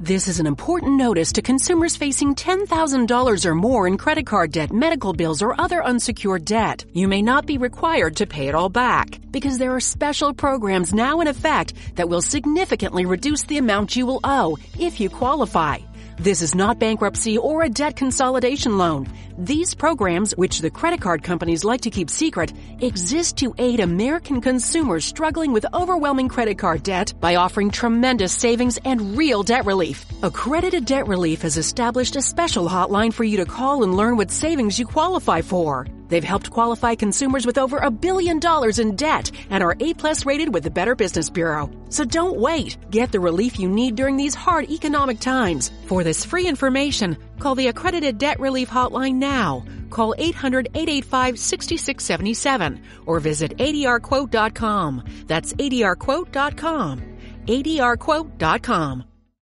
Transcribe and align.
This 0.00 0.26
is 0.26 0.40
an 0.40 0.46
important 0.46 0.96
notice 0.96 1.30
to 1.32 1.40
consumers 1.40 1.94
facing 1.94 2.34
$10,000 2.34 3.46
or 3.46 3.54
more 3.54 3.86
in 3.86 3.96
credit 3.96 4.26
card 4.26 4.50
debt, 4.50 4.72
medical 4.72 5.12
bills, 5.12 5.40
or 5.40 5.58
other 5.60 5.84
unsecured 5.84 6.44
debt. 6.44 6.84
You 6.92 7.06
may 7.06 7.22
not 7.22 7.46
be 7.46 7.58
required 7.58 8.16
to 8.16 8.26
pay 8.26 8.48
it 8.48 8.56
all 8.56 8.68
back 8.68 9.20
because 9.30 9.56
there 9.56 9.72
are 9.72 9.80
special 9.80 10.34
programs 10.34 10.92
now 10.92 11.20
in 11.20 11.28
effect 11.28 11.74
that 11.94 12.08
will 12.08 12.22
significantly 12.22 13.06
reduce 13.06 13.44
the 13.44 13.58
amount 13.58 13.94
you 13.94 14.04
will 14.04 14.20
owe 14.24 14.58
if 14.78 14.98
you 14.98 15.08
qualify. 15.08 15.78
This 16.16 16.42
is 16.42 16.56
not 16.56 16.80
bankruptcy 16.80 17.38
or 17.38 17.62
a 17.62 17.68
debt 17.68 17.94
consolidation 17.94 18.76
loan. 18.78 19.06
These 19.38 19.74
programs, 19.74 20.36
which 20.36 20.60
the 20.60 20.70
credit 20.70 21.00
card 21.00 21.24
companies 21.24 21.64
like 21.64 21.80
to 21.80 21.90
keep 21.90 22.08
secret, 22.08 22.52
exist 22.78 23.36
to 23.38 23.52
aid 23.58 23.80
American 23.80 24.40
consumers 24.40 25.04
struggling 25.04 25.52
with 25.52 25.66
overwhelming 25.74 26.28
credit 26.28 26.56
card 26.56 26.84
debt 26.84 27.12
by 27.20 27.34
offering 27.34 27.70
tremendous 27.70 28.32
savings 28.32 28.78
and 28.84 29.16
real 29.16 29.42
debt 29.42 29.66
relief. 29.66 30.04
Accredited 30.22 30.84
Debt 30.84 31.08
Relief 31.08 31.42
has 31.42 31.56
established 31.56 32.14
a 32.14 32.22
special 32.22 32.68
hotline 32.68 33.12
for 33.12 33.24
you 33.24 33.38
to 33.38 33.44
call 33.44 33.82
and 33.82 33.96
learn 33.96 34.16
what 34.16 34.30
savings 34.30 34.78
you 34.78 34.86
qualify 34.86 35.40
for. 35.40 35.88
They've 36.08 36.22
helped 36.22 36.50
qualify 36.50 36.94
consumers 36.94 37.44
with 37.44 37.58
over 37.58 37.78
a 37.78 37.90
billion 37.90 38.38
dollars 38.38 38.78
in 38.78 38.94
debt 38.94 39.32
and 39.50 39.64
are 39.64 39.76
A 39.80 39.94
plus 39.94 40.24
rated 40.24 40.52
with 40.52 40.62
the 40.62 40.70
Better 40.70 40.94
Business 40.94 41.28
Bureau. 41.28 41.70
So 41.88 42.04
don't 42.04 42.38
wait. 42.38 42.76
Get 42.90 43.10
the 43.10 43.20
relief 43.20 43.58
you 43.58 43.68
need 43.68 43.96
during 43.96 44.16
these 44.16 44.34
hard 44.34 44.70
economic 44.70 45.18
times. 45.18 45.72
For 45.86 46.04
this 46.04 46.24
free 46.24 46.46
information, 46.46 47.16
call 47.40 47.54
the 47.54 47.68
Accredited 47.68 48.18
Debt 48.18 48.38
Relief 48.40 48.68
Hotline 48.70 49.14
now. 49.14 49.64
Call 49.90 50.14
800-885-6677 50.18 52.80
or 53.06 53.20
visit 53.20 53.56
adrquote.com. 53.58 55.04
That's 55.26 55.52
adrquote.com. 55.54 57.02
adrquote.com. 57.46 59.04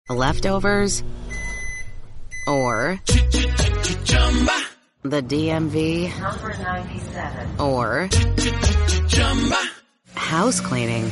Leftovers 0.09 1.03
or 2.47 2.97
the 5.03 5.21
DMV 5.21 6.17
Number 6.19 6.57
97. 6.57 7.59
or 7.59 8.09
house 10.15 10.59
cleaning 10.61 11.11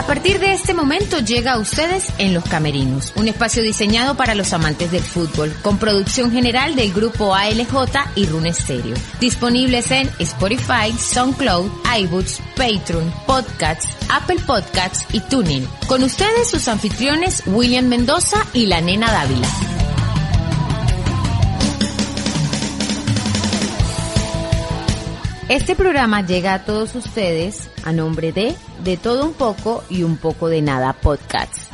A 0.00 0.06
partir 0.06 0.40
de 0.40 0.54
este 0.54 0.72
momento 0.72 1.18
llega 1.18 1.52
a 1.52 1.58
ustedes 1.58 2.06
en 2.16 2.32
Los 2.32 2.44
Camerinos, 2.44 3.12
un 3.16 3.28
espacio 3.28 3.62
diseñado 3.62 4.16
para 4.16 4.34
los 4.34 4.54
amantes 4.54 4.90
del 4.90 5.02
fútbol, 5.02 5.54
con 5.62 5.76
producción 5.76 6.32
general 6.32 6.74
del 6.74 6.90
grupo 6.94 7.34
ALJ 7.34 7.74
y 8.16 8.24
Rune 8.24 8.54
Stereo. 8.54 8.96
Disponibles 9.20 9.90
en 9.90 10.08
Spotify, 10.18 10.90
SoundCloud, 10.98 11.70
iBooks, 11.98 12.40
Patreon, 12.56 13.12
Podcasts, 13.26 13.88
Apple 14.10 14.40
Podcasts 14.46 15.04
y 15.12 15.20
TuneIn. 15.20 15.68
Con 15.86 16.02
ustedes 16.02 16.48
sus 16.48 16.66
anfitriones 16.68 17.42
William 17.44 17.84
Mendoza 17.84 18.38
y 18.54 18.66
la 18.66 18.80
nena 18.80 19.12
Dávila. 19.12 19.69
Este 25.50 25.74
programa 25.74 26.24
llega 26.24 26.54
a 26.54 26.64
todos 26.64 26.94
ustedes 26.94 27.68
a 27.82 27.92
nombre 27.92 28.30
de 28.30 28.54
De 28.84 28.96
Todo 28.96 29.24
Un 29.26 29.32
Poco 29.32 29.82
y 29.90 30.04
Un 30.04 30.16
Poco 30.16 30.48
de 30.48 30.62
Nada 30.62 30.92
Podcast. 30.92 31.72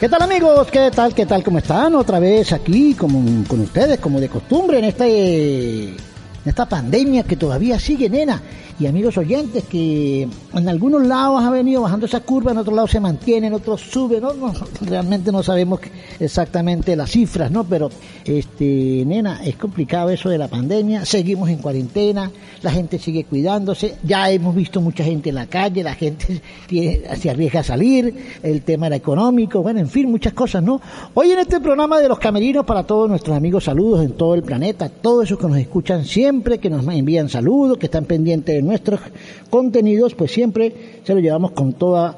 ¿Qué 0.00 0.08
tal 0.08 0.22
amigos? 0.22 0.66
¿Qué 0.72 0.90
tal? 0.90 1.14
¿Qué 1.14 1.24
tal? 1.24 1.44
¿Cómo 1.44 1.58
están? 1.58 1.94
Otra 1.94 2.18
vez 2.18 2.52
aquí 2.52 2.94
como, 2.94 3.46
con 3.46 3.60
ustedes, 3.60 4.00
como 4.00 4.18
de 4.18 4.28
costumbre, 4.28 4.80
en 4.80 4.86
este 4.86 5.90
en 5.90 5.96
esta 6.44 6.68
pandemia 6.68 7.22
que 7.22 7.36
todavía 7.36 7.78
sigue, 7.78 8.10
nena. 8.10 8.42
Y 8.82 8.86
amigos 8.88 9.16
oyentes, 9.16 9.62
que 9.62 10.22
en 10.22 10.68
algunos 10.68 11.06
lados 11.06 11.44
ha 11.44 11.50
venido 11.50 11.82
bajando 11.82 12.06
esa 12.06 12.18
curva, 12.18 12.50
en 12.50 12.58
otros 12.58 12.74
lados 12.74 12.90
se 12.90 12.98
mantiene, 12.98 13.46
en 13.46 13.52
otros 13.52 13.80
sube, 13.80 14.20
¿no? 14.20 14.32
No, 14.32 14.52
realmente 14.80 15.30
no 15.30 15.40
sabemos 15.44 15.78
exactamente 16.18 16.96
las 16.96 17.08
cifras, 17.12 17.48
¿no? 17.52 17.62
Pero, 17.62 17.90
este, 18.24 19.04
nena, 19.06 19.40
es 19.44 19.54
complicado 19.54 20.10
eso 20.10 20.30
de 20.30 20.36
la 20.36 20.48
pandemia, 20.48 21.04
seguimos 21.04 21.48
en 21.48 21.58
cuarentena, 21.58 22.32
la 22.60 22.72
gente 22.72 22.98
sigue 22.98 23.22
cuidándose, 23.22 23.94
ya 24.02 24.28
hemos 24.32 24.52
visto 24.52 24.80
mucha 24.80 25.04
gente 25.04 25.28
en 25.28 25.36
la 25.36 25.46
calle, 25.46 25.84
la 25.84 25.94
gente 25.94 26.42
se 27.20 27.30
arriesga 27.30 27.60
a 27.60 27.64
salir, 27.64 28.12
el 28.42 28.62
tema 28.62 28.88
era 28.88 28.96
económico, 28.96 29.62
bueno, 29.62 29.78
en 29.78 29.88
fin, 29.88 30.10
muchas 30.10 30.32
cosas, 30.32 30.60
¿no? 30.60 30.80
Hoy 31.14 31.30
en 31.30 31.38
este 31.38 31.60
programa 31.60 32.00
de 32.00 32.08
los 32.08 32.18
camerinos 32.18 32.66
para 32.66 32.82
todos 32.82 33.08
nuestros 33.08 33.36
amigos, 33.36 33.62
saludos 33.62 34.04
en 34.04 34.14
todo 34.14 34.34
el 34.34 34.42
planeta, 34.42 34.88
todos 34.88 35.26
esos 35.26 35.38
que 35.38 35.46
nos 35.46 35.58
escuchan 35.58 36.04
siempre, 36.04 36.58
que 36.58 36.68
nos 36.68 36.84
envían 36.88 37.28
saludos, 37.28 37.78
que 37.78 37.86
están 37.86 38.06
pendientes 38.06 38.56
de 38.56 38.71
nuestros 38.72 39.00
contenidos, 39.50 40.14
pues 40.14 40.32
siempre 40.32 41.00
se 41.04 41.14
lo 41.14 41.20
llevamos 41.20 41.52
con 41.52 41.74
toda 41.74 42.16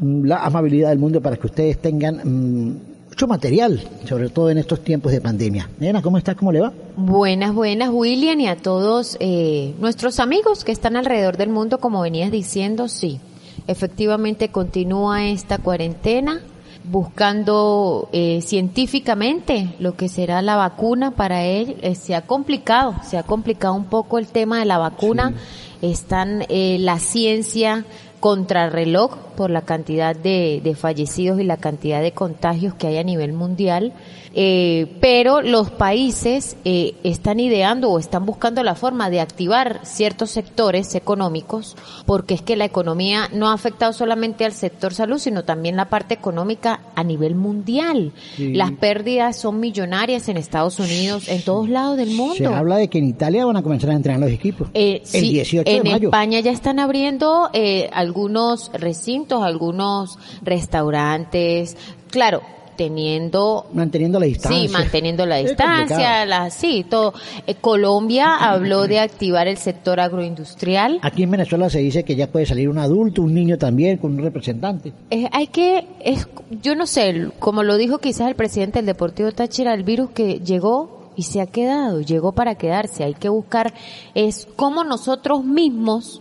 mm, 0.00 0.24
la 0.24 0.44
amabilidad 0.44 0.90
del 0.90 0.98
mundo 0.98 1.20
para 1.20 1.36
que 1.36 1.46
ustedes 1.46 1.78
tengan 1.78 2.16
mm, 2.16 2.76
mucho 3.08 3.28
material, 3.28 3.80
sobre 4.08 4.28
todo 4.28 4.50
en 4.50 4.58
estos 4.58 4.80
tiempos 4.80 5.12
de 5.12 5.20
pandemia. 5.20 5.70
Nena, 5.78 6.02
¿cómo 6.02 6.18
estás? 6.18 6.34
¿Cómo 6.34 6.50
le 6.50 6.60
va? 6.60 6.72
Buenas, 6.96 7.54
buenas, 7.54 7.90
William, 7.92 8.40
y 8.40 8.48
a 8.48 8.56
todos 8.56 9.16
eh, 9.20 9.72
nuestros 9.78 10.18
amigos 10.18 10.64
que 10.64 10.72
están 10.72 10.96
alrededor 10.96 11.36
del 11.36 11.50
mundo, 11.50 11.78
como 11.78 12.00
venías 12.00 12.32
diciendo, 12.32 12.88
sí, 12.88 13.20
efectivamente 13.68 14.48
continúa 14.48 15.28
esta 15.28 15.58
cuarentena 15.58 16.42
buscando 16.84 18.10
eh, 18.12 18.40
científicamente 18.42 19.74
lo 19.78 19.96
que 19.96 20.08
será 20.08 20.42
la 20.42 20.56
vacuna 20.56 21.12
para 21.12 21.44
él. 21.44 21.76
Eh, 21.82 21.94
se 21.94 22.14
ha 22.14 22.22
complicado, 22.22 22.94
se 23.02 23.16
ha 23.16 23.22
complicado 23.22 23.74
un 23.74 23.86
poco 23.86 24.18
el 24.18 24.26
tema 24.26 24.58
de 24.58 24.66
la 24.66 24.78
vacuna. 24.78 25.34
Están 25.84 26.46
eh, 26.48 26.78
la 26.80 26.98
ciencia 26.98 27.84
contrarreloj 28.18 29.18
por 29.34 29.50
la 29.50 29.62
cantidad 29.62 30.16
de, 30.16 30.60
de 30.62 30.74
fallecidos 30.74 31.40
y 31.40 31.44
la 31.44 31.56
cantidad 31.56 32.02
de 32.02 32.12
contagios 32.12 32.74
que 32.74 32.86
hay 32.86 32.98
a 32.98 33.04
nivel 33.04 33.32
mundial. 33.32 33.92
Eh, 34.36 34.88
pero 35.00 35.42
los 35.42 35.70
países 35.70 36.56
eh, 36.64 36.94
están 37.04 37.38
ideando 37.38 37.90
o 37.90 38.00
están 38.00 38.26
buscando 38.26 38.64
la 38.64 38.74
forma 38.74 39.08
de 39.08 39.20
activar 39.20 39.80
ciertos 39.84 40.30
sectores 40.30 40.96
económicos, 40.96 41.76
porque 42.04 42.34
es 42.34 42.42
que 42.42 42.56
la 42.56 42.64
economía 42.64 43.28
no 43.32 43.48
ha 43.48 43.52
afectado 43.52 43.92
solamente 43.92 44.44
al 44.44 44.52
sector 44.52 44.92
salud, 44.92 45.18
sino 45.18 45.44
también 45.44 45.76
la 45.76 45.88
parte 45.88 46.14
económica 46.14 46.80
a 46.96 47.04
nivel 47.04 47.36
mundial. 47.36 48.12
Sí. 48.36 48.52
Las 48.54 48.72
pérdidas 48.72 49.36
son 49.38 49.60
millonarias 49.60 50.28
en 50.28 50.36
Estados 50.36 50.80
Unidos, 50.80 51.28
en 51.28 51.42
todos 51.42 51.68
lados 51.68 51.96
del 51.96 52.10
mundo. 52.10 52.34
Se 52.34 52.46
habla 52.46 52.78
de 52.78 52.88
que 52.88 52.98
en 52.98 53.04
Italia 53.04 53.46
van 53.46 53.56
a 53.56 53.62
comenzar 53.62 53.90
a 53.90 53.94
entrenar 53.94 54.20
los 54.20 54.30
equipos. 54.30 54.68
Eh, 54.74 55.00
el 55.00 55.06
sí, 55.06 55.30
18 55.30 55.70
en 55.70 55.82
de 55.84 55.90
mayo. 55.90 56.08
España 56.08 56.40
ya 56.40 56.50
están 56.50 56.80
abriendo 56.80 57.50
eh, 57.52 57.88
algunos 57.92 58.72
recintos, 58.72 59.23
algunos 59.32 60.18
restaurantes, 60.42 61.76
claro, 62.10 62.42
teniendo 62.76 63.66
Manteniendo 63.72 64.18
la 64.18 64.26
distancia. 64.26 64.60
Sí, 64.60 64.68
manteniendo 64.68 65.26
la 65.26 65.36
distancia, 65.42 66.24
la, 66.26 66.50
sí, 66.50 66.84
todo. 66.88 67.14
Eh, 67.46 67.54
Colombia 67.56 68.36
habló 68.40 68.86
de 68.86 69.00
activar 69.00 69.48
el 69.48 69.56
sector 69.56 70.00
agroindustrial. 70.00 70.98
Aquí 71.02 71.22
en 71.22 71.30
Venezuela 71.30 71.70
se 71.70 71.78
dice 71.78 72.04
que 72.04 72.16
ya 72.16 72.28
puede 72.28 72.46
salir 72.46 72.68
un 72.68 72.78
adulto, 72.78 73.22
un 73.22 73.34
niño 73.34 73.58
también, 73.58 73.98
con 73.98 74.12
un 74.12 74.18
representante. 74.18 74.92
Eh, 75.10 75.28
hay 75.32 75.46
que, 75.48 75.86
es, 76.00 76.26
yo 76.62 76.74
no 76.74 76.86
sé, 76.86 77.30
como 77.38 77.62
lo 77.62 77.76
dijo 77.76 77.98
quizás 77.98 78.28
el 78.28 78.34
presidente 78.34 78.78
del 78.78 78.86
Deportivo 78.86 79.32
Táchira, 79.32 79.74
el 79.74 79.84
virus 79.84 80.10
que 80.10 80.40
llegó 80.40 81.12
y 81.16 81.22
se 81.22 81.40
ha 81.40 81.46
quedado, 81.46 82.00
llegó 82.00 82.32
para 82.32 82.56
quedarse. 82.56 83.04
Hay 83.04 83.14
que 83.14 83.28
buscar 83.28 83.72
es 84.14 84.48
cómo 84.56 84.84
nosotros 84.84 85.44
mismos 85.44 86.20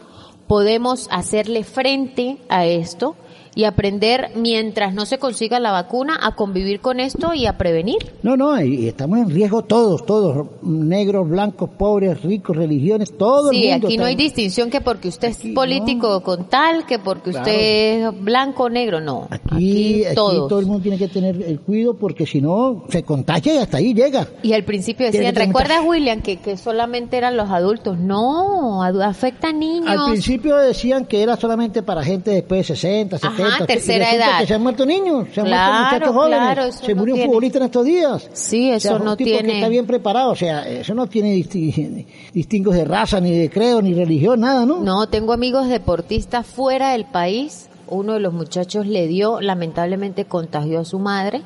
podemos 0.54 1.08
hacerle 1.10 1.64
frente 1.64 2.38
a 2.48 2.68
esto 2.68 3.16
y 3.56 3.66
aprender 3.66 4.32
mientras 4.36 4.94
no 4.94 5.06
se 5.06 5.18
consiga 5.20 5.60
la 5.60 5.72
vacuna 5.72 6.18
a 6.22 6.36
convivir 6.36 6.80
con 6.80 7.00
esto 7.00 7.34
y 7.34 7.46
a 7.46 7.58
prevenir. 7.58 8.14
No, 8.24 8.36
no, 8.36 8.60
y 8.62 8.88
estamos 8.88 9.20
en 9.20 9.30
riesgo 9.30 9.62
todos, 9.64 10.06
todos, 10.06 10.48
negros, 10.64 11.30
blancos, 11.30 11.70
pobres, 11.78 12.22
ricos, 12.24 12.56
religiones, 12.56 13.16
todo 13.18 13.52
Sí, 13.52 13.66
el 13.68 13.72
mundo. 13.74 13.88
aquí 13.88 13.98
no 13.98 14.06
hay 14.06 14.16
distinción 14.16 14.70
que 14.70 14.82
porque 14.82 15.08
usted 15.10 15.30
es 15.30 15.38
Aquí 15.40 15.52
político 15.54 16.22
con 16.24 16.46
tal, 16.50 16.86
que 16.86 17.00
porque 17.00 17.32
Claro. 17.32 17.46
usted 17.46 18.08
es 18.08 18.24
blanco 18.24 18.64
o 18.64 18.70
negro, 18.70 19.00
no. 19.02 19.28
Aquí, 19.30 20.04
aquí 20.06 20.16
todos. 20.16 20.48
todo 20.50 20.60
el 20.60 20.66
mundo 20.66 20.82
tiene 20.82 20.98
que 20.98 21.08
tener 21.08 21.42
el 21.42 21.60
cuidado 21.60 21.96
porque 21.96 22.26
si 22.26 22.42
no 22.42 22.86
se 22.90 23.04
contagia 23.04 23.54
y 23.56 23.58
hasta 23.58 23.78
ahí 23.78 23.94
llega. 23.94 24.28
Y 24.42 24.54
al 24.54 24.64
principio 24.64 25.06
decían, 25.06 25.36
¿recuerdas 25.36 25.80
William 25.86 26.22
que, 26.22 26.38
que 26.38 26.58
solamente 26.58 27.18
eran 27.18 27.38
los 27.38 27.50
adultos? 27.50 27.98
No, 28.00 28.84
afecta 28.84 29.50
a 29.50 29.54
niños. 29.54 29.88
Al 29.90 30.12
principio 30.12 30.56
decían 30.58 31.06
que 31.06 31.22
era 31.22 31.36
solamente 31.38 31.84
para 31.84 32.04
gente 32.04 32.32
después 32.32 32.60
de 32.68 32.76
60, 32.76 33.18
70 33.20 33.43
60, 33.52 33.66
tercera 33.66 34.14
edad. 34.14 34.40
que 34.40 34.48
se 34.48 34.54
han 34.54 34.62
muerto 34.64 34.86
niños, 34.86 35.28
se 35.34 35.42
han 35.42 35.48
Claro, 35.48 35.74
muerto 35.74 35.96
muchachos 35.96 36.16
jóvenes, 36.16 36.40
claro, 36.40 36.72
se 36.72 36.94
no 36.94 37.00
murió 37.00 37.14
un 37.14 37.18
tiene- 37.20 37.30
futbolista 37.30 37.58
en 37.60 37.64
estos 37.66 37.86
días. 37.86 38.30
Sí, 38.34 38.72
O 38.72 38.76
eso 38.76 38.88
sea, 38.90 38.98
un 38.98 39.06
no 39.06 39.18
tipo 39.18 39.30
que 39.30 39.38
tiene- 39.38 39.54
está 39.56 39.68
bien 39.70 39.86
preparado, 39.88 40.32
o 40.32 40.36
sea, 40.36 40.68
eso 40.70 40.94
no 40.94 41.08
tiene 41.08 41.36
disti- 41.36 42.06
distingos 42.34 42.76
de 42.76 42.86
raza, 42.86 43.20
ni 43.20 43.32
de 43.32 43.50
creo, 43.50 43.82
ni 43.82 43.94
religión, 43.94 44.40
nada, 44.42 44.66
¿no? 44.66 44.80
No, 44.82 45.08
tengo 45.08 45.34
amigos 45.34 45.68
deportistas 45.70 46.46
fuera 46.46 46.92
del 46.94 47.06
país. 47.06 47.70
Uno 47.88 48.14
de 48.14 48.20
los 48.22 48.34
muchachos 48.34 48.88
le 48.88 49.08
dio, 49.08 49.42
lamentablemente 49.42 50.26
contagió 50.26 50.80
a 50.80 50.86
su 50.86 51.00
madre. 51.00 51.42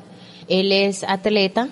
Él 0.48 0.72
es 0.72 1.04
atleta 1.04 1.68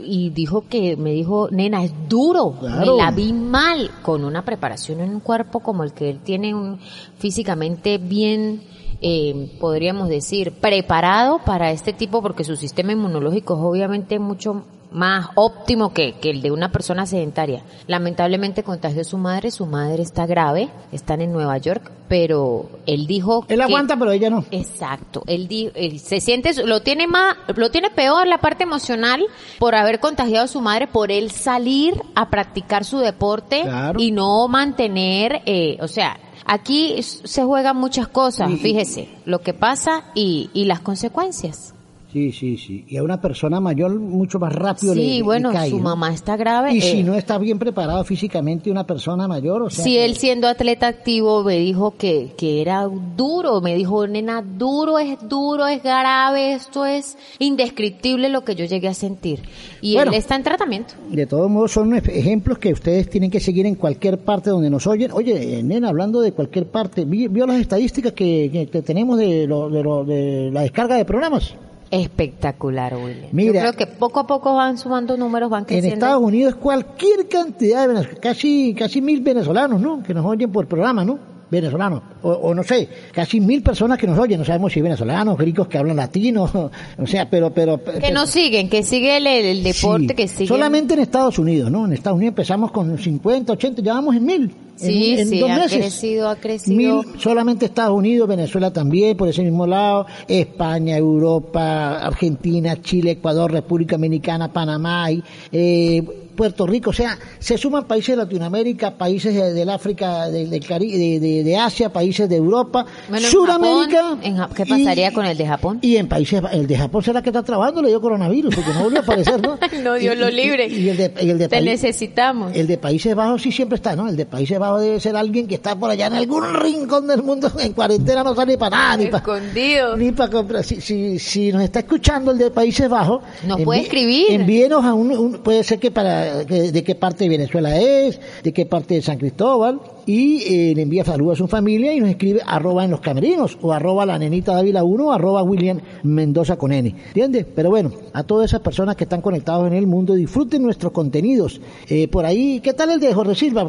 y 0.00 0.30
dijo 0.30 0.64
que, 0.68 0.96
me 0.96 1.10
dijo, 1.12 1.48
nena, 1.50 1.84
es 1.84 1.92
duro. 2.08 2.54
Claro. 2.58 2.96
Me 2.96 3.02
la 3.02 3.10
vi 3.10 3.32
mal 3.32 3.90
con 4.02 4.24
una 4.24 4.44
preparación 4.44 5.00
en 5.00 5.10
un 5.10 5.20
cuerpo 5.20 5.60
como 5.60 5.84
el 5.84 5.92
que 5.92 6.08
él 6.08 6.20
tiene 6.24 6.54
un, 6.54 6.78
físicamente 7.18 7.98
bien, 7.98 8.62
eh, 9.00 9.56
podríamos 9.60 10.08
decir, 10.08 10.52
preparado 10.52 11.38
para 11.44 11.70
este 11.70 11.92
tipo 11.92 12.20
porque 12.22 12.44
su 12.44 12.56
sistema 12.56 12.92
inmunológico 12.92 13.54
es 13.54 13.60
obviamente 13.60 14.18
mucho 14.18 14.64
más 14.90 15.26
óptimo 15.34 15.92
que, 15.92 16.14
que 16.14 16.30
el 16.30 16.40
de 16.40 16.50
una 16.50 16.72
persona 16.72 17.04
sedentaria. 17.04 17.62
Lamentablemente 17.86 18.62
contagió 18.62 19.02
a 19.02 19.04
su 19.04 19.18
madre, 19.18 19.50
su 19.50 19.66
madre 19.66 20.02
está 20.02 20.24
grave, 20.24 20.70
están 20.92 21.20
en 21.20 21.30
Nueva 21.30 21.58
York, 21.58 21.92
pero 22.08 22.70
él 22.86 23.06
dijo 23.06 23.44
Él 23.48 23.58
que- 23.58 23.62
aguanta, 23.64 23.98
pero 23.98 24.12
ella 24.12 24.30
no. 24.30 24.46
Exacto, 24.50 25.22
él, 25.26 25.46
di- 25.46 25.70
él 25.74 26.00
se 26.00 26.22
siente, 26.22 26.54
lo 26.64 26.80
tiene 26.80 27.06
más, 27.06 27.36
lo 27.54 27.70
tiene 27.70 27.90
peor 27.90 28.26
la 28.26 28.38
parte 28.38 28.62
emocional 28.62 29.22
por 29.58 29.74
haber 29.74 30.00
contagiado 30.00 30.46
a 30.46 30.48
su 30.48 30.62
madre, 30.62 30.86
por 30.86 31.12
él 31.12 31.30
salir 31.32 32.00
a 32.14 32.30
practicar 32.30 32.86
su 32.86 32.96
deporte 32.96 33.60
Claro. 33.64 34.00
y 34.00 34.10
no 34.10 34.48
mantener, 34.48 35.42
eh, 35.44 35.76
o 35.82 35.88
sea, 35.88 36.18
aquí 36.48 37.00
se 37.02 37.44
juegan 37.44 37.76
muchas 37.76 38.08
cosas, 38.08 38.50
fíjese, 38.60 39.08
lo 39.24 39.40
que 39.40 39.54
pasa 39.54 40.04
y, 40.14 40.50
y 40.52 40.64
las 40.64 40.80
consecuencias. 40.80 41.74
Sí, 42.18 42.32
sí, 42.32 42.56
sí. 42.56 42.84
Y 42.88 42.96
a 42.96 43.02
una 43.04 43.20
persona 43.20 43.60
mayor 43.60 43.94
mucho 43.98 44.38
más 44.40 44.52
rápido 44.52 44.94
le- 44.94 45.00
Sí, 45.02 45.16
le, 45.18 45.22
bueno, 45.22 45.52
cae, 45.52 45.70
su 45.70 45.76
¿no? 45.78 45.84
mamá 45.84 46.12
está 46.12 46.36
grave. 46.36 46.74
Y 46.74 46.78
eh, 46.78 46.80
si 46.82 47.02
no 47.04 47.14
está 47.14 47.38
bien 47.38 47.58
preparado 47.58 48.02
físicamente 48.04 48.70
una 48.70 48.84
persona 48.86 49.28
mayor, 49.28 49.62
o 49.62 49.70
sea... 49.70 49.84
Si 49.84 49.96
él 49.96 50.16
siendo 50.16 50.48
atleta 50.48 50.88
activo 50.88 51.44
me 51.44 51.58
dijo 51.58 51.92
que, 51.96 52.32
que 52.36 52.60
era 52.60 52.88
duro, 53.16 53.60
me 53.60 53.74
dijo, 53.76 54.06
nena, 54.06 54.42
duro 54.42 54.98
es 54.98 55.16
duro, 55.28 55.66
es 55.68 55.82
grave, 55.82 56.54
esto 56.54 56.84
es 56.86 57.16
indescriptible 57.38 58.28
lo 58.28 58.42
que 58.44 58.54
yo 58.54 58.64
llegué 58.64 58.88
a 58.88 58.94
sentir. 58.94 59.40
Y 59.80 59.94
Bueno. 59.94 60.10
él 60.12 60.18
está 60.18 60.34
en 60.36 60.42
tratamiento. 60.42 60.94
De 61.10 61.26
todos 61.26 61.48
modos, 61.50 61.72
son 61.72 61.92
ej- 61.94 62.08
ejemplos 62.12 62.58
que 62.58 62.72
ustedes 62.72 63.08
tienen 63.08 63.30
que 63.30 63.40
seguir 63.40 63.64
en 63.66 63.74
cualquier 63.76 64.18
parte 64.18 64.50
donde 64.50 64.70
nos 64.70 64.86
oyen. 64.86 65.12
Oye, 65.12 65.58
eh, 65.58 65.62
nena, 65.62 65.88
hablando 65.88 66.20
de 66.20 66.32
cualquier 66.32 66.66
parte, 66.66 67.04
¿vi- 67.04 67.28
¿vio 67.28 67.46
las 67.46 67.60
estadísticas 67.60 68.12
que, 68.12 68.50
que- 68.52 68.66
que 68.66 68.82
tenemos 68.82 69.18
de, 69.18 69.46
lo- 69.46 69.70
de, 69.70 69.82
lo- 69.82 70.04
de 70.04 70.50
la 70.52 70.62
descarga 70.62 70.96
de 70.96 71.04
programas? 71.04 71.54
Espectacular, 71.90 72.94
William. 72.96 73.28
Mira. 73.32 73.52
Yo 73.54 73.60
creo 73.60 73.72
que 73.72 73.86
poco 73.86 74.20
a 74.20 74.26
poco 74.26 74.54
van 74.54 74.76
sumando 74.78 75.16
números, 75.16 75.48
van 75.50 75.60
En 75.60 75.66
creciendo. 75.66 75.94
Estados 75.94 76.22
Unidos, 76.22 76.54
cualquier 76.56 77.28
cantidad 77.28 77.82
de 77.82 77.88
venezolanos, 77.88 78.20
casi, 78.20 78.74
casi 78.74 79.00
mil 79.00 79.20
venezolanos, 79.20 79.80
¿no? 79.80 80.02
Que 80.02 80.12
nos 80.14 80.24
oyen 80.26 80.50
por 80.52 80.66
programa, 80.66 81.04
¿no? 81.04 81.18
Venezolanos. 81.50 82.02
O, 82.22 82.30
o 82.30 82.54
no 82.54 82.62
sé, 82.62 82.88
casi 83.12 83.40
mil 83.40 83.62
personas 83.62 83.96
que 83.98 84.06
nos 84.06 84.18
oyen. 84.18 84.38
No 84.38 84.44
sabemos 84.44 84.70
si 84.72 84.82
venezolanos, 84.82 85.38
gringos 85.38 85.66
que 85.66 85.78
hablan 85.78 85.96
latino, 85.96 86.42
o 86.98 87.06
sea, 87.06 87.30
pero, 87.30 87.50
pero. 87.54 87.82
que 87.82 88.12
nos 88.12 88.28
siguen, 88.28 88.68
que 88.68 88.82
sigue 88.82 89.16
el, 89.16 89.26
el 89.26 89.62
deporte, 89.62 90.08
Sí, 90.08 90.14
que 90.14 90.28
sigue. 90.28 90.46
Solamente 90.48 90.92
en 90.94 91.00
Estados 91.00 91.38
Unidos, 91.38 91.70
¿no? 91.70 91.86
En 91.86 91.94
Estados 91.94 92.16
Unidos 92.16 92.32
empezamos 92.32 92.70
con 92.70 92.98
50, 92.98 93.52
80, 93.54 93.82
ya 93.82 93.94
vamos 93.94 94.14
en 94.14 94.24
mil. 94.26 94.54
Sí, 94.78 95.12
en, 95.14 95.18
en 95.20 95.28
sí, 95.28 95.38
dos 95.40 95.50
ha 95.50 95.56
meses. 95.56 95.78
crecido, 95.78 96.28
ha 96.28 96.36
crecido. 96.36 96.76
Mil, 97.02 97.20
solamente 97.20 97.66
Estados 97.66 97.96
Unidos, 97.96 98.28
Venezuela 98.28 98.72
también, 98.72 99.16
por 99.16 99.28
ese 99.28 99.42
mismo 99.42 99.66
lado, 99.66 100.06
España, 100.26 100.96
Europa, 100.96 101.98
Argentina, 101.98 102.80
Chile, 102.80 103.12
Ecuador, 103.12 103.50
República 103.52 103.96
Dominicana, 103.96 104.52
Panamá, 104.52 105.10
y, 105.12 105.22
eh, 105.52 106.02
Puerto 106.38 106.68
Rico, 106.68 106.90
o 106.90 106.92
sea, 106.92 107.18
se 107.40 107.58
suman 107.58 107.84
países 107.88 108.10
de 108.16 108.22
Latinoamérica, 108.22 108.96
países 108.96 109.34
de- 109.34 109.52
del 109.52 109.68
África, 109.70 110.28
del, 110.30 110.48
del 110.50 110.62
Cari- 110.64 110.92
de, 110.92 111.18
de- 111.18 111.42
de 111.42 111.56
Asia, 111.56 111.92
países 111.92 112.28
de 112.28 112.36
Europa, 112.36 112.86
Bueno, 113.08 113.26
en 113.26 113.32
Sudamérica. 113.32 114.02
Japón, 114.04 114.20
en 114.22 114.36
¿qué 114.54 114.62
y- 114.64 114.70
pasaría 114.84 115.12
con 115.12 115.26
el 115.26 115.36
de 115.36 115.46
Japón? 115.48 115.78
y 115.82 115.96
en 115.96 116.06
países, 116.06 116.40
el 116.52 116.68
de 116.68 116.76
Japón 116.78 117.02
será 117.02 117.22
que 117.22 117.30
está 117.30 117.42
trabajando, 117.42 117.82
le 117.82 117.88
dio 117.88 118.00
coronavirus, 118.00 118.54
porque 118.54 118.70
no 118.72 118.84
volvió 118.84 119.00
a 119.00 119.02
aparecer, 119.02 119.42
¿no? 119.42 119.58
No, 119.82 119.94
Dios 119.94 120.14
Y- 120.14 120.18
lo 120.20 120.28
y- 120.28 120.32
libre. 120.32 120.68
Y, 120.68 120.88
el 120.90 120.96
de, 120.96 121.12
y 121.20 121.30
el 121.30 121.38
de 121.38 121.48
Te 121.48 121.56
país- 121.56 121.64
necesitamos. 121.64 122.54
el 122.54 122.68
de 122.68 122.78
Países 122.78 123.16
Bajos 123.16 123.42
sí 123.42 123.50
siempre 123.50 123.74
está, 123.74 123.96
¿no? 123.96 124.08
El 124.08 124.14
de 124.16 124.24
Países 124.26 124.60
Bajos 124.60 124.67
debe 124.76 125.00
ser 125.00 125.16
alguien 125.16 125.46
que 125.48 125.54
está 125.54 125.74
por 125.74 125.88
allá 125.90 126.08
en 126.08 126.12
algún 126.14 126.44
rincón 126.60 127.06
del 127.06 127.22
mundo 127.22 127.50
en 127.58 127.72
cuarentena, 127.72 128.22
no 128.22 128.34
sale 128.34 128.58
para 128.58 128.76
nada, 128.76 128.96
ni 128.98 129.06
para 129.06 129.18
Escondido. 129.18 129.96
ni 129.96 130.12
para 130.12 130.30
comprar. 130.30 130.62
Si, 130.64 130.80
si, 130.82 131.18
si 131.18 131.50
nos 131.50 131.62
está 131.62 131.78
escuchando 131.80 132.32
el 132.32 132.38
de 132.38 132.50
Países 132.50 132.88
Bajos, 132.88 133.22
Nos 133.46 133.60
puede 133.62 133.80
escribir. 133.80 134.26
Envíenos 134.30 134.84
a 134.84 134.92
un, 134.94 135.10
un- 135.12 135.32
puede 135.38 135.64
ser 135.64 135.78
que 135.78 135.90
para 135.90 136.44
que- 136.44 136.70
de 136.72 136.84
qué 136.84 136.94
parte 136.94 137.24
de 137.24 137.30
Venezuela 137.30 137.76
es, 137.80 138.20
de 138.42 138.52
qué 138.52 138.66
parte 138.66 138.94
de 138.94 139.02
San 139.02 139.16
Cristóbal, 139.18 139.80
y 140.08 140.42
eh, 140.70 140.74
le 140.74 140.82
envía 140.82 141.04
saludos 141.04 141.34
a 141.34 141.36
su 141.36 141.48
familia 141.48 141.92
y 141.92 142.00
nos 142.00 142.08
escribe 142.08 142.40
arroba 142.46 142.82
en 142.82 142.90
los 142.90 143.00
camerinos, 143.00 143.58
o 143.60 143.74
arroba 143.74 144.06
la 144.06 144.18
nenita 144.18 144.54
Dávila 144.54 144.82
1, 144.82 145.06
o 145.06 145.12
arroba 145.12 145.42
William 145.42 145.82
Mendoza 146.02 146.56
con 146.56 146.72
N. 146.72 146.88
¿Entiendes? 147.08 147.44
Pero 147.54 147.68
bueno, 147.68 147.92
a 148.14 148.22
todas 148.22 148.50
esas 148.50 148.62
personas 148.62 148.96
que 148.96 149.04
están 149.04 149.20
conectados 149.20 149.66
en 149.66 149.74
el 149.74 149.86
mundo, 149.86 150.14
disfruten 150.14 150.62
nuestros 150.62 150.92
contenidos. 150.92 151.60
Eh, 151.90 152.08
por 152.08 152.24
ahí, 152.24 152.60
¿qué 152.60 152.72
tal 152.72 152.90
el 152.92 153.00
de 153.00 153.12
Jorge 153.12 153.34
Silva? 153.34 153.66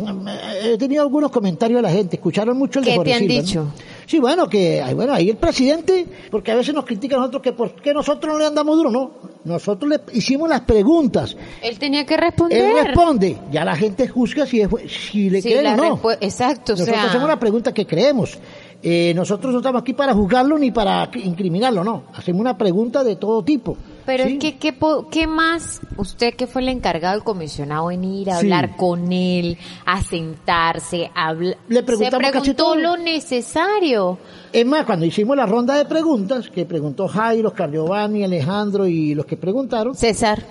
He 0.63 0.77
tenido 0.77 1.03
algunos 1.03 1.29
comentarios 1.29 1.79
de 1.79 1.81
la 1.81 1.91
gente, 1.91 2.15
escucharon 2.15 2.57
mucho 2.57 2.79
el 2.79 2.85
de 2.85 2.91
¿Qué 2.91 2.97
Jorge 2.97 3.11
te 3.11 3.35
han 3.35 3.45
Silva, 3.45 3.63
¿no? 3.65 3.73
Sí, 4.09 4.17
bueno, 4.17 4.49
que 4.49 4.81
ay, 4.81 4.95
bueno, 4.95 5.13
ahí 5.13 5.29
el 5.29 5.37
presidente, 5.37 6.03
porque 6.31 6.51
a 6.51 6.55
veces 6.55 6.73
nos 6.73 6.83
critica 6.83 7.15
a 7.15 7.19
nosotros 7.19 7.43
que 7.43 7.53
por 7.53 7.75
qué 7.75 7.93
nosotros 7.93 8.33
no 8.33 8.39
le 8.39 8.47
andamos 8.47 8.75
duro, 8.75 8.89
no. 8.89 9.11
Nosotros 9.43 9.87
le 9.87 9.99
hicimos 10.17 10.49
las 10.49 10.61
preguntas. 10.61 11.37
Él 11.61 11.77
tenía 11.77 12.07
que 12.07 12.17
responder. 12.17 12.59
Él 12.59 12.85
responde, 12.87 13.37
ya 13.51 13.63
la 13.63 13.75
gente 13.75 14.07
juzga 14.07 14.47
si, 14.47 14.61
es, 14.61 14.69
si 15.11 15.29
le 15.29 15.43
Sí, 15.43 15.49
creen 15.49 15.63
la 15.63 15.73
o 15.73 15.77
no. 15.77 16.11
Exacto, 16.21 16.73
o 16.73 16.75
Nosotros 16.75 16.95
sea. 16.97 17.05
hacemos 17.07 17.25
una 17.25 17.39
pregunta 17.39 17.71
que 17.71 17.85
creemos. 17.85 18.39
Eh, 18.81 19.13
nosotros 19.13 19.53
no 19.53 19.59
estamos 19.59 19.83
aquí 19.83 19.93
para 19.93 20.15
juzgarlo 20.15 20.57
ni 20.57 20.71
para 20.71 21.11
incriminarlo, 21.13 21.83
no. 21.83 22.05
Hacemos 22.15 22.41
una 22.41 22.57
pregunta 22.57 23.03
de 23.03 23.15
todo 23.15 23.43
tipo. 23.43 23.77
Pero 24.09 24.25
¿sí? 24.25 24.33
es 24.33 24.39
que, 24.39 24.57
¿qué, 24.57 24.75
¿qué 25.11 25.27
más 25.27 25.79
usted 25.97 26.33
que 26.33 26.47
fue 26.47 26.61
el 26.63 26.69
encargado 26.69 27.13
del 27.13 27.23
comisionado 27.23 27.91
en 27.91 28.03
ir 28.03 28.29
a 28.31 28.35
Sí. 28.39 28.45
hablar 28.47 28.75
con 28.75 29.11
él, 29.13 29.57
a 29.85 30.01
sentarse, 30.03 31.11
a 31.15 31.27
hablar? 31.27 31.57
Le 31.67 31.83
preguntamos 31.83 32.25
Se 32.25 32.31
casi 32.33 32.53
preguntó 32.53 32.63
todo. 32.63 32.75
lo 32.75 32.97
necesario. 32.97 34.17
Es 34.51 34.65
más, 34.65 34.85
cuando 34.85 35.05
hicimos 35.05 35.37
la 35.37 35.45
ronda 35.45 35.75
de 35.75 35.85
preguntas, 35.85 36.49
que 36.49 36.65
preguntó 36.65 37.07
Jairo, 37.07 37.49
Oscar 37.49 37.71
Giovanni, 37.71 38.23
Alejandro 38.23 38.87
y 38.87 39.13
los 39.13 39.25
que 39.25 39.37
preguntaron, 39.37 39.93
César, 39.95 40.43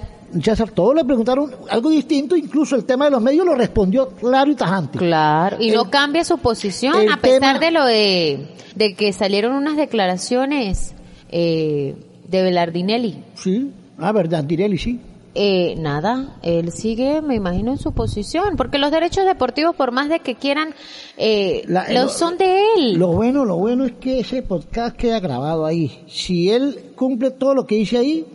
César, 0.42 0.70
todos 0.70 0.94
le 0.94 1.04
preguntaron 1.04 1.50
algo 1.70 1.90
distinto, 1.90 2.36
incluso 2.36 2.76
el 2.76 2.84
tema 2.84 3.06
de 3.06 3.10
los 3.12 3.22
medios 3.22 3.44
lo 3.46 3.54
respondió 3.54 4.10
claro 4.10 4.50
y 4.50 4.54
tajante. 4.54 4.98
claro, 4.98 5.56
y 5.58 5.70
no 5.70 5.82
El- 5.84 5.90
cambia 5.90 6.22
su 6.24 6.38
posición 6.38 6.94
el 7.00 7.10
a 7.12 7.16
pesar 7.16 7.58
tema- 7.58 7.58
de 7.58 7.70
lo 7.70 7.84
de, 7.84 8.48
de 8.74 8.94
que 8.94 9.12
salieron 9.12 9.52
unas 9.54 9.76
declaraciones 9.76 10.94
eh, 11.30 11.96
de 12.28 12.42
Velardinelli. 12.42 13.24
Sí, 13.34 13.70
ah, 13.98 14.12
verdad, 14.12 14.44
Direlli, 14.44 14.78
sí. 14.78 15.00
Eh, 15.34 15.76
nada, 15.78 16.36
él 16.42 16.72
sigue, 16.72 17.22
me 17.22 17.36
imagino, 17.36 17.70
en 17.70 17.78
su 17.78 17.92
posición, 17.92 18.56
porque 18.56 18.78
los 18.78 18.90
derechos 18.90 19.24
deportivos, 19.24 19.76
por 19.76 19.92
más 19.92 20.08
de 20.08 20.18
que 20.18 20.34
quieran, 20.34 20.70
eh, 21.16 21.62
La- 21.68 21.84
los 21.92 22.04
lo- 22.04 22.08
son 22.08 22.38
de 22.38 22.60
él. 22.76 22.94
Lo 22.94 23.08
bueno, 23.12 23.44
lo 23.44 23.56
bueno 23.56 23.84
es 23.84 23.92
que 23.92 24.18
ese 24.20 24.42
podcast 24.42 24.96
queda 24.96 25.20
grabado 25.20 25.64
ahí. 25.64 26.00
Si 26.08 26.50
él 26.50 26.92
cumple 26.96 27.30
todo 27.30 27.54
lo 27.54 27.66
que 27.66 27.76
dice 27.76 27.98
ahí, 27.98 28.26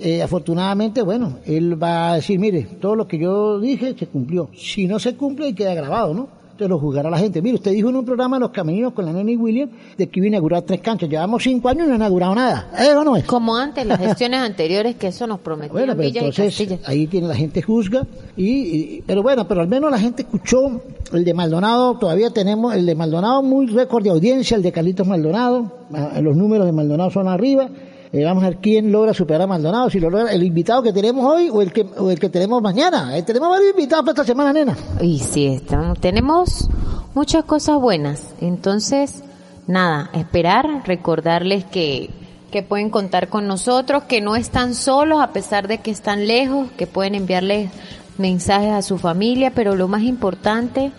eh, 0.00 0.22
afortunadamente, 0.22 1.02
bueno, 1.02 1.38
él 1.44 1.82
va 1.82 2.12
a 2.12 2.14
decir, 2.16 2.38
mire, 2.38 2.62
todo 2.80 2.94
lo 2.94 3.08
que 3.08 3.18
yo 3.18 3.58
dije 3.58 3.96
se 3.98 4.06
cumplió. 4.06 4.48
Si 4.56 4.86
no 4.86 5.00
se 5.00 5.16
cumple, 5.16 5.54
queda 5.56 5.74
grabado, 5.74 6.14
¿no? 6.14 6.28
Entonces 6.54 6.70
lo 6.70 6.78
juzgará 6.78 7.10
la 7.10 7.18
gente. 7.18 7.42
Mire, 7.42 7.56
usted 7.56 7.72
dijo 7.72 7.88
en 7.88 7.96
un 7.96 8.04
programa 8.04 8.38
Los 8.38 8.50
Camininos 8.50 8.92
con 8.92 9.04
la 9.04 9.12
nena 9.12 9.28
y 9.28 9.36
William 9.36 9.68
de 9.98 10.06
que 10.08 10.20
iba 10.20 10.26
a 10.26 10.28
inaugurar 10.28 10.62
tres 10.62 10.80
canchas. 10.80 11.08
Llevamos 11.10 11.42
cinco 11.42 11.68
años 11.68 11.86
y 11.86 11.88
no 11.88 11.94
ha 11.94 11.96
inaugurado 11.96 12.32
nada. 12.36 12.68
¿Eso 12.78 13.02
no 13.02 13.16
es? 13.16 13.24
Como 13.24 13.56
antes, 13.56 13.84
las 13.84 13.98
gestiones 14.06 14.38
anteriores 14.38 14.94
que 14.94 15.08
eso 15.08 15.26
nos 15.26 15.40
prometían 15.40 15.72
Bueno, 15.72 15.94
pero 15.96 16.06
Villas 16.08 16.22
y 16.22 16.26
entonces 16.26 16.56
Castilla. 16.68 16.78
ahí 16.88 17.08
tiene 17.08 17.26
la 17.26 17.34
gente 17.34 17.60
juzga 17.60 18.06
y, 18.36 18.46
y- 18.48 19.02
pero 19.04 19.24
bueno, 19.24 19.48
pero 19.48 19.62
al 19.62 19.68
menos 19.68 19.90
la 19.90 19.98
gente 19.98 20.22
escuchó 20.22 20.80
el 21.12 21.24
de 21.24 21.34
Maldonado, 21.34 21.98
todavía 21.98 22.30
tenemos 22.30 22.72
el 22.74 22.86
de 22.86 22.94
Maldonado 22.94 23.42
muy 23.42 23.66
récord 23.66 24.04
de 24.04 24.10
audiencia, 24.10 24.56
el 24.56 24.62
de 24.62 24.70
Carlitos 24.70 25.08
Maldonado, 25.08 25.72
ah, 25.92 26.20
los 26.22 26.36
números 26.36 26.66
de 26.66 26.72
Maldonado 26.72 27.10
son 27.10 27.26
arriba. 27.26 27.68
Eh, 28.14 28.24
vamos 28.24 28.44
a 28.44 28.50
ver 28.50 28.58
quién 28.58 28.92
logra 28.92 29.12
superar 29.12 29.42
a 29.42 29.46
Maldonado, 29.48 29.90
si 29.90 29.98
lo 29.98 30.08
logra 30.08 30.32
el 30.32 30.44
invitado 30.44 30.84
que 30.84 30.92
tenemos 30.92 31.24
hoy 31.24 31.50
o 31.50 31.60
el 31.60 31.72
que 31.72 31.84
o 31.98 32.12
el 32.12 32.20
que 32.20 32.28
tenemos 32.28 32.62
mañana. 32.62 33.18
Eh, 33.18 33.24
tenemos 33.24 33.48
varios 33.48 33.70
invitados 33.70 34.04
para 34.04 34.12
esta 34.12 34.24
semana, 34.24 34.52
nena. 34.52 34.76
Y 35.00 35.18
sí, 35.18 35.60
tenemos 35.98 36.70
muchas 37.12 37.42
cosas 37.42 37.80
buenas. 37.80 38.32
Entonces, 38.40 39.24
nada, 39.66 40.10
esperar, 40.12 40.84
recordarles 40.86 41.64
que, 41.64 42.10
que 42.52 42.62
pueden 42.62 42.88
contar 42.88 43.26
con 43.26 43.48
nosotros, 43.48 44.04
que 44.04 44.20
no 44.20 44.36
están 44.36 44.76
solos 44.76 45.20
a 45.20 45.32
pesar 45.32 45.66
de 45.66 45.78
que 45.78 45.90
están 45.90 46.28
lejos, 46.28 46.70
que 46.76 46.86
pueden 46.86 47.16
enviarles 47.16 47.72
mensajes 48.16 48.70
a 48.70 48.82
su 48.82 48.96
familia, 48.96 49.50
pero 49.56 49.74
lo 49.74 49.88
más 49.88 50.02
importante, 50.02 50.92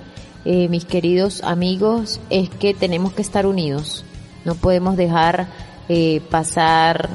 eh, 0.44 0.68
mis 0.68 0.84
queridos 0.84 1.42
amigos, 1.46 2.20
es 2.30 2.50
que 2.50 2.74
tenemos 2.74 3.14
que 3.14 3.22
estar 3.22 3.46
unidos. 3.46 4.04
No 4.44 4.56
podemos 4.56 4.98
dejar 4.98 5.48
eh, 5.90 6.22
pasar 6.30 7.10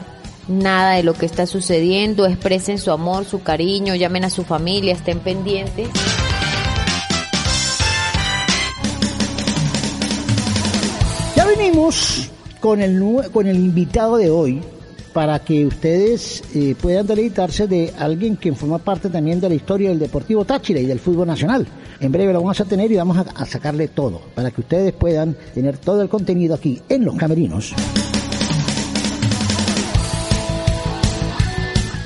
nada 0.49 0.95
de 0.95 1.03
lo 1.03 1.15
que 1.15 1.27
está 1.27 1.47
sucediendo, 1.47 2.27
expresen 2.27 2.79
su 2.79 2.91
amor, 2.91 3.25
su 3.25 3.43
cariño, 3.43 3.95
llamen 3.95 4.25
a 4.25 4.31
su 4.31 4.45
familia, 4.45 4.93
estén 4.93 5.21
pendientes. 5.21 5.89
Ya 11.37 11.47
venimos 11.47 12.31
con 12.61 12.83
el, 12.83 13.03
con 13.33 13.47
el 13.47 13.57
invitado 13.57 14.17
de 14.17 14.31
hoy 14.31 14.61
para 15.13 15.41
que 15.41 15.67
ustedes 15.67 16.43
eh, 16.55 16.77
puedan 16.81 17.07
deleitarse 17.07 17.67
de 17.67 17.93
alguien 17.99 18.37
que 18.37 18.53
forma 18.53 18.79
parte 18.79 19.09
también 19.09 19.41
de 19.41 19.49
la 19.49 19.55
historia 19.55 19.89
del 19.89 19.99
Deportivo 19.99 20.45
Táchira 20.45 20.79
y 20.81 20.87
del 20.87 21.01
fútbol 21.01 21.27
nacional. 21.27 21.67
En 21.99 22.13
breve 22.13 22.33
lo 22.33 22.41
vamos 22.41 22.61
a 22.61 22.65
tener 22.65 22.91
y 22.93 22.97
vamos 22.97 23.19
a 23.19 23.47
sacarle 23.47 23.89
todo 23.89 24.21
para 24.35 24.51
que 24.51 24.61
ustedes 24.61 24.93
puedan 24.93 25.37
tener 25.53 25.79
todo 25.79 26.01
el 26.03 26.09
contenido 26.09 26.55
aquí 26.55 26.81
en 26.89 27.05
Los 27.05 27.17
Camerinos. 27.17 27.75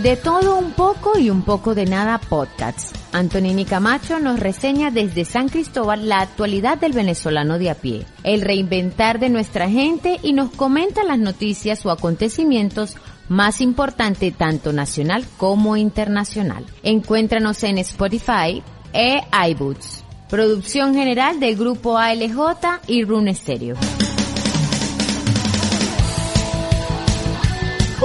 De 0.04 0.16
todo 0.16 0.58
un 0.58 0.72
poco 0.72 1.18
y 1.18 1.30
un 1.30 1.40
poco 1.40 1.74
de 1.74 1.86
nada 1.86 2.18
podcast. 2.18 2.94
Antonini 3.14 3.64
Camacho 3.64 4.20
nos 4.20 4.38
reseña 4.38 4.90
desde 4.90 5.24
San 5.24 5.48
Cristóbal 5.48 6.10
la 6.10 6.20
actualidad 6.20 6.76
del 6.76 6.92
venezolano 6.92 7.58
de 7.58 7.70
a 7.70 7.74
pie, 7.74 8.04
el 8.22 8.42
reinventar 8.42 9.18
de 9.18 9.30
nuestra 9.30 9.70
gente 9.70 10.20
y 10.22 10.34
nos 10.34 10.50
comenta 10.50 11.04
las 11.04 11.18
noticias 11.18 11.86
o 11.86 11.90
acontecimientos 11.90 12.98
más 13.30 13.62
importantes 13.62 14.36
tanto 14.36 14.74
nacional 14.74 15.24
como 15.38 15.74
internacional. 15.74 16.66
Encuéntranos 16.82 17.62
en 17.64 17.78
Spotify 17.78 18.62
e 18.92 19.22
iBoots. 19.52 20.04
Producción 20.28 20.94
general 20.94 21.40
del 21.40 21.56
grupo 21.56 21.96
ALJ 21.96 22.82
y 22.88 23.04
Rune 23.04 23.34
Stereo. 23.34 23.76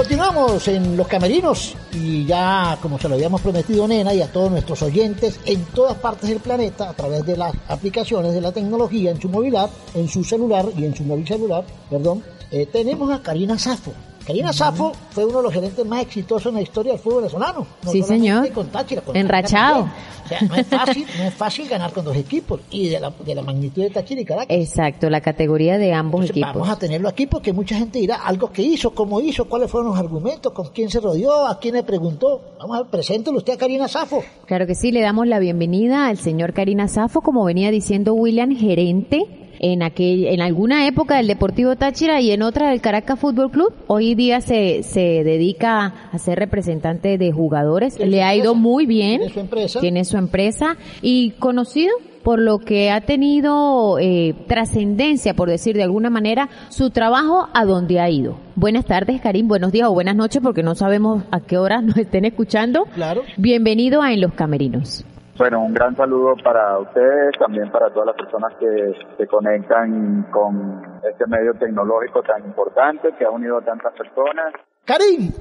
Continuamos 0.00 0.66
en 0.68 0.96
Los 0.96 1.06
Camerinos 1.08 1.76
y 1.92 2.24
ya, 2.24 2.78
como 2.80 2.98
se 2.98 3.06
lo 3.06 3.16
habíamos 3.16 3.42
prometido, 3.42 3.86
Nena, 3.86 4.14
y 4.14 4.22
a 4.22 4.32
todos 4.32 4.50
nuestros 4.50 4.80
oyentes 4.80 5.38
en 5.44 5.62
todas 5.66 5.94
partes 5.98 6.30
del 6.30 6.40
planeta, 6.40 6.88
a 6.88 6.94
través 6.94 7.26
de 7.26 7.36
las 7.36 7.52
aplicaciones 7.68 8.32
de 8.32 8.40
la 8.40 8.50
tecnología 8.50 9.10
en 9.10 9.20
su 9.20 9.28
app, 9.58 9.70
en 9.92 10.08
su 10.08 10.24
celular 10.24 10.64
y 10.74 10.86
en 10.86 10.96
su 10.96 11.04
móvil 11.04 11.28
celular, 11.28 11.64
perdón, 11.90 12.24
eh, 12.50 12.64
tenemos 12.64 13.12
a 13.12 13.20
Karina 13.20 13.58
Safo. 13.58 13.92
Karina 14.30 14.52
Safo 14.52 14.92
fue 15.10 15.24
uno 15.24 15.38
de 15.38 15.42
los 15.42 15.52
gerentes 15.52 15.84
más 15.84 16.02
exitosos 16.02 16.46
en 16.50 16.54
la 16.54 16.62
historia 16.62 16.92
del 16.92 17.00
fútbol 17.00 17.22
venezolano. 17.22 17.66
No 17.82 17.90
Sí, 17.90 18.00
señor. 18.00 18.48
Con 18.52 18.68
Táchira, 18.68 19.02
con 19.02 19.16
Enrachado. 19.16 19.86
Táchira. 19.86 20.24
O 20.24 20.28
sea, 20.28 20.40
no 20.42 20.54
es 20.54 20.66
fácil, 20.68 21.06
no 21.18 21.24
es 21.24 21.34
fácil 21.34 21.68
ganar 21.68 21.92
con 21.92 22.04
dos 22.04 22.16
equipos 22.16 22.60
y 22.70 22.90
de 22.90 23.00
la, 23.00 23.10
de 23.10 23.34
la 23.34 23.42
magnitud 23.42 23.82
de 23.82 23.90
Táchira 23.90 24.20
y 24.20 24.24
Caracas. 24.24 24.56
Exacto, 24.56 25.10
la 25.10 25.20
categoría 25.20 25.78
de 25.78 25.92
ambos 25.92 26.20
Entonces, 26.20 26.36
equipos. 26.44 26.60
Vamos 26.60 26.68
a 26.68 26.78
tenerlo 26.78 27.08
aquí 27.08 27.26
porque 27.26 27.52
mucha 27.52 27.74
gente 27.76 27.98
dirá 27.98 28.18
algo 28.24 28.52
que 28.52 28.62
hizo, 28.62 28.94
cómo 28.94 29.20
hizo, 29.20 29.46
cuáles 29.46 29.68
fueron 29.68 29.90
los 29.90 29.98
argumentos, 29.98 30.52
con 30.52 30.68
quién 30.68 30.90
se 30.90 31.00
rodeó, 31.00 31.48
a 31.48 31.58
quién 31.58 31.74
le 31.74 31.82
preguntó. 31.82 32.40
Vamos 32.60 32.76
a 32.76 32.82
ver, 32.82 32.90
preséntelo 32.92 33.38
usted 33.38 33.54
a 33.54 33.58
Karina 33.58 33.88
Safo. 33.88 34.22
Claro 34.46 34.64
que 34.68 34.76
sí, 34.76 34.92
le 34.92 35.00
damos 35.00 35.26
la 35.26 35.40
bienvenida 35.40 36.06
al 36.06 36.18
señor 36.18 36.52
Karina 36.52 36.86
Safo, 36.86 37.20
como 37.20 37.44
venía 37.44 37.72
diciendo 37.72 38.14
William, 38.14 38.54
gerente 38.54 39.26
en 39.60 39.82
aquel, 39.82 40.26
en 40.26 40.40
alguna 40.40 40.86
época 40.86 41.18
del 41.18 41.26
Deportivo 41.26 41.76
Táchira 41.76 42.20
y 42.20 42.32
en 42.32 42.42
otra 42.42 42.70
del 42.70 42.80
Caracas 42.80 43.20
Fútbol 43.20 43.50
Club. 43.50 43.72
Hoy 43.86 44.14
día 44.14 44.40
se, 44.40 44.82
se 44.82 45.22
dedica 45.22 45.94
a 46.10 46.18
ser 46.18 46.38
representante 46.38 47.18
de 47.18 47.30
jugadores. 47.30 47.98
Le 48.00 48.22
ha 48.22 48.34
ido 48.34 48.54
muy 48.54 48.86
bien. 48.86 49.20
Tiene 49.20 49.32
su 49.32 49.40
empresa. 49.40 49.80
Tiene 49.80 50.04
su 50.04 50.16
empresa 50.16 50.76
y 51.02 51.32
conocido 51.32 51.92
por 52.22 52.38
lo 52.38 52.58
que 52.58 52.90
ha 52.90 53.00
tenido 53.02 53.98
eh, 53.98 54.34
trascendencia, 54.46 55.34
por 55.34 55.48
decir 55.48 55.76
de 55.76 55.82
alguna 55.82 56.10
manera, 56.10 56.48
su 56.68 56.90
trabajo 56.90 57.48
a 57.54 57.64
donde 57.64 58.00
ha 58.00 58.10
ido. 58.10 58.36
Buenas 58.56 58.84
tardes, 58.84 59.20
Karim. 59.20 59.48
Buenos 59.48 59.72
días 59.72 59.88
o 59.88 59.92
buenas 59.92 60.16
noches, 60.16 60.42
porque 60.42 60.62
no 60.62 60.74
sabemos 60.74 61.22
a 61.30 61.40
qué 61.40 61.56
hora 61.56 61.80
nos 61.80 61.96
estén 61.96 62.24
escuchando. 62.24 62.84
Claro. 62.94 63.22
Bienvenido 63.36 64.02
a 64.02 64.12
En 64.12 64.20
los 64.20 64.34
Camerinos. 64.34 65.04
Bueno, 65.40 65.62
un 65.62 65.72
gran 65.72 65.96
saludo 65.96 66.34
para 66.44 66.78
ustedes, 66.78 67.32
también 67.38 67.70
para 67.70 67.88
todas 67.88 68.08
las 68.08 68.16
personas 68.16 68.52
que 68.60 68.92
se 69.16 69.26
conectan 69.26 70.26
con 70.30 71.00
este 71.02 71.26
medio 71.28 71.54
tecnológico 71.54 72.22
tan 72.22 72.44
importante 72.44 73.08
que 73.18 73.24
ha 73.24 73.30
unido 73.30 73.56
a 73.56 73.64
tantas 73.64 73.94
personas. 73.94 74.52
Karim, 74.84 75.32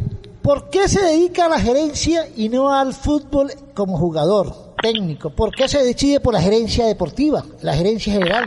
¿por 0.41 0.69
qué 0.69 0.87
se 0.87 1.05
dedica 1.05 1.47
a 1.47 1.49
la 1.49 1.59
gerencia 1.59 2.21
y 2.33 2.47
no 2.47 2.73
al 2.73 2.93
fútbol 2.93 3.49
como 3.75 3.97
jugador 3.97 4.45
técnico? 4.81 5.35
¿Por 5.35 5.53
qué 5.53 5.67
se 5.67 5.83
decide 5.83 6.21
por 6.21 6.33
la 6.33 6.39
gerencia 6.39 6.85
deportiva, 6.85 7.43
la 7.61 7.73
gerencia 7.73 8.13
general? 8.13 8.45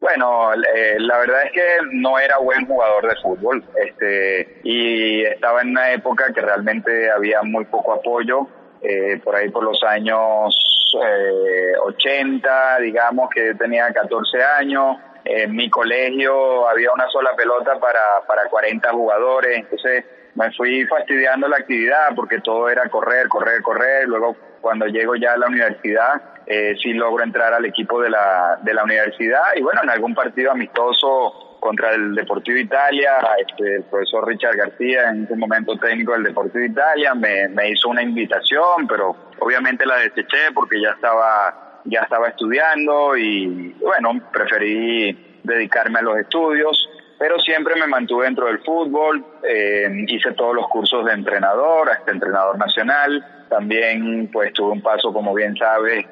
Bueno, 0.00 0.52
eh, 0.52 0.96
la 0.98 1.16
verdad 1.16 1.46
es 1.46 1.52
que 1.52 1.66
no 1.92 2.18
era 2.18 2.36
buen 2.36 2.66
jugador 2.66 3.08
de 3.08 3.16
fútbol, 3.22 3.64
este, 3.82 4.60
y 4.64 5.22
estaba 5.22 5.62
en 5.62 5.70
una 5.70 5.92
época 5.92 6.30
que 6.34 6.42
realmente 6.42 7.10
había 7.10 7.42
muy 7.42 7.64
poco 7.64 7.94
apoyo, 7.94 8.46
eh, 8.84 9.20
por 9.22 9.34
ahí 9.34 9.48
por 9.50 9.64
los 9.64 9.82
años 9.82 10.54
eh, 11.02 11.72
80, 11.82 12.78
digamos 12.80 13.30
que 13.30 13.46
yo 13.46 13.56
tenía 13.56 13.92
14 13.92 14.42
años, 14.58 14.98
en 15.24 15.56
mi 15.56 15.70
colegio 15.70 16.68
había 16.68 16.92
una 16.92 17.08
sola 17.08 17.34
pelota 17.34 17.78
para, 17.80 18.20
para 18.26 18.44
40 18.50 18.90
jugadores, 18.90 19.58
entonces 19.58 20.04
me 20.34 20.52
fui 20.52 20.84
fastidiando 20.86 21.48
la 21.48 21.56
actividad 21.56 22.14
porque 22.14 22.40
todo 22.40 22.68
era 22.68 22.88
correr, 22.88 23.28
correr, 23.28 23.62
correr, 23.62 24.06
luego 24.06 24.36
cuando 24.60 24.86
llego 24.86 25.14
ya 25.16 25.32
a 25.34 25.36
la 25.36 25.46
universidad, 25.46 26.22
eh, 26.46 26.74
sí 26.82 26.92
logro 26.92 27.24
entrar 27.24 27.54
al 27.54 27.64
equipo 27.64 28.00
de 28.00 28.10
la, 28.10 28.58
de 28.62 28.74
la 28.74 28.84
universidad. 28.84 29.42
Y 29.56 29.62
bueno, 29.62 29.82
en 29.82 29.90
algún 29.90 30.14
partido 30.14 30.50
amistoso 30.50 31.43
contra 31.64 31.94
el 31.94 32.14
Deportivo 32.14 32.58
Italia, 32.58 33.12
este, 33.38 33.76
el 33.76 33.84
profesor 33.84 34.28
Richard 34.28 34.54
García, 34.54 35.08
en 35.08 35.24
ese 35.24 35.34
momento 35.34 35.78
técnico 35.78 36.12
del 36.12 36.24
Deportivo 36.24 36.62
Italia, 36.62 37.14
me, 37.14 37.48
me 37.48 37.70
hizo 37.70 37.88
una 37.88 38.02
invitación, 38.02 38.86
pero 38.86 39.16
obviamente 39.40 39.86
la 39.86 39.96
deseché 39.96 40.52
porque 40.54 40.78
ya 40.78 40.90
estaba, 40.90 41.80
ya 41.86 42.00
estaba 42.02 42.28
estudiando 42.28 43.16
y 43.16 43.74
bueno, 43.80 44.20
preferí 44.30 45.40
dedicarme 45.42 46.00
a 46.00 46.02
los 46.02 46.18
estudios 46.18 46.88
pero 47.18 47.38
siempre 47.38 47.74
me 47.76 47.86
mantuve 47.86 48.26
dentro 48.26 48.46
del 48.46 48.58
fútbol, 48.58 49.24
eh, 49.48 49.88
hice 50.08 50.32
todos 50.32 50.54
los 50.54 50.68
cursos 50.68 51.06
de 51.06 51.12
entrenador, 51.12 51.88
hasta 51.88 52.10
entrenador 52.10 52.58
nacional, 52.58 53.46
también 53.48 54.28
pues 54.32 54.52
tuve 54.52 54.72
un 54.72 54.82
paso, 54.82 55.12
como 55.12 55.32
bien 55.32 55.56
sabes, 55.56 56.04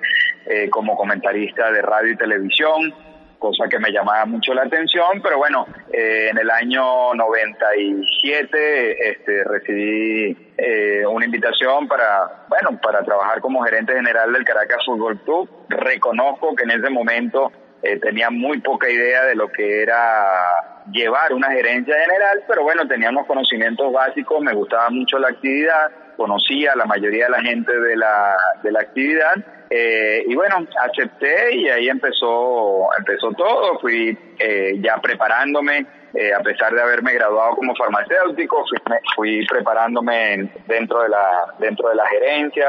eh, 0.46 0.70
como 0.70 0.96
comentarista 0.96 1.70
de 1.72 1.82
radio 1.82 2.12
y 2.12 2.16
televisión, 2.16 2.94
cosa 3.42 3.68
que 3.68 3.80
me 3.80 3.90
llamaba 3.90 4.24
mucho 4.24 4.54
la 4.54 4.62
atención, 4.62 5.20
pero 5.20 5.36
bueno, 5.36 5.66
eh, 5.92 6.28
en 6.30 6.38
el 6.38 6.48
año 6.48 7.12
97 7.12 9.10
este, 9.10 9.42
recibí 9.42 10.54
eh, 10.56 11.04
una 11.04 11.24
invitación 11.24 11.88
para, 11.88 12.46
bueno, 12.48 12.80
para 12.80 13.02
trabajar 13.02 13.40
como 13.40 13.64
gerente 13.64 13.94
general 13.94 14.32
del 14.32 14.44
Caracas 14.44 14.84
Fútbol 14.86 15.18
Club. 15.24 15.50
Reconozco 15.68 16.54
que 16.54 16.62
en 16.62 16.70
ese 16.70 16.88
momento 16.88 17.50
eh, 17.82 17.98
tenía 17.98 18.30
muy 18.30 18.60
poca 18.60 18.88
idea 18.88 19.24
de 19.24 19.34
lo 19.34 19.50
que 19.50 19.82
era 19.82 20.84
llevar 20.92 21.32
una 21.32 21.50
gerencia 21.50 21.96
general, 21.98 22.44
pero 22.46 22.62
bueno, 22.62 22.86
tenía 22.86 23.10
unos 23.10 23.26
conocimientos 23.26 23.92
básicos, 23.92 24.40
me 24.40 24.54
gustaba 24.54 24.88
mucho 24.90 25.18
la 25.18 25.30
actividad, 25.30 25.90
conocía 26.16 26.72
a 26.72 26.76
la 26.76 26.84
mayoría 26.84 27.24
de 27.26 27.30
la 27.30 27.40
gente 27.42 27.72
de 27.78 27.96
la, 27.96 28.36
de 28.62 28.72
la 28.72 28.80
actividad, 28.80 29.34
eh, 29.70 30.24
y 30.26 30.34
bueno, 30.34 30.66
acepté 30.82 31.54
y 31.56 31.68
ahí 31.68 31.88
empezó, 31.88 32.88
empezó 32.98 33.32
todo, 33.32 33.78
fui 33.80 34.16
eh, 34.38 34.74
ya 34.80 34.98
preparándome, 34.98 35.86
eh, 36.14 36.34
a 36.34 36.40
pesar 36.40 36.74
de 36.74 36.82
haberme 36.82 37.14
graduado 37.14 37.56
como 37.56 37.74
farmacéutico, 37.74 38.64
fui, 38.68 38.78
fui 39.16 39.46
preparándome 39.46 40.34
en- 40.34 40.52
dentro 40.66 41.02
de 41.02 41.08
la, 41.08 41.54
dentro 41.58 41.88
de 41.88 41.94
la 41.94 42.06
gerencia, 42.06 42.68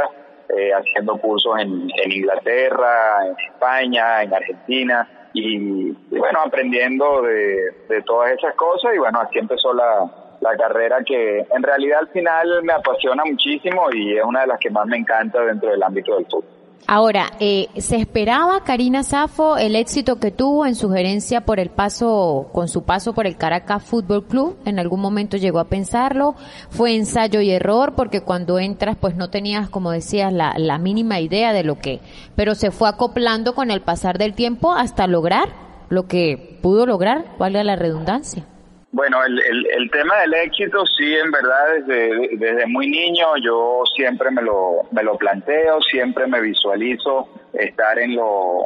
eh, 0.58 0.72
haciendo 0.74 1.18
cursos 1.18 1.60
en, 1.60 1.90
Inglaterra, 2.12 3.26
en 3.28 3.36
España, 3.54 4.24
en 4.24 4.34
Argentina 4.34 5.30
y, 5.34 5.92
bueno, 6.10 6.40
aprendiendo 6.46 7.22
de, 7.24 7.72
de 7.90 8.02
todas 8.04 8.32
esas 8.32 8.54
cosas 8.56 8.94
y 8.96 9.00
bueno, 9.00 9.20
así 9.20 9.40
empezó 9.40 9.74
la, 9.74 10.10
la 10.44 10.56
carrera 10.58 10.98
que 11.06 11.40
en 11.40 11.64
realidad 11.64 12.00
al 12.02 12.10
final 12.10 12.64
me 12.64 12.74
apasiona 12.74 13.24
muchísimo 13.26 13.88
y 13.94 14.18
es 14.18 14.24
una 14.24 14.42
de 14.42 14.48
las 14.48 14.60
que 14.60 14.70
más 14.70 14.86
me 14.86 14.98
encanta 14.98 15.42
dentro 15.42 15.72
del 15.72 15.82
ámbito 15.82 16.16
del 16.16 16.26
fútbol. 16.26 16.44
Ahora, 16.86 17.32
eh, 17.40 17.70
¿se 17.78 17.96
esperaba 17.96 18.62
Karina 18.66 19.04
Safo 19.04 19.56
el 19.56 19.78
éxito 19.78 20.20
que 20.20 20.32
tuvo 20.32 20.66
en 20.66 20.76
su 20.76 20.92
gerencia 20.92 21.46
por 21.46 21.62
el 21.62 21.70
paso, 21.70 22.50
con 22.52 22.68
su 22.68 22.84
paso 22.84 23.14
por 23.14 23.26
el 23.26 23.38
Caracas 23.38 23.84
Fútbol 23.84 24.26
Club? 24.26 24.58
¿En 24.66 24.80
algún 24.80 25.00
momento 25.00 25.38
llegó 25.38 25.60
a 25.60 25.70
pensarlo? 25.70 26.36
¿Fue 26.70 26.94
ensayo 26.94 27.40
y 27.40 27.52
error? 27.52 27.94
Porque 27.96 28.20
cuando 28.20 28.60
entras, 28.60 28.98
pues 29.00 29.16
no 29.16 29.30
tenías, 29.30 29.70
como 29.70 29.92
decías, 29.92 30.34
la, 30.34 30.56
la 30.58 30.78
mínima 30.78 31.22
idea 31.22 31.54
de 31.54 31.64
lo 31.64 31.80
que, 31.80 32.02
pero 32.36 32.54
se 32.54 32.70
fue 32.70 32.90
acoplando 32.90 33.56
con 33.56 33.72
el 33.72 33.80
pasar 33.80 34.18
del 34.18 34.34
tiempo 34.34 34.74
hasta 34.74 35.08
lograr 35.08 35.48
lo 35.88 36.08
que 36.08 36.60
pudo 36.62 36.86
lograr, 36.86 37.24
valga 37.40 37.64
la 37.64 37.78
redundancia. 37.78 38.46
Bueno, 38.94 39.26
el, 39.26 39.40
el, 39.72 39.90
tema 39.90 40.20
del 40.22 40.36
éxito, 40.36 40.86
sí, 40.86 41.16
en 41.16 41.32
verdad, 41.32 41.66
desde, 41.80 42.38
desde 42.38 42.68
muy 42.68 42.88
niño 42.88 43.26
yo 43.44 43.82
siempre 43.96 44.30
me 44.30 44.44
lo, 44.44 44.84
me 44.92 45.02
lo 45.02 45.18
planteo, 45.18 45.82
siempre 45.82 46.28
me 46.28 46.40
visualizo 46.40 47.28
estar 47.54 47.98
en, 47.98 48.16
lo, 48.16 48.60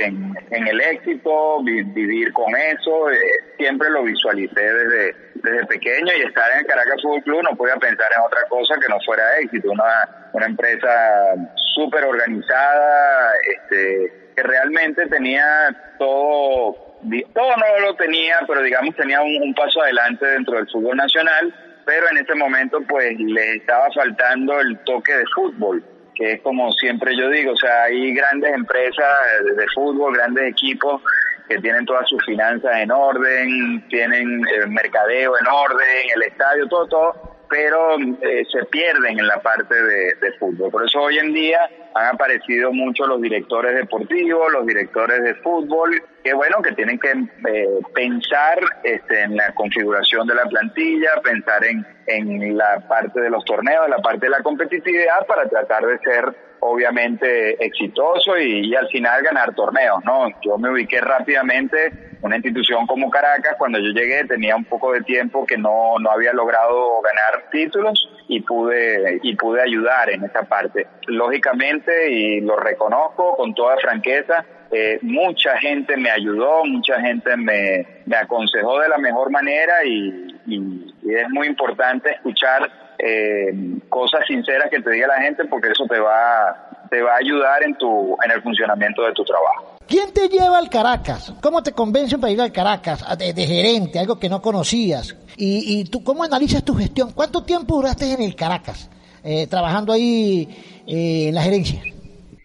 en, 0.00 0.36
el 0.50 0.78
éxito, 0.78 1.62
vivir 1.62 2.34
con 2.34 2.54
eso, 2.54 3.10
eh, 3.10 3.16
siempre 3.56 3.88
lo 3.88 4.02
visualicé 4.02 4.60
desde, 4.60 5.16
desde 5.36 5.66
pequeño 5.66 6.12
y 6.18 6.26
estar 6.26 6.52
en 6.52 6.58
el 6.58 6.66
Caracas 6.66 7.00
Fútbol 7.00 7.22
Club 7.22 7.42
no 7.42 7.56
podía 7.56 7.76
pensar 7.76 8.12
en 8.14 8.26
otra 8.26 8.42
cosa 8.50 8.74
que 8.78 8.88
no 8.90 8.98
fuera 9.06 9.38
éxito, 9.38 9.70
una, 9.70 10.28
una 10.34 10.46
empresa 10.46 11.34
súper 11.74 12.04
organizada, 12.04 13.32
este, 13.54 14.32
que 14.36 14.42
realmente 14.42 15.06
tenía 15.06 15.74
todo 15.98 16.85
todo 17.34 17.50
no 17.56 17.86
lo 17.86 17.94
tenía, 17.96 18.36
pero 18.46 18.62
digamos 18.62 18.94
tenía 18.96 19.20
un, 19.22 19.54
paso 19.54 19.82
adelante 19.82 20.26
dentro 20.26 20.56
del 20.56 20.68
fútbol 20.68 20.96
nacional, 20.96 21.54
pero 21.84 22.08
en 22.10 22.18
ese 22.18 22.34
momento 22.34 22.80
pues 22.88 23.18
le 23.18 23.56
estaba 23.56 23.88
faltando 23.94 24.60
el 24.60 24.78
toque 24.84 25.12
de 25.12 25.24
fútbol, 25.34 25.84
que 26.14 26.32
es 26.32 26.40
como 26.42 26.72
siempre 26.72 27.16
yo 27.16 27.28
digo, 27.30 27.52
o 27.52 27.56
sea, 27.56 27.84
hay 27.84 28.12
grandes 28.14 28.52
empresas 28.54 29.18
de 29.56 29.66
fútbol, 29.74 30.14
grandes 30.14 30.50
equipos 30.50 31.02
que 31.48 31.58
tienen 31.58 31.86
todas 31.86 32.08
sus 32.08 32.24
finanzas 32.24 32.72
en 32.78 32.90
orden, 32.90 33.86
tienen 33.88 34.42
el 34.56 34.68
mercadeo 34.68 35.38
en 35.38 35.46
orden, 35.46 36.10
el 36.14 36.22
estadio, 36.22 36.66
todo, 36.68 36.86
todo, 36.88 37.36
pero 37.48 37.96
eh, 37.98 38.44
se 38.50 38.64
pierden 38.66 39.18
en 39.18 39.26
la 39.26 39.40
parte 39.40 39.74
de, 39.74 40.32
fútbol. 40.38 40.70
Por 40.70 40.84
eso 40.84 41.00
hoy 41.00 41.18
en 41.18 41.32
día 41.32 41.60
han 41.94 42.14
aparecido 42.14 42.72
mucho 42.72 43.06
los 43.06 43.20
directores 43.20 43.74
deportivos, 43.74 44.52
los 44.52 44.66
directores 44.66 45.22
de 45.22 45.34
fútbol, 45.36 46.02
que 46.26 46.34
bueno, 46.34 46.60
que 46.60 46.72
tienen 46.72 46.98
que 46.98 47.12
eh, 47.12 47.68
pensar 47.94 48.58
este, 48.82 49.22
en 49.22 49.36
la 49.36 49.52
configuración 49.54 50.26
de 50.26 50.34
la 50.34 50.44
plantilla, 50.46 51.10
pensar 51.22 51.64
en, 51.64 51.86
en 52.08 52.56
la 52.56 52.80
parte 52.88 53.20
de 53.20 53.30
los 53.30 53.44
torneos, 53.44 53.88
la 53.88 53.98
parte 53.98 54.26
de 54.26 54.30
la 54.30 54.42
competitividad 54.42 55.24
para 55.28 55.48
tratar 55.48 55.86
de 55.86 55.98
ser 56.00 56.34
obviamente 56.58 57.64
exitoso 57.64 58.36
y, 58.38 58.74
al 58.74 58.88
final 58.88 59.22
ganar 59.22 59.54
torneos, 59.54 60.04
¿no? 60.04 60.26
Yo 60.42 60.58
me 60.58 60.70
ubiqué 60.70 61.00
rápidamente, 61.00 61.92
una 62.22 62.36
institución 62.36 62.88
como 62.88 63.08
Caracas, 63.08 63.54
cuando 63.56 63.78
yo 63.78 63.90
llegué 63.90 64.24
tenía 64.24 64.56
un 64.56 64.64
poco 64.64 64.92
de 64.92 65.02
tiempo 65.02 65.46
que 65.46 65.56
no, 65.56 66.00
no 66.00 66.10
había 66.10 66.32
logrado 66.32 67.00
ganar 67.02 67.50
títulos 67.52 68.08
y 68.26 68.40
pude, 68.40 69.20
y 69.22 69.36
pude 69.36 69.62
ayudar 69.62 70.10
en 70.10 70.24
esa 70.24 70.42
parte. 70.42 70.88
Lógicamente, 71.06 72.10
y 72.10 72.40
lo 72.40 72.56
reconozco 72.56 73.36
con 73.36 73.54
toda 73.54 73.76
franqueza, 73.76 74.44
eh, 74.70 74.98
mucha 75.02 75.56
gente 75.58 75.96
me 75.96 76.10
ayudó, 76.10 76.64
mucha 76.64 77.00
gente 77.00 77.36
me, 77.36 77.86
me 78.04 78.16
aconsejó 78.16 78.80
de 78.80 78.88
la 78.88 78.98
mejor 78.98 79.30
manera 79.30 79.84
y, 79.84 80.24
es 80.48 81.28
muy 81.30 81.48
importante 81.48 82.10
escuchar 82.10 82.70
eh, 82.98 83.52
cosas 83.88 84.20
sinceras 84.28 84.70
que 84.70 84.80
te 84.80 84.90
diga 84.90 85.08
la 85.08 85.20
gente 85.20 85.44
porque 85.46 85.70
eso 85.70 85.84
te 85.88 85.98
va, 85.98 86.86
te 86.88 87.02
va 87.02 87.14
a 87.14 87.16
ayudar 87.16 87.64
en, 87.64 87.76
tu, 87.76 88.16
en 88.24 88.30
el 88.30 88.42
funcionamiento 88.42 89.02
de 89.02 89.12
tu 89.12 89.24
trabajo. 89.24 89.76
¿Quién 89.88 90.12
te 90.12 90.28
lleva 90.28 90.58
al 90.58 90.68
Caracas? 90.68 91.32
¿Cómo 91.40 91.62
te 91.62 91.72
convencen 91.72 92.20
para 92.20 92.32
ir 92.32 92.40
al 92.40 92.52
Caracas 92.52 93.04
de, 93.18 93.46
gerente, 93.46 93.98
algo 93.98 94.18
que 94.18 94.28
no 94.28 94.40
conocías? 94.40 95.16
¿Y, 95.36 95.80
y 95.80 95.84
tú 95.84 96.02
cómo 96.02 96.24
analizas 96.24 96.64
tu 96.64 96.74
gestión? 96.74 97.12
¿Cuánto 97.12 97.44
tiempo 97.44 97.76
duraste 97.76 98.12
en 98.12 98.22
el 98.22 98.34
Caracas 98.34 98.90
eh, 99.22 99.46
trabajando 99.46 99.92
ahí 99.92 100.48
eh, 100.86 101.28
en 101.28 101.34
la 101.34 101.42
gerencia? 101.42 101.82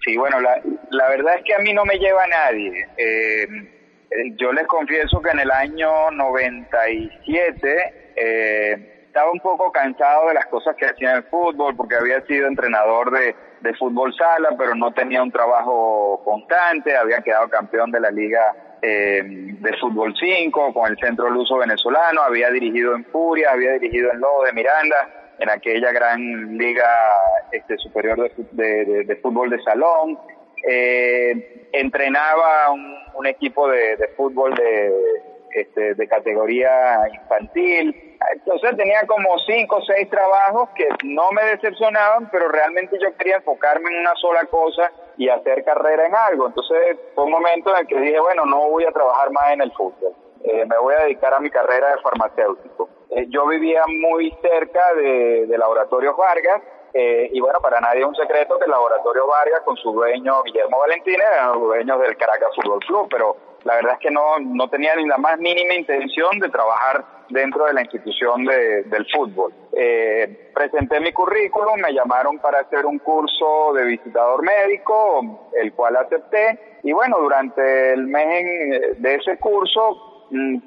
Sí, 0.04 0.18
bueno, 0.18 0.40
la, 0.40 0.62
la 0.90 1.10
verdad 1.10 1.36
es 1.38 1.44
que 1.44 1.54
a 1.54 1.60
mí 1.60 1.74
no 1.74 1.86
me 1.86 2.00
lleva 2.00 2.26
nadie. 2.28 2.88
Eh, 2.98 3.48
yo 4.36 4.52
les 4.52 4.68
confieso 4.68 5.22
que 5.22 5.30
en 5.30 5.40
el 5.40 5.52
año 5.52 6.12
97 6.12 8.14
eh, 8.16 9.04
estaba 9.06 9.32
un 9.32 9.40
poco 9.40 9.72
cansado 9.72 10.30
de 10.30 10.34
las 10.34 10.48
cosas 10.48 10.76
que 10.76 10.86
hacía 10.86 11.12
en 11.12 11.18
el 11.18 11.24
fútbol 11.24 11.76
porque 11.76 11.96
había 11.96 12.22
sido 12.26 12.48
entrenador 12.48 13.12
de, 13.12 13.36
de 13.62 13.74
fútbol 13.76 14.14
sala, 14.16 14.50
pero 14.58 14.76
no 14.76 14.92
tenía 14.92 15.22
un 15.22 15.32
trabajo 15.32 16.22
constante, 16.26 16.98
había 16.98 17.22
quedado 17.22 17.48
campeón 17.50 17.92
de 17.92 18.00
la 18.00 18.10
liga 18.10 18.56
eh, 18.82 19.22
de 19.24 19.78
fútbol 19.78 20.16
5 20.20 20.74
con 20.74 20.90
el 20.90 20.98
Centro 20.98 21.30
Luso 21.30 21.58
Venezolano, 21.58 22.22
había 22.22 22.50
dirigido 22.50 22.96
en 22.96 23.06
Furia, 23.06 23.52
había 23.52 23.74
dirigido 23.74 24.12
en 24.12 24.20
Lobo 24.20 24.46
de 24.46 24.54
Miranda 24.54 25.21
en 25.42 25.50
aquella 25.50 25.92
gran 25.92 26.58
liga 26.58 26.88
este, 27.52 27.76
superior 27.78 28.32
de, 28.52 29.04
de, 29.06 29.16
fútbol 29.18 29.50
de 29.50 29.62
salón. 29.64 30.20
Eh, 30.68 31.68
entrenaba 31.74 32.72
un, 32.72 33.26
equipo 33.26 33.68
de, 33.68 33.98
fútbol 34.16 34.54
de, 34.54 34.94
este, 35.56 35.96
de 35.96 36.08
categoría 36.08 37.08
infantil. 37.12 38.18
Entonces 38.34 38.78
tenía 38.78 39.02
como 39.08 39.40
cinco 39.40 39.78
o 39.78 39.82
seis 39.82 40.08
trabajos 40.12 40.70
que 40.76 40.88
no 41.04 41.32
me 41.32 41.44
decepcionaban, 41.46 42.30
pero 42.30 42.48
realmente 42.48 43.00
yo 43.02 43.16
quería 43.18 43.38
enfocarme 43.38 43.90
en 43.90 44.02
una 44.02 44.14
sola 44.16 44.46
cosa 44.46 44.92
y 45.18 45.28
hacer 45.28 45.64
carrera 45.64 46.06
en 46.06 46.14
algo. 46.14 46.48
Entonces 46.48 46.98
fue 47.16 47.24
un 47.24 47.32
momento 47.32 47.74
en 47.74 47.80
el 47.82 47.88
que 47.88 48.00
dije, 48.00 48.20
bueno, 48.20 48.46
no 48.46 48.70
voy 48.70 48.86
a 48.86 48.92
trabajar 48.92 49.32
más 49.32 49.54
en 49.54 49.62
el 49.62 49.72
fútbol. 49.72 50.14
Eh, 50.44 50.66
me 50.66 50.78
voy 50.78 50.94
a 50.96 51.04
dedicar 51.04 51.34
a 51.34 51.40
mi 51.40 51.50
carrera 51.50 51.96
de 51.96 52.02
farmacéutico. 52.02 52.90
Eh, 53.10 53.26
yo 53.30 53.48
vivía 53.48 53.84
muy 53.88 54.36
cerca 54.42 54.94
de, 54.96 55.46
de 55.48 55.58
Laboratorios 55.58 56.16
Vargas, 56.18 56.62
eh, 56.94 57.30
y 57.32 57.40
bueno, 57.40 57.60
para 57.62 57.80
nadie 57.80 58.02
es 58.02 58.08
un 58.08 58.16
secreto 58.16 58.58
que 58.58 58.66
el 58.66 58.72
Laboratorio 58.72 59.28
Vargas, 59.28 59.62
con 59.62 59.78
su 59.78 59.92
dueño 59.92 60.44
Guillermo 60.44 60.80
Valentín, 60.80 61.16
eran 61.16 61.54
los 61.54 61.62
dueños 61.62 62.02
del 62.02 62.18
Caracas 62.18 62.50
Fútbol 62.56 62.80
Club, 62.80 63.08
pero 63.10 63.38
la 63.64 63.76
verdad 63.76 63.94
es 63.94 64.00
que 64.00 64.12
no, 64.12 64.40
no 64.40 64.70
tenía 64.70 64.96
ni 64.96 65.06
la 65.06 65.18
más 65.18 65.40
mínima 65.40 65.74
intención 65.74 66.40
de 66.40 66.50
trabajar 66.50 67.06
dentro 67.30 67.66
de 67.66 67.74
la 67.74 67.82
institución 67.82 68.44
de, 68.44 68.84
del 68.84 69.06
fútbol. 69.10 69.54
Eh, 69.72 70.52
presenté 70.54 71.00
mi 71.00 71.14
currículum, 71.14 71.80
me 71.80 71.94
llamaron 71.94 72.40
para 72.40 72.60
hacer 72.60 72.86
un 72.86 73.00
curso 73.00 73.72
de 73.74 73.86
visitador 73.86 74.44
médico, 74.44 75.50
el 75.54 75.74
cual 75.74 75.96
acepté, 75.96 76.80
y 76.84 76.92
bueno, 76.92 77.20
durante 77.20 77.94
el 77.94 78.08
mes 78.08 78.98
de 78.98 79.16
ese 79.16 79.38
curso 79.38 80.11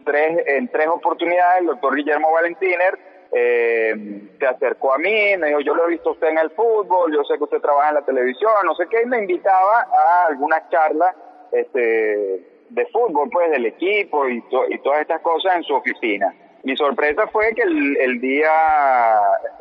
tres, 0.05 0.38
en 0.46 0.68
tres 0.68 0.88
oportunidades 0.88 1.61
el 1.61 1.66
doctor 1.66 1.94
Guillermo 1.94 2.33
Valentiner 2.33 2.98
eh, 3.33 3.94
se 4.38 4.46
acercó 4.46 4.94
a 4.94 4.98
mí, 4.98 5.37
me 5.38 5.48
dijo, 5.48 5.61
yo 5.61 5.74
lo 5.74 5.87
he 5.87 5.90
visto 5.90 6.12
usted 6.12 6.29
en 6.29 6.38
el 6.38 6.50
fútbol, 6.50 7.12
yo 7.12 7.24
sé 7.24 7.37
que 7.37 7.44
usted 7.44 7.61
trabaja 7.61 7.88
en 7.88 7.94
la 7.96 8.05
televisión, 8.05 8.53
no 8.64 8.74
sé 8.77 8.87
qué, 8.88 9.03
y 9.03 9.07
me 9.07 9.18
invitaba 9.18 9.81
a 9.81 10.27
algunas 10.29 10.68
charlas 10.70 11.16
este, 11.50 12.46
de 12.68 12.87
fútbol, 12.92 13.29
pues, 13.33 13.50
del 13.50 13.66
equipo 13.66 14.29
y, 14.29 14.42
y 14.68 14.79
todas 14.79 15.00
estas 15.00 15.20
cosas 15.22 15.57
en 15.57 15.64
su 15.64 15.74
oficina. 15.74 16.33
Mi 16.62 16.77
sorpresa 16.77 17.27
fue 17.27 17.53
que 17.55 17.62
el, 17.62 17.96
el 17.96 18.20
día, 18.20 18.50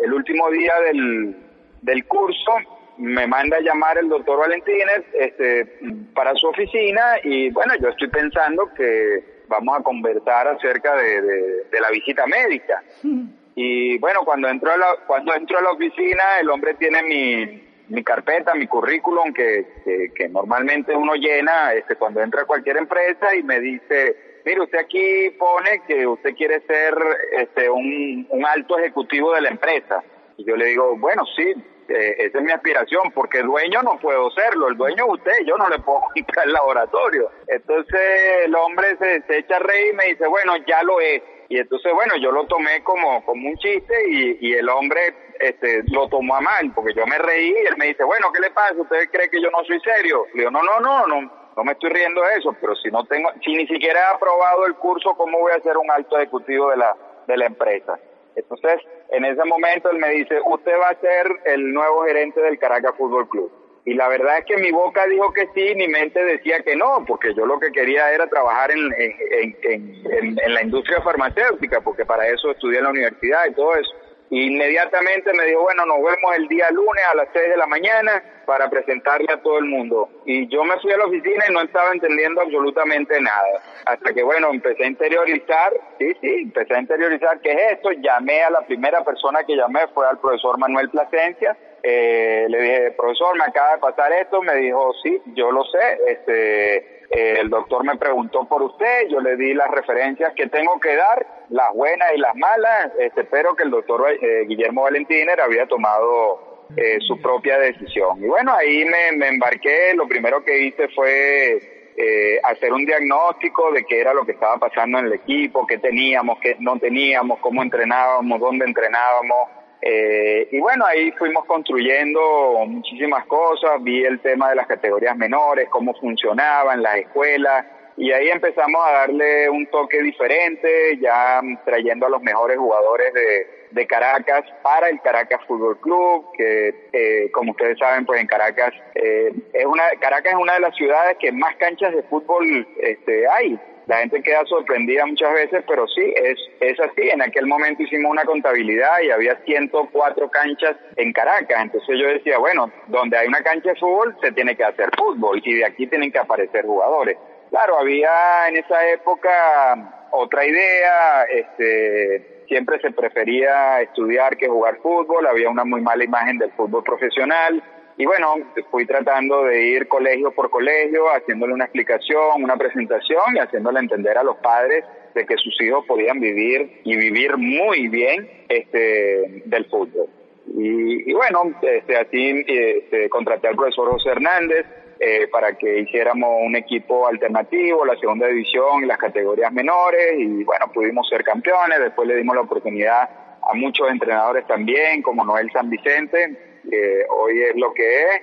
el 0.01 0.13
último 0.13 0.49
día 0.51 0.73
del, 0.81 1.35
del 1.81 2.05
curso, 2.05 2.51
me 2.97 3.25
manda 3.25 3.57
a 3.57 3.61
llamar 3.61 3.97
el 3.97 4.07
doctor 4.07 4.39
Valentínez 4.39 5.03
este, 5.19 5.79
para 6.13 6.33
su 6.35 6.47
oficina 6.47 7.15
y 7.23 7.49
bueno, 7.49 7.73
yo 7.81 7.89
estoy 7.89 8.07
pensando 8.09 8.71
que 8.75 9.32
vamos 9.47 9.79
a 9.79 9.83
conversar 9.83 10.47
acerca 10.47 10.95
de, 10.95 11.21
de, 11.21 11.79
la 11.81 11.89
visita 11.89 12.25
médica. 12.25 12.83
Y 13.55 13.99
bueno, 13.99 14.21
cuando 14.25 14.47
entro 14.47 14.71
a 14.71 14.77
la, 14.77 14.87
cuando 15.05 15.35
entro 15.35 15.59
a 15.59 15.61
la 15.61 15.69
oficina, 15.69 16.39
el 16.41 16.49
hombre 16.49 16.73
tiene 16.73 17.03
mi, 17.03 17.63
mi 17.89 18.03
carpeta, 18.03 18.55
mi 18.55 18.65
currículum 18.65 19.31
que, 19.31 20.11
que, 20.15 20.27
normalmente 20.27 20.95
uno 20.95 21.13
llena 21.13 21.71
este, 21.73 21.95
cuando 21.95 22.21
entra 22.21 22.41
a 22.41 22.45
cualquier 22.45 22.77
empresa 22.77 23.35
y 23.35 23.43
me 23.43 23.59
dice, 23.59 24.41
mire, 24.43 24.61
usted 24.61 24.79
aquí 24.79 25.29
pone 25.37 25.83
que 25.87 26.07
usted 26.07 26.33
quiere 26.35 26.61
ser 26.61 26.95
este, 27.37 27.69
un, 27.69 28.25
un 28.29 28.43
alto 28.43 28.79
ejecutivo 28.79 29.33
de 29.33 29.41
la 29.41 29.49
empresa. 29.49 30.03
Y 30.37 30.45
yo 30.45 30.55
le 30.55 30.65
digo, 30.65 30.97
bueno, 30.97 31.23
sí, 31.35 31.53
eh, 31.89 32.15
esa 32.19 32.37
es 32.37 32.43
mi 32.43 32.51
aspiración, 32.51 33.11
porque 33.13 33.41
dueño 33.41 33.81
no 33.81 33.99
puedo 33.99 34.29
serlo, 34.31 34.67
el 34.67 34.77
dueño 34.77 35.05
es 35.05 35.11
usted, 35.19 35.45
yo 35.45 35.57
no 35.57 35.69
le 35.69 35.79
puedo 35.79 36.01
quitar 36.13 36.45
el 36.45 36.53
laboratorio. 36.53 37.31
Entonces 37.47 38.01
el 38.45 38.55
hombre 38.55 38.95
se, 38.97 39.21
se 39.23 39.39
echa 39.39 39.57
a 39.57 39.59
reír 39.59 39.93
y 39.93 39.95
me 39.95 40.05
dice, 40.05 40.27
bueno, 40.27 40.55
ya 40.67 40.83
lo 40.83 40.99
es. 40.99 41.21
Y 41.49 41.57
entonces, 41.57 41.93
bueno, 41.93 42.15
yo 42.17 42.31
lo 42.31 42.45
tomé 42.45 42.83
como, 42.83 43.23
como 43.25 43.49
un 43.49 43.57
chiste 43.57 43.93
y, 44.09 44.37
y 44.41 44.53
el 44.53 44.67
hombre 44.69 45.13
este, 45.39 45.83
lo 45.91 46.07
tomó 46.07 46.35
a 46.35 46.41
mal, 46.41 46.71
porque 46.73 46.93
yo 46.93 47.05
me 47.05 47.17
reí 47.17 47.49
y 47.49 47.67
él 47.67 47.77
me 47.77 47.87
dice, 47.87 48.03
bueno, 48.03 48.31
¿qué 48.33 48.39
le 48.39 48.51
pasa? 48.51 48.73
¿Usted 48.75 49.09
cree 49.11 49.29
que 49.29 49.41
yo 49.41 49.51
no 49.51 49.63
soy 49.65 49.79
serio? 49.81 50.25
Le 50.33 50.41
digo, 50.41 50.51
no, 50.51 50.63
no, 50.63 50.79
no, 50.79 51.05
no, 51.05 51.21
no 51.55 51.63
me 51.63 51.73
estoy 51.73 51.89
riendo 51.89 52.21
de 52.21 52.35
eso, 52.37 52.55
pero 52.59 52.75
si 52.75 52.89
no 52.89 53.05
tengo, 53.05 53.29
si 53.43 53.53
ni 53.53 53.67
siquiera 53.67 53.99
he 53.99 54.15
aprobado 54.15 54.65
el 54.65 54.75
curso, 54.75 55.13
¿cómo 55.15 55.39
voy 55.39 55.51
a 55.51 55.61
ser 55.61 55.77
un 55.77 55.91
alto 55.91 56.17
ejecutivo 56.17 56.71
de 56.71 56.77
la, 56.77 56.95
de 57.27 57.37
la 57.37 57.45
empresa? 57.45 57.99
Entonces, 58.35 58.81
en 59.11 59.25
ese 59.25 59.43
momento 59.45 59.89
él 59.91 59.97
me 59.97 60.09
dice, 60.09 60.39
usted 60.45 60.73
va 60.79 60.89
a 60.89 60.99
ser 60.99 61.27
el 61.45 61.73
nuevo 61.73 62.03
gerente 62.03 62.41
del 62.41 62.57
Caracas 62.57 62.95
Fútbol 62.97 63.29
Club. 63.29 63.51
Y 63.85 63.95
la 63.95 64.07
verdad 64.07 64.37
es 64.37 64.45
que 64.45 64.57
mi 64.57 64.71
boca 64.71 65.05
dijo 65.07 65.33
que 65.33 65.47
sí, 65.53 65.75
mi 65.75 65.87
mente 65.89 66.23
decía 66.23 66.61
que 66.61 66.75
no, 66.75 67.03
porque 67.05 67.33
yo 67.35 67.45
lo 67.45 67.59
que 67.59 67.71
quería 67.71 68.13
era 68.13 68.27
trabajar 68.27 68.71
en, 68.71 68.79
en, 68.97 69.57
en, 69.63 70.39
en 70.39 70.53
la 70.53 70.63
industria 70.63 71.01
farmacéutica, 71.01 71.81
porque 71.81 72.05
para 72.05 72.27
eso 72.27 72.51
estudié 72.51 72.77
en 72.77 72.85
la 72.85 72.91
universidad 72.91 73.45
y 73.49 73.53
todo 73.53 73.75
eso. 73.75 73.91
Inmediatamente 74.29 75.31
me 75.33 75.45
dijo, 75.45 75.61
bueno, 75.61 75.85
nos 75.85 75.97
vemos 75.97 76.35
el 76.35 76.47
día 76.47 76.69
lunes 76.71 77.03
a 77.11 77.15
las 77.15 77.27
6 77.33 77.49
de 77.49 77.57
la 77.57 77.67
mañana 77.67 78.23
para 78.45 78.69
presentarle 78.69 79.31
a 79.31 79.41
todo 79.41 79.59
el 79.59 79.65
mundo. 79.65 80.09
Y 80.25 80.47
yo 80.47 80.63
me 80.63 80.79
fui 80.79 80.91
a 80.91 80.97
la 80.97 81.05
oficina 81.05 81.45
y 81.47 81.53
no 81.53 81.61
estaba 81.61 81.91
entendiendo 81.91 82.41
absolutamente 82.41 83.19
nada. 83.21 83.61
Hasta 83.85 84.13
que, 84.13 84.23
bueno, 84.23 84.49
empecé 84.51 84.83
a 84.83 84.87
interiorizar, 84.87 85.73
sí, 85.99 86.13
sí, 86.19 86.41
empecé 86.43 86.75
a 86.75 86.79
interiorizar 86.79 87.39
qué 87.41 87.51
es 87.51 87.73
esto. 87.73 87.91
Llamé 87.91 88.43
a 88.43 88.49
la 88.49 88.61
primera 88.61 89.03
persona 89.03 89.43
que 89.43 89.55
llamé, 89.55 89.81
fue 89.93 90.07
al 90.07 90.19
profesor 90.19 90.57
Manuel 90.57 90.89
Plasencia, 90.89 91.55
Eh, 91.83 92.45
le 92.47 92.61
dije, 92.61 92.91
profesor, 92.91 93.37
me 93.37 93.43
acaba 93.43 93.73
de 93.73 93.79
pasar 93.79 94.13
esto, 94.13 94.41
me 94.41 94.55
dijo, 94.55 94.93
sí, 95.03 95.21
yo 95.35 95.51
lo 95.51 95.65
sé, 95.65 95.99
este, 96.07 96.77
eh, 97.09 97.39
el 97.41 97.49
doctor 97.49 97.83
me 97.83 97.97
preguntó 97.97 98.47
por 98.47 98.61
usted, 98.63 99.09
yo 99.09 99.19
le 99.19 99.35
di 99.35 99.53
las 99.53 99.69
referencias 99.69 100.33
que 100.33 100.47
tengo 100.47 100.79
que 100.79 100.95
dar, 100.95 101.27
las 101.49 101.73
buenas 101.73 102.07
y 102.15 102.19
las 102.19 102.35
malas, 102.35 102.91
este, 102.97 103.21
espero 103.21 103.53
que 103.55 103.63
el 103.63 103.71
doctor 103.71 104.01
eh, 104.09 104.45
Guillermo 104.47 104.83
Valentiner 104.83 105.41
había 105.41 105.65
tomado 105.67 106.67
eh, 106.77 106.99
su 107.05 107.21
propia 107.21 107.59
decisión. 107.59 108.23
Y 108.23 108.27
bueno, 108.27 108.53
ahí 108.53 108.85
me, 108.85 109.17
me 109.17 109.27
embarqué, 109.27 109.93
lo 109.93 110.07
primero 110.07 110.43
que 110.43 110.59
hice 110.59 110.87
fue 110.89 111.59
eh, 111.95 112.39
hacer 112.43 112.73
un 112.73 112.85
diagnóstico 112.85 113.71
de 113.71 113.83
qué 113.85 114.01
era 114.01 114.13
lo 114.13 114.25
que 114.25 114.31
estaba 114.31 114.57
pasando 114.57 114.97
en 114.97 115.05
el 115.05 115.13
equipo, 115.13 115.67
qué 115.67 115.77
teníamos, 115.77 116.39
qué 116.39 116.55
no 116.59 116.79
teníamos, 116.79 117.39
cómo 117.39 117.61
entrenábamos, 117.61 118.39
dónde 118.39 118.65
entrenábamos. 118.65 119.49
Eh, 119.85 120.47
y 120.49 120.59
bueno, 120.61 120.85
ahí 120.85 121.11
fuimos 121.11 121.43
construyendo 121.45 122.21
muchísimas 122.65 123.25
cosas, 123.25 123.83
vi 123.83 124.05
el 124.05 124.21
tema 124.21 124.49
de 124.49 124.55
las 124.55 124.65
categorías 124.65 125.17
menores, 125.17 125.67
cómo 125.69 125.93
funcionaban 125.95 126.81
las 126.81 126.95
escuelas, 126.95 127.65
y 127.97 128.09
ahí 128.13 128.29
empezamos 128.29 128.81
a 128.87 128.93
darle 128.93 129.49
un 129.49 129.67
toque 129.67 130.01
diferente, 130.01 130.97
ya 131.01 131.41
trayendo 131.65 132.05
a 132.05 132.09
los 132.09 132.21
mejores 132.21 132.57
jugadores 132.57 133.13
de, 133.13 133.47
de 133.71 133.85
Caracas 133.85 134.45
para 134.61 134.87
el 134.87 135.01
Caracas 135.01 135.41
Fútbol 135.47 135.77
Club, 135.79 136.27
que 136.37 136.87
eh, 136.93 137.29
como 137.31 137.51
ustedes 137.51 137.77
saben, 137.77 138.05
pues 138.05 138.21
en 138.21 138.27
Caracas 138.27 138.73
eh, 138.95 139.33
es 139.51 139.65
una 139.65 139.83
Caracas 139.99 140.31
es 140.31 140.39
una 140.39 140.53
de 140.53 140.59
las 140.61 140.75
ciudades 140.75 141.17
que 141.19 141.33
más 141.33 141.57
canchas 141.57 141.93
de 141.93 142.03
fútbol 142.03 142.65
este, 142.79 143.27
hay. 143.27 143.59
La 143.85 143.97
gente 143.97 144.23
queda 144.23 144.45
sorprendida 144.45 145.05
muchas 145.05 145.33
veces, 145.33 145.63
pero 145.67 145.87
sí, 145.87 146.13
es, 146.15 146.37
es 146.61 146.79
así. 146.79 147.09
En 147.09 147.21
aquel 147.21 147.45
momento 147.45 147.83
hicimos 147.83 148.11
una 148.11 148.23
contabilidad 148.23 149.01
y 149.03 149.11
había 149.11 149.35
104 149.43 150.29
canchas 150.29 150.77
en 150.95 151.11
Caracas. 151.11 151.63
Entonces 151.63 151.99
yo 151.99 152.07
decía, 152.07 152.37
bueno, 152.37 152.71
donde 152.87 153.17
hay 153.17 153.27
una 153.27 153.41
cancha 153.41 153.69
de 153.69 153.75
fútbol 153.75 154.15
se 154.21 154.31
tiene 154.31 154.55
que 154.55 154.63
hacer 154.63 154.89
fútbol 154.97 155.41
y 155.43 155.55
de 155.55 155.65
aquí 155.65 155.87
tienen 155.87 156.11
que 156.11 156.19
aparecer 156.19 156.65
jugadores. 156.65 157.17
Claro, 157.49 157.77
había 157.77 158.47
en 158.47 158.57
esa 158.57 158.89
época 158.89 160.09
otra 160.11 160.45
idea, 160.45 161.23
este, 161.23 162.45
siempre 162.47 162.79
se 162.79 162.91
prefería 162.91 163.81
estudiar 163.81 164.37
que 164.37 164.47
jugar 164.47 164.77
fútbol, 164.77 165.27
había 165.27 165.49
una 165.49 165.65
muy 165.65 165.81
mala 165.81 166.03
imagen 166.03 166.37
del 166.37 166.51
fútbol 166.53 166.83
profesional 166.83 167.61
y 167.97 168.05
bueno, 168.05 168.35
fui 168.71 168.85
tratando 168.85 169.43
de 169.43 169.67
ir 169.67 169.87
colegio 169.87 170.31
por 170.31 170.49
colegio, 170.49 171.05
haciéndole 171.13 171.53
una 171.53 171.65
explicación, 171.65 172.43
una 172.43 172.57
presentación 172.57 173.35
y 173.35 173.39
haciéndole 173.39 173.79
entender 173.79 174.17
a 174.17 174.23
los 174.23 174.37
padres 174.37 174.83
de 175.13 175.25
que 175.25 175.37
sus 175.37 175.59
hijos 175.61 175.85
podían 175.85 176.19
vivir 176.19 176.81
y 176.83 176.95
vivir 176.95 177.37
muy 177.37 177.87
bien 177.87 178.45
este, 178.49 179.43
del 179.45 179.65
fútbol. 179.65 180.07
Y, 180.47 181.11
y 181.11 181.13
bueno, 181.13 181.53
este, 181.61 181.97
así 181.97 182.43
este, 182.47 183.09
contraté 183.09 183.47
al 183.47 183.55
profesor 183.55 183.89
José 183.91 184.09
Hernández, 184.09 184.65
eh, 184.99 185.27
para 185.27 185.57
que 185.57 185.79
hiciéramos 185.79 186.29
un 186.45 186.55
equipo 186.55 187.07
alternativo, 187.07 187.85
la 187.85 187.97
segunda 187.97 188.27
división 188.27 188.83
y 188.83 188.87
las 188.87 188.97
categorías 188.97 189.51
menores 189.51 190.13
y 190.17 190.43
bueno, 190.43 190.71
pudimos 190.73 191.09
ser 191.09 191.23
campeones, 191.23 191.79
después 191.79 192.07
le 192.07 192.15
dimos 192.15 192.35
la 192.35 192.43
oportunidad 192.43 193.09
a 193.41 193.53
muchos 193.53 193.89
entrenadores 193.89 194.47
también, 194.47 195.01
como 195.01 195.25
Noel 195.25 195.51
San 195.51 195.69
Vicente, 195.69 196.52
que 196.69 197.05
hoy 197.09 197.41
es 197.41 197.55
lo 197.55 197.73
que 197.73 198.03
es, 198.03 198.21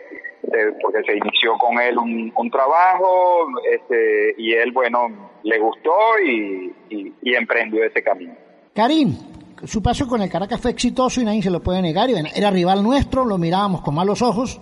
eh, 0.53 0.73
porque 0.83 1.03
se 1.05 1.17
inició 1.17 1.55
con 1.59 1.81
él 1.81 1.99
un, 1.99 2.33
un 2.35 2.51
trabajo 2.51 3.47
este, 3.71 4.35
y 4.39 4.53
él, 4.55 4.73
bueno, 4.73 5.31
le 5.43 5.59
gustó 5.59 6.19
y, 6.25 6.73
y, 6.89 7.13
y 7.23 7.35
emprendió 7.35 7.85
ese 7.85 8.03
camino. 8.03 8.35
Karim, 8.75 9.15
su 9.65 9.83
paso 9.83 10.09
con 10.09 10.23
el 10.23 10.31
Caracas 10.31 10.61
fue 10.61 10.71
exitoso 10.71 11.21
y 11.21 11.25
nadie 11.25 11.43
se 11.43 11.51
lo 11.51 11.61
puede 11.61 11.83
negar. 11.83 12.09
Era 12.35 12.51
rival 12.51 12.83
nuestro, 12.83 13.25
lo 13.25 13.37
mirábamos 13.37 13.83
con 13.83 13.95
malos 13.95 14.23
ojos, 14.23 14.61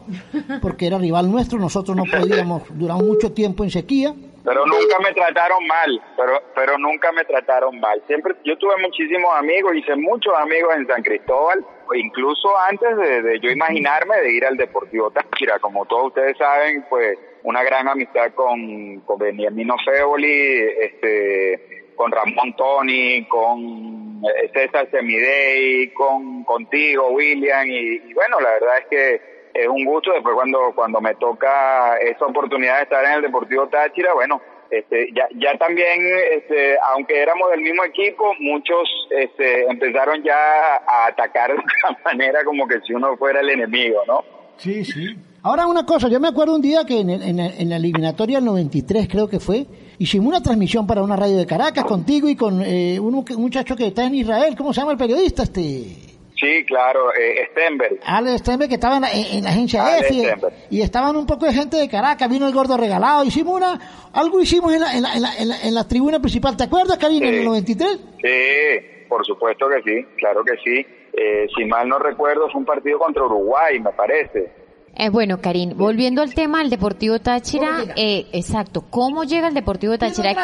porque 0.61 0.87
era 0.87 0.99
rival 0.99 1.31
nuestro, 1.31 1.59
nosotros 1.59 1.97
no 1.97 2.05
podíamos, 2.05 2.63
duramos 2.71 3.05
mucho 3.05 3.33
tiempo 3.33 3.65
en 3.65 3.71
sequía. 3.71 4.15
Pero 4.45 4.65
nunca 4.65 4.99
me 5.05 5.13
trataron 5.13 5.67
mal, 5.67 6.03
pero, 6.17 6.43
pero 6.55 6.79
nunca 6.79 7.13
me 7.13 7.25
trataron 7.25 7.79
mal. 7.79 8.03
Siempre, 8.07 8.35
yo 8.45 8.57
tuve 8.57 8.75
muchísimos 8.83 9.31
amigos, 9.37 9.77
hice 9.77 9.95
muchos 9.95 10.33
amigos 10.41 10.75
en 10.77 10.87
San 10.87 11.03
Cristóbal, 11.03 11.65
incluso 11.95 12.51
antes 12.69 12.97
de, 12.97 13.41
yo 13.41 13.51
imaginarme 13.51 14.17
de 14.19 14.33
ir 14.33 14.45
al 14.45 14.57
Deportivo 14.57 15.11
Táchira. 15.11 15.59
Como 15.59 15.87
todos 15.87 16.09
ustedes 16.09 16.37
saben, 16.37 16.85
pues 16.89 17.19
una 17.43 17.63
gran 17.63 17.89
amistad 17.89 18.33
con, 18.35 19.01
con 19.01 19.19
Beniamino 19.19 19.77
Feoli, 19.85 20.61
este, 20.81 21.87
con 21.97 22.13
Ramón 22.13 22.55
Tony, 22.57 23.27
con 23.27 24.23
eh, 24.25 24.51
César 24.53 24.89
Semidey, 24.91 25.93
con 25.93 26.45
contigo, 26.45 27.09
William, 27.09 27.67
y, 27.69 28.13
bueno, 28.15 28.41
la 28.41 28.51
verdad 28.51 28.79
es 28.79 28.87
que 28.87 29.39
es 29.55 29.69
un 29.69 29.85
gusto 29.85 30.13
después 30.13 30.35
cuando, 30.35 30.73
cuando 30.75 31.01
me 31.01 31.15
toca 31.17 31.97
esa 31.99 32.27
oportunidad 32.27 32.77
de 32.77 32.83
estar 32.85 33.05
en 33.05 33.13
el 33.13 33.23
Deportivo 33.23 33.69
Táchira, 33.69 34.15
bueno, 34.15 34.41
este, 34.71 35.09
ya, 35.15 35.29
ya 35.37 35.57
también, 35.59 36.01
este, 36.33 36.77
aunque 36.93 37.21
éramos 37.21 37.51
del 37.51 37.61
mismo 37.61 37.85
equipo, 37.85 38.35
muchos 38.41 38.89
este, 39.11 39.65
empezaron 39.65 40.23
ya 40.23 40.77
a 40.87 41.07
atacar 41.07 41.51
de 41.55 41.57
esta 41.57 41.99
manera 42.05 42.45
como 42.45 42.67
que 42.67 42.81
si 42.87 42.93
uno 42.93 43.17
fuera 43.17 43.41
el 43.41 43.51
enemigo, 43.51 44.03
¿no? 44.07 44.25
Sí, 44.57 44.85
sí. 44.85 45.17
Ahora 45.43 45.67
una 45.67 45.87
cosa, 45.87 46.09
yo 46.09 46.19
me 46.19 46.29
acuerdo 46.29 46.57
un 46.57 46.63
día 46.63 46.85
que 46.85 47.01
en, 47.01 47.11
en, 47.11 47.39
en 47.39 47.69
la 47.69 47.77
eliminatoria 47.77 48.39
del 48.39 48.45
93 48.47 49.09
creo 49.09 49.29
que 49.29 49.39
fue, 49.39 49.67
hicimos 49.99 50.29
una 50.29 50.43
transmisión 50.43 50.87
para 50.87 51.03
una 51.03 51.17
radio 51.17 51.37
de 51.37 51.47
Caracas 51.47 51.85
contigo 51.85 52.29
y 52.29 52.37
con 52.37 52.63
eh, 52.63 52.99
un, 52.99 53.25
muchacho 53.37 53.77
que 53.77 53.89
está 53.89 54.05
en 54.05 54.17
Israel, 54.17 54.57
¿cómo 54.57 54.73
se 54.73 54.81
llama 54.81 54.93
el 54.93 54.99
periodista 54.99 55.43
este? 55.45 56.08
Sí, 56.41 56.65
claro, 56.67 57.13
eh, 57.15 57.49
Stenberg. 57.51 57.99
Ale 58.05 58.39
Stenberg, 58.39 58.69
que 58.69 58.75
estaba 58.77 58.97
en 58.97 59.03
la, 59.03 59.13
en, 59.13 59.39
en 59.39 59.45
la 59.45 59.51
agencia 59.51 59.99
F, 59.99 60.31
y 60.71 60.81
estaban 60.83 61.17
un 61.17 61.27
poco 61.27 61.47
de 61.47 61.53
gente 61.53 61.77
de 61.77 61.89
Caracas, 61.89 62.29
vino 62.31 62.47
el 62.47 62.55
gordo 62.55 62.77
regalado, 62.77 63.25
hicimos 63.25 63.57
una, 63.57 63.81
algo 64.13 64.41
hicimos 64.41 64.73
en 64.73 64.81
la, 64.81 64.95
en 64.95 65.03
la, 65.03 65.15
en 65.15 65.23
la, 65.23 65.37
en 65.37 65.49
la, 65.49 65.61
en 65.63 65.75
la 65.75 65.89
tribuna 65.89 66.21
principal, 66.21 66.57
¿te 66.57 66.65
acuerdas, 66.65 66.97
Karina, 66.99 67.27
Sí. 67.27 67.33
en 67.33 67.39
el 67.41 67.45
93? 67.45 67.99
Sí, 68.23 68.87
por 69.09 69.27
supuesto 69.27 69.67
que 69.69 69.83
sí, 69.83 70.07
claro 70.17 70.43
que 70.45 70.53
sí. 70.65 70.87
Eh, 71.21 71.47
si 71.57 71.65
mal 71.65 71.89
no 71.89 71.99
recuerdo, 71.99 72.49
fue 72.53 72.61
un 72.61 72.67
partido 72.67 72.99
contra 73.01 73.25
Uruguay, 73.25 73.81
me 73.81 73.91
parece. 73.91 74.53
Eh, 74.95 75.09
bueno, 75.11 75.41
Karim, 75.41 75.73
volviendo 75.77 76.23
al 76.23 76.35
tema 76.35 76.59
del 76.59 76.71
Deportivo 76.71 77.19
Táchira, 77.19 77.79
eh, 77.97 78.27
exacto, 78.33 78.85
¿cómo 78.91 79.25
llega 79.25 79.49
el 79.49 79.55
Deportivo 79.55 79.99
Táchira? 79.99 80.35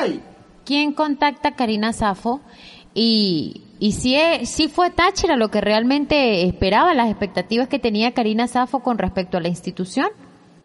¿Quién 0.65 0.93
contacta 0.93 1.51
a 1.51 1.55
Karina 1.57 1.93
Safo? 1.93 2.41
Y, 2.95 3.63
y 3.87 3.93
si, 3.93 4.17
es- 4.17 4.49
si 4.51 4.69
fue 4.69 4.91
Táchira 4.91 5.37
lo 5.37 5.49
que 5.51 5.61
realmente 5.61 6.43
esperaba, 6.47 6.95
las 6.95 7.11
expectativas 7.11 7.69
que 7.69 7.79
tenía 7.79 8.13
Karina 8.15 8.47
Safo 8.47 8.81
con 8.83 8.97
respecto 8.97 9.37
a 9.37 9.41
la 9.41 9.49
institución. 9.49 10.09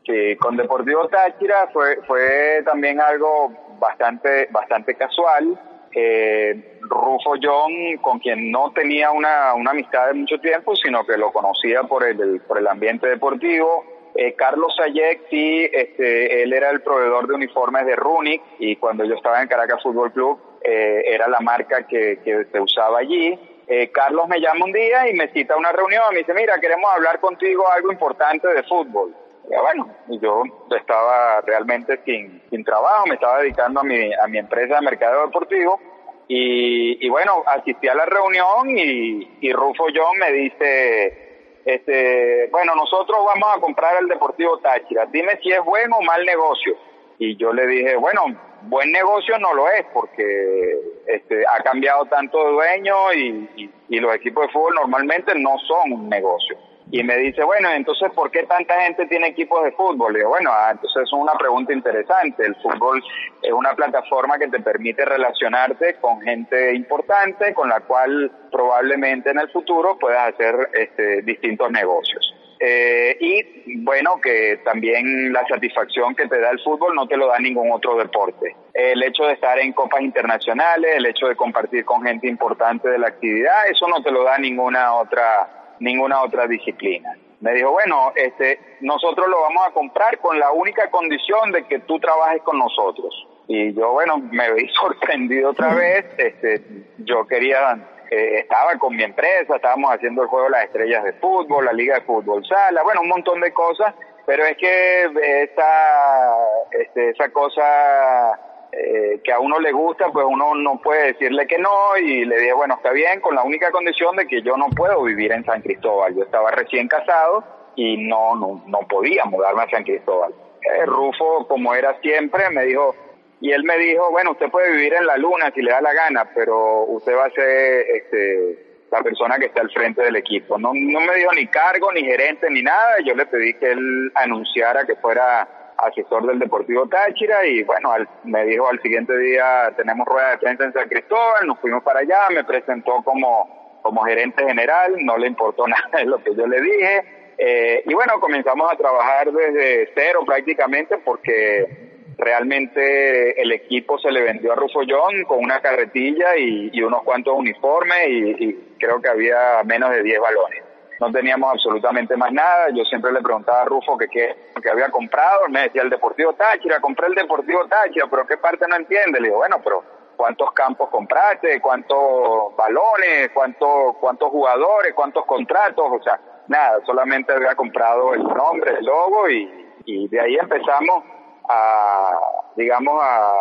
Sí, 0.06 0.36
con 0.40 0.56
Deportivo 0.56 1.08
Táchira 1.10 1.68
fue, 1.74 1.98
fue 2.08 2.64
también 2.66 3.02
algo 3.02 3.52
bastante, 3.80 4.48
bastante 4.52 4.96
casual. 4.96 5.60
Eh, 5.92 6.80
Rufo 6.82 7.34
John, 7.42 7.98
con 8.02 8.20
quien 8.20 8.52
no 8.52 8.72
tenía 8.72 9.12
una, 9.12 9.54
una 9.54 9.72
amistad 9.72 10.08
de 10.08 10.14
mucho 10.14 10.40
tiempo, 10.40 10.76
sino 10.76 11.06
que 11.06 11.18
lo 11.18 11.32
conocía 11.32 11.84
por 11.84 12.06
el, 12.06 12.40
por 12.48 12.58
el 12.58 12.68
ambiente 12.68 13.08
deportivo. 13.08 13.84
Eh, 14.16 14.34
Carlos 14.34 14.74
Sayek, 14.78 15.30
sí, 15.30 15.70
este, 15.72 16.42
él 16.44 16.54
era 16.54 16.70
el 16.70 16.82
proveedor 16.82 17.28
de 17.28 17.34
uniformes 17.36 17.86
de 17.86 17.96
Runic 17.96 18.42
y 18.60 18.76
cuando 18.78 19.04
yo 19.04 19.16
estaba 19.16 19.42
en 19.42 19.48
Caracas 19.48 19.84
Fútbol 19.84 20.12
Club 20.12 20.40
eh, 20.62 21.04
era 21.06 21.28
la 21.28 21.40
marca 21.40 21.88
que, 21.88 22.20
que 22.24 22.46
se 22.52 22.60
usaba 22.60 23.00
allí. 23.00 23.40
Eh, 23.68 23.92
Carlos 23.92 24.28
me 24.28 24.40
llama 24.40 24.66
un 24.66 24.72
día 24.72 25.08
y 25.08 25.14
me 25.14 25.28
cita 25.30 25.54
a 25.54 25.58
una 25.58 25.72
reunión, 25.72 26.06
me 26.12 26.20
dice, 26.20 26.34
mira, 26.34 26.60
queremos 26.60 26.92
hablar 26.92 27.20
contigo 27.20 27.64
algo 27.72 27.92
importante 27.92 28.48
de 28.48 28.64
fútbol. 28.64 29.16
Y 29.50 29.56
bueno, 29.56 29.96
yo 30.22 30.44
estaba 30.76 31.42
realmente 31.42 32.00
sin, 32.06 32.42
sin 32.50 32.64
trabajo, 32.64 33.06
me 33.08 33.16
estaba 33.16 33.40
dedicando 33.40 33.80
a 33.80 33.84
mi, 33.84 34.14
a 34.14 34.28
mi 34.28 34.38
empresa 34.38 34.76
de 34.76 34.82
mercado 34.82 35.26
deportivo 35.26 35.80
y, 36.28 37.04
y 37.04 37.10
bueno, 37.10 37.44
asistí 37.48 37.88
a 37.88 37.96
la 37.96 38.06
reunión 38.06 38.70
y, 38.78 39.38
y 39.42 39.52
Rufo 39.52 39.86
John 39.94 40.18
me 40.20 40.32
dice, 40.32 41.62
este, 41.66 42.48
bueno, 42.52 42.76
nosotros 42.76 43.18
vamos 43.26 43.58
a 43.58 43.60
comprar 43.60 44.02
el 44.02 44.08
Deportivo 44.08 44.60
Táchira, 44.60 45.08
dime 45.08 45.40
si 45.42 45.52
es 45.52 45.64
buen 45.64 45.92
o 45.94 46.02
mal 46.02 46.24
negocio. 46.26 46.76
Y 47.18 47.36
yo 47.36 47.52
le 47.52 47.68
dije, 47.68 47.96
bueno, 47.96 48.22
buen 48.64 48.92
negocio 48.92 49.38
no 49.40 49.54
lo 49.54 49.70
es 49.70 49.86
porque 49.94 50.78
este, 51.08 51.44
ha 51.46 51.62
cambiado 51.64 52.06
tanto 52.06 52.38
de 52.46 52.52
dueño 52.52 52.96
y, 53.14 53.70
los 54.00 54.16
equipos 54.16 54.46
de 54.46 54.54
fútbol 54.54 54.76
normalmente 54.76 55.34
no 55.36 55.58
son 55.68 55.92
un 55.92 56.10
negocio. 56.10 56.58
Y 56.92 57.04
me 57.04 57.18
dice, 57.18 57.44
bueno, 57.44 57.70
entonces, 57.72 58.12
¿por 58.14 58.32
qué 58.32 58.44
tanta 58.44 58.82
gente 58.82 59.06
tiene 59.08 59.28
equipos 59.28 59.64
de 59.64 59.72
fútbol? 59.74 60.14
Y 60.14 60.20
digo, 60.20 60.30
bueno, 60.30 60.52
ah, 60.52 60.70
entonces 60.72 61.04
es 61.04 61.14
una 61.14 61.34
pregunta 61.34 61.74
interesante. 61.74 62.46
El 62.46 62.56
fútbol 62.56 63.04
es 63.42 63.52
una 63.52 63.74
plataforma 63.74 64.40
que 64.40 64.48
te 64.48 64.60
permite 64.60 65.06
relacionarte 65.06 65.96
con 65.96 66.22
gente 66.22 66.74
importante, 66.74 67.54
con 67.54 67.70
la 67.70 67.82
cual 67.82 68.32
probablemente 68.52 69.30
en 69.32 69.40
el 69.40 69.50
futuro 69.52 69.98
puedas 70.00 70.34
hacer 70.34 70.70
este, 70.74 71.22
distintos 71.24 71.70
negocios. 71.72 72.34
Eh, 72.60 73.18
y 73.20 73.78
bueno, 73.84 74.20
que 74.22 74.60
también 74.66 75.32
la 75.32 75.46
satisfacción 75.48 76.14
que 76.14 76.28
te 76.28 76.40
da 76.40 76.50
el 76.50 76.60
fútbol 76.60 76.94
no 76.94 77.08
te 77.08 77.16
lo 77.16 77.28
da 77.28 77.40
ningún 77.40 77.72
otro 77.72 77.96
deporte. 77.98 78.56
El 78.74 79.02
hecho 79.04 79.24
de 79.24 79.34
estar 79.34 79.58
en 79.60 79.72
copas 79.74 80.02
internacionales, 80.02 80.92
el 80.96 81.06
hecho 81.06 81.28
de 81.28 81.36
compartir 81.36 81.86
con 81.86 82.04
gente 82.04 82.28
importante 82.28 82.90
de 82.90 83.00
la 83.00 83.08
actividad, 83.08 83.70
eso 83.70 83.88
no 83.88 84.04
te 84.04 84.12
lo 84.12 84.24
da 84.24 84.38
ninguna 84.38 84.94
otra 84.96 85.76
ninguna 85.80 86.22
otra 86.22 86.48
disciplina. 86.48 87.16
Me 87.42 87.54
dijo, 87.54 87.72
bueno, 87.72 88.12
este, 88.16 88.60
nosotros 88.82 89.28
lo 89.30 89.42
vamos 89.42 89.68
a 89.68 89.72
comprar 89.72 90.18
con 90.20 90.38
la 90.38 90.52
única 90.52 90.90
condición 90.92 91.52
de 91.52 91.66
que 91.66 91.80
tú 91.80 91.98
trabajes 92.00 92.42
con 92.42 92.60
nosotros. 92.60 93.28
Y 93.48 93.74
yo, 93.74 93.92
bueno, 93.94 94.18
me 94.18 94.54
vi 94.54 94.70
sorprendido 94.80 95.52
otra 95.52 95.74
vez. 95.74 96.06
Este, 96.18 96.62
yo 96.98 97.26
quería, 97.26 97.80
eh, 98.10 98.40
estaba 98.40 98.78
con 98.80 98.96
mi 98.96 99.04
empresa, 99.04 99.56
estábamos 99.56 99.94
haciendo 99.94 100.24
el 100.24 100.28
juego 100.28 100.46
de 100.46 100.52
las 100.52 100.66
estrellas 100.66 101.04
de 101.04 101.14
fútbol, 101.14 101.66
la 101.66 101.74
liga 101.74 101.96
de 101.96 102.02
fútbol 102.02 102.46
sala, 102.46 102.84
bueno, 102.84 103.02
un 103.02 103.10
montón 103.10 103.40
de 103.42 103.52
cosas. 103.54 103.94
Pero 104.26 104.46
es 104.46 104.58
que 104.58 105.06
esa, 105.06 106.36
este, 106.72 107.10
esa 107.10 107.30
cosa 107.30 108.40
eh, 108.72 109.20
que 109.24 109.32
a 109.32 109.40
uno 109.40 109.60
le 109.60 109.72
gusta, 109.72 110.12
pues 110.12 110.26
uno 110.30 110.54
no 110.54 110.80
puede 110.80 111.14
decirle 111.14 111.48
que 111.48 111.58
no 111.58 111.98
y 111.98 112.26
le 112.26 112.38
dije, 112.38 112.54
bueno, 112.54 112.76
está 112.76 112.92
bien, 112.92 113.22
con 113.22 113.34
la 113.34 113.42
única 113.42 113.72
condición 113.72 114.16
de 114.16 114.28
que 114.28 114.44
yo 114.44 114.56
no 114.56 114.68
puedo 114.70 115.02
vivir 115.04 115.32
en 115.32 115.44
San 115.46 115.62
Cristóbal. 115.62 116.16
Yo 116.16 116.24
estaba 116.24 116.52
recién 116.52 116.88
casado 116.88 117.44
y 117.76 117.98
no, 117.98 118.36
no, 118.36 118.62
no 118.68 118.80
podía 118.88 119.26
mudarme 119.26 119.64
a 119.64 119.70
San 119.72 119.84
Cristóbal. 119.84 120.34
Eh, 120.62 120.86
Rufo, 120.86 121.48
como 121.48 121.74
era 121.74 122.00
siempre, 122.02 122.50
me 122.52 122.66
dijo, 122.66 122.94
y 123.42 123.52
él 123.52 123.64
me 123.64 123.78
dijo, 123.78 124.12
bueno, 124.12 124.32
usted 124.32 124.50
puede 124.50 124.72
vivir 124.72 124.94
en 124.94 125.06
la 125.06 125.18
luna 125.18 125.52
si 125.54 125.62
le 125.62 125.72
da 125.72 125.82
la 125.82 125.94
gana, 125.94 126.30
pero 126.34 126.84
usted 126.86 127.16
va 127.16 127.26
a 127.26 127.32
ser 127.32 127.86
este, 127.96 128.86
la 128.92 129.02
persona 129.02 129.38
que 129.38 129.46
está 129.46 129.62
al 129.62 129.72
frente 129.72 130.02
del 130.02 130.18
equipo. 130.18 130.58
No, 130.58 130.72
no 130.74 131.00
me 131.00 131.16
dio 131.16 131.32
ni 131.32 131.48
cargo, 131.48 131.92
ni 131.94 132.04
gerente, 132.04 132.50
ni 132.50 132.62
nada. 132.62 132.96
Yo 133.06 133.16
le 133.16 133.26
pedí 133.26 133.54
que 133.54 133.72
él 133.72 134.12
anunciara 134.16 134.86
que 134.86 134.96
fuera 134.96 135.48
asesor 135.78 136.28
del 136.28 136.40
Deportivo 136.40 136.88
Táchira 136.90 137.46
y 137.46 137.64
bueno, 137.64 137.94
me 138.26 138.44
dijo 138.46 138.68
al 138.68 138.82
siguiente 138.82 139.18
día 139.18 139.74
tenemos 139.78 140.06
rueda 140.06 140.32
de 140.32 140.38
prensa 140.40 140.66
en 140.66 140.74
San 140.74 140.90
Cristóbal, 140.90 141.48
nos 141.48 141.58
fuimos 141.60 141.84
para 141.84 142.02
allá, 142.02 142.28
me 142.32 142.44
presentó 142.44 143.02
como, 143.04 143.80
como 143.82 144.04
gerente 144.04 144.44
general, 144.46 144.98
no 145.00 145.18
le 145.18 145.28
importó 145.28 145.66
nada 145.70 146.00
de 146.00 146.06
lo 146.06 146.22
que 146.22 146.36
yo 146.36 146.46
le 146.48 146.60
dije 146.60 147.20
eh, 147.38 147.84
y 147.86 147.94
bueno, 147.94 148.20
comenzamos 148.20 148.70
a 148.70 148.76
trabajar 148.76 149.32
desde 149.32 149.90
cero 149.96 150.24
prácticamente 150.26 150.98
porque 150.98 151.89
realmente 152.20 153.42
el 153.42 153.52
equipo 153.54 153.98
se 153.98 154.12
le 154.12 154.22
vendió 154.22 154.52
a 154.52 154.56
Rufo 154.56 154.82
John 154.88 155.24
con 155.24 155.40
una 155.40 155.62
carretilla 155.62 156.36
y, 156.38 156.82
unos 156.82 157.04
cuantos 157.04 157.34
uniformes 157.36 158.08
y, 158.08 158.76
creo 158.78 159.02
que 159.02 159.10
había 159.10 159.64
menos 159.66 159.92
de 159.92 160.04
10 160.04 160.20
balones 160.20 160.64
no 161.02 161.12
teníamos 161.14 161.54
absolutamente 161.54 162.18
más 162.18 162.30
nada. 162.34 162.72
Yo 162.74 162.84
siempre 162.84 163.14
le 163.14 163.22
preguntaba 163.22 163.62
a 163.62 163.66
Rufo 163.66 163.98
qué 163.98 164.36
había 164.70 164.90
comprado, 164.90 165.48
me 165.48 165.62
decía 165.62 165.82
el 165.82 165.90
Deportivo 165.90 166.34
Táchira, 166.34 166.82
compré 166.82 167.08
el 167.08 167.16
Deportivo 167.16 167.66
Táchira, 167.70 168.08
pero 168.10 168.28
qué 168.28 168.36
parte 168.36 168.66
no 168.68 168.76
entiende. 168.76 169.22
Le 169.22 169.30
digo, 169.30 169.38
bueno, 169.38 169.62
pero 169.64 169.82
¿cuántos 170.18 170.52
campos 170.52 170.90
compraste? 170.90 171.62
¿Cuántos 171.62 172.54
balones? 172.58 173.30
¿Cuántos, 173.34 173.96
cuántos 174.02 174.30
jugadores? 174.30 174.94
¿Cuántos 174.94 175.26
contratos? 175.26 175.86
O 175.90 176.04
sea, 176.04 176.20
nada, 176.50 176.82
solamente 176.86 177.32
había 177.32 177.56
comprado 177.56 178.14
el 178.14 178.24
nombre, 178.24 178.80
el 178.80 178.86
logo 178.86 179.30
y, 179.30 179.72
y 179.86 180.10
de 180.10 180.20
ahí 180.20 180.36
empezamos 180.36 181.06
a, 181.50 182.12
digamos, 182.56 183.02
a, 183.04 183.34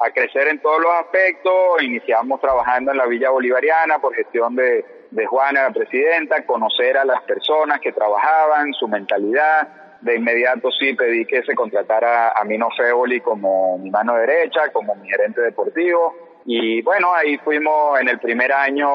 a, 0.00 0.10
crecer 0.10 0.48
en 0.48 0.60
todos 0.60 0.80
los 0.80 0.92
aspectos. 0.94 1.82
Iniciamos 1.82 2.40
trabajando 2.40 2.90
en 2.90 2.98
la 2.98 3.06
Villa 3.06 3.30
Bolivariana 3.30 3.98
por 3.98 4.14
gestión 4.14 4.56
de 4.56 4.84
de 5.10 5.26
Juana, 5.26 5.64
la 5.64 5.70
presidenta, 5.70 6.44
conocer 6.44 6.96
a 6.96 7.04
las 7.04 7.22
personas 7.22 7.80
que 7.80 7.92
trabajaban, 7.92 8.72
su 8.74 8.88
mentalidad. 8.88 9.68
De 10.00 10.16
inmediato 10.16 10.70
sí 10.70 10.94
pedí 10.94 11.24
que 11.24 11.42
se 11.42 11.54
contratara 11.54 12.32
a 12.32 12.44
Mino 12.44 12.68
Feoli 12.76 13.20
como 13.20 13.78
mi 13.78 13.90
mano 13.90 14.14
derecha, 14.14 14.70
como 14.72 14.94
mi 14.94 15.08
gerente 15.08 15.40
deportivo. 15.40 16.14
Y 16.44 16.82
bueno, 16.82 17.14
ahí 17.14 17.38
fuimos 17.38 17.98
en 18.00 18.08
el 18.08 18.18
primer 18.20 18.52
año 18.52 18.88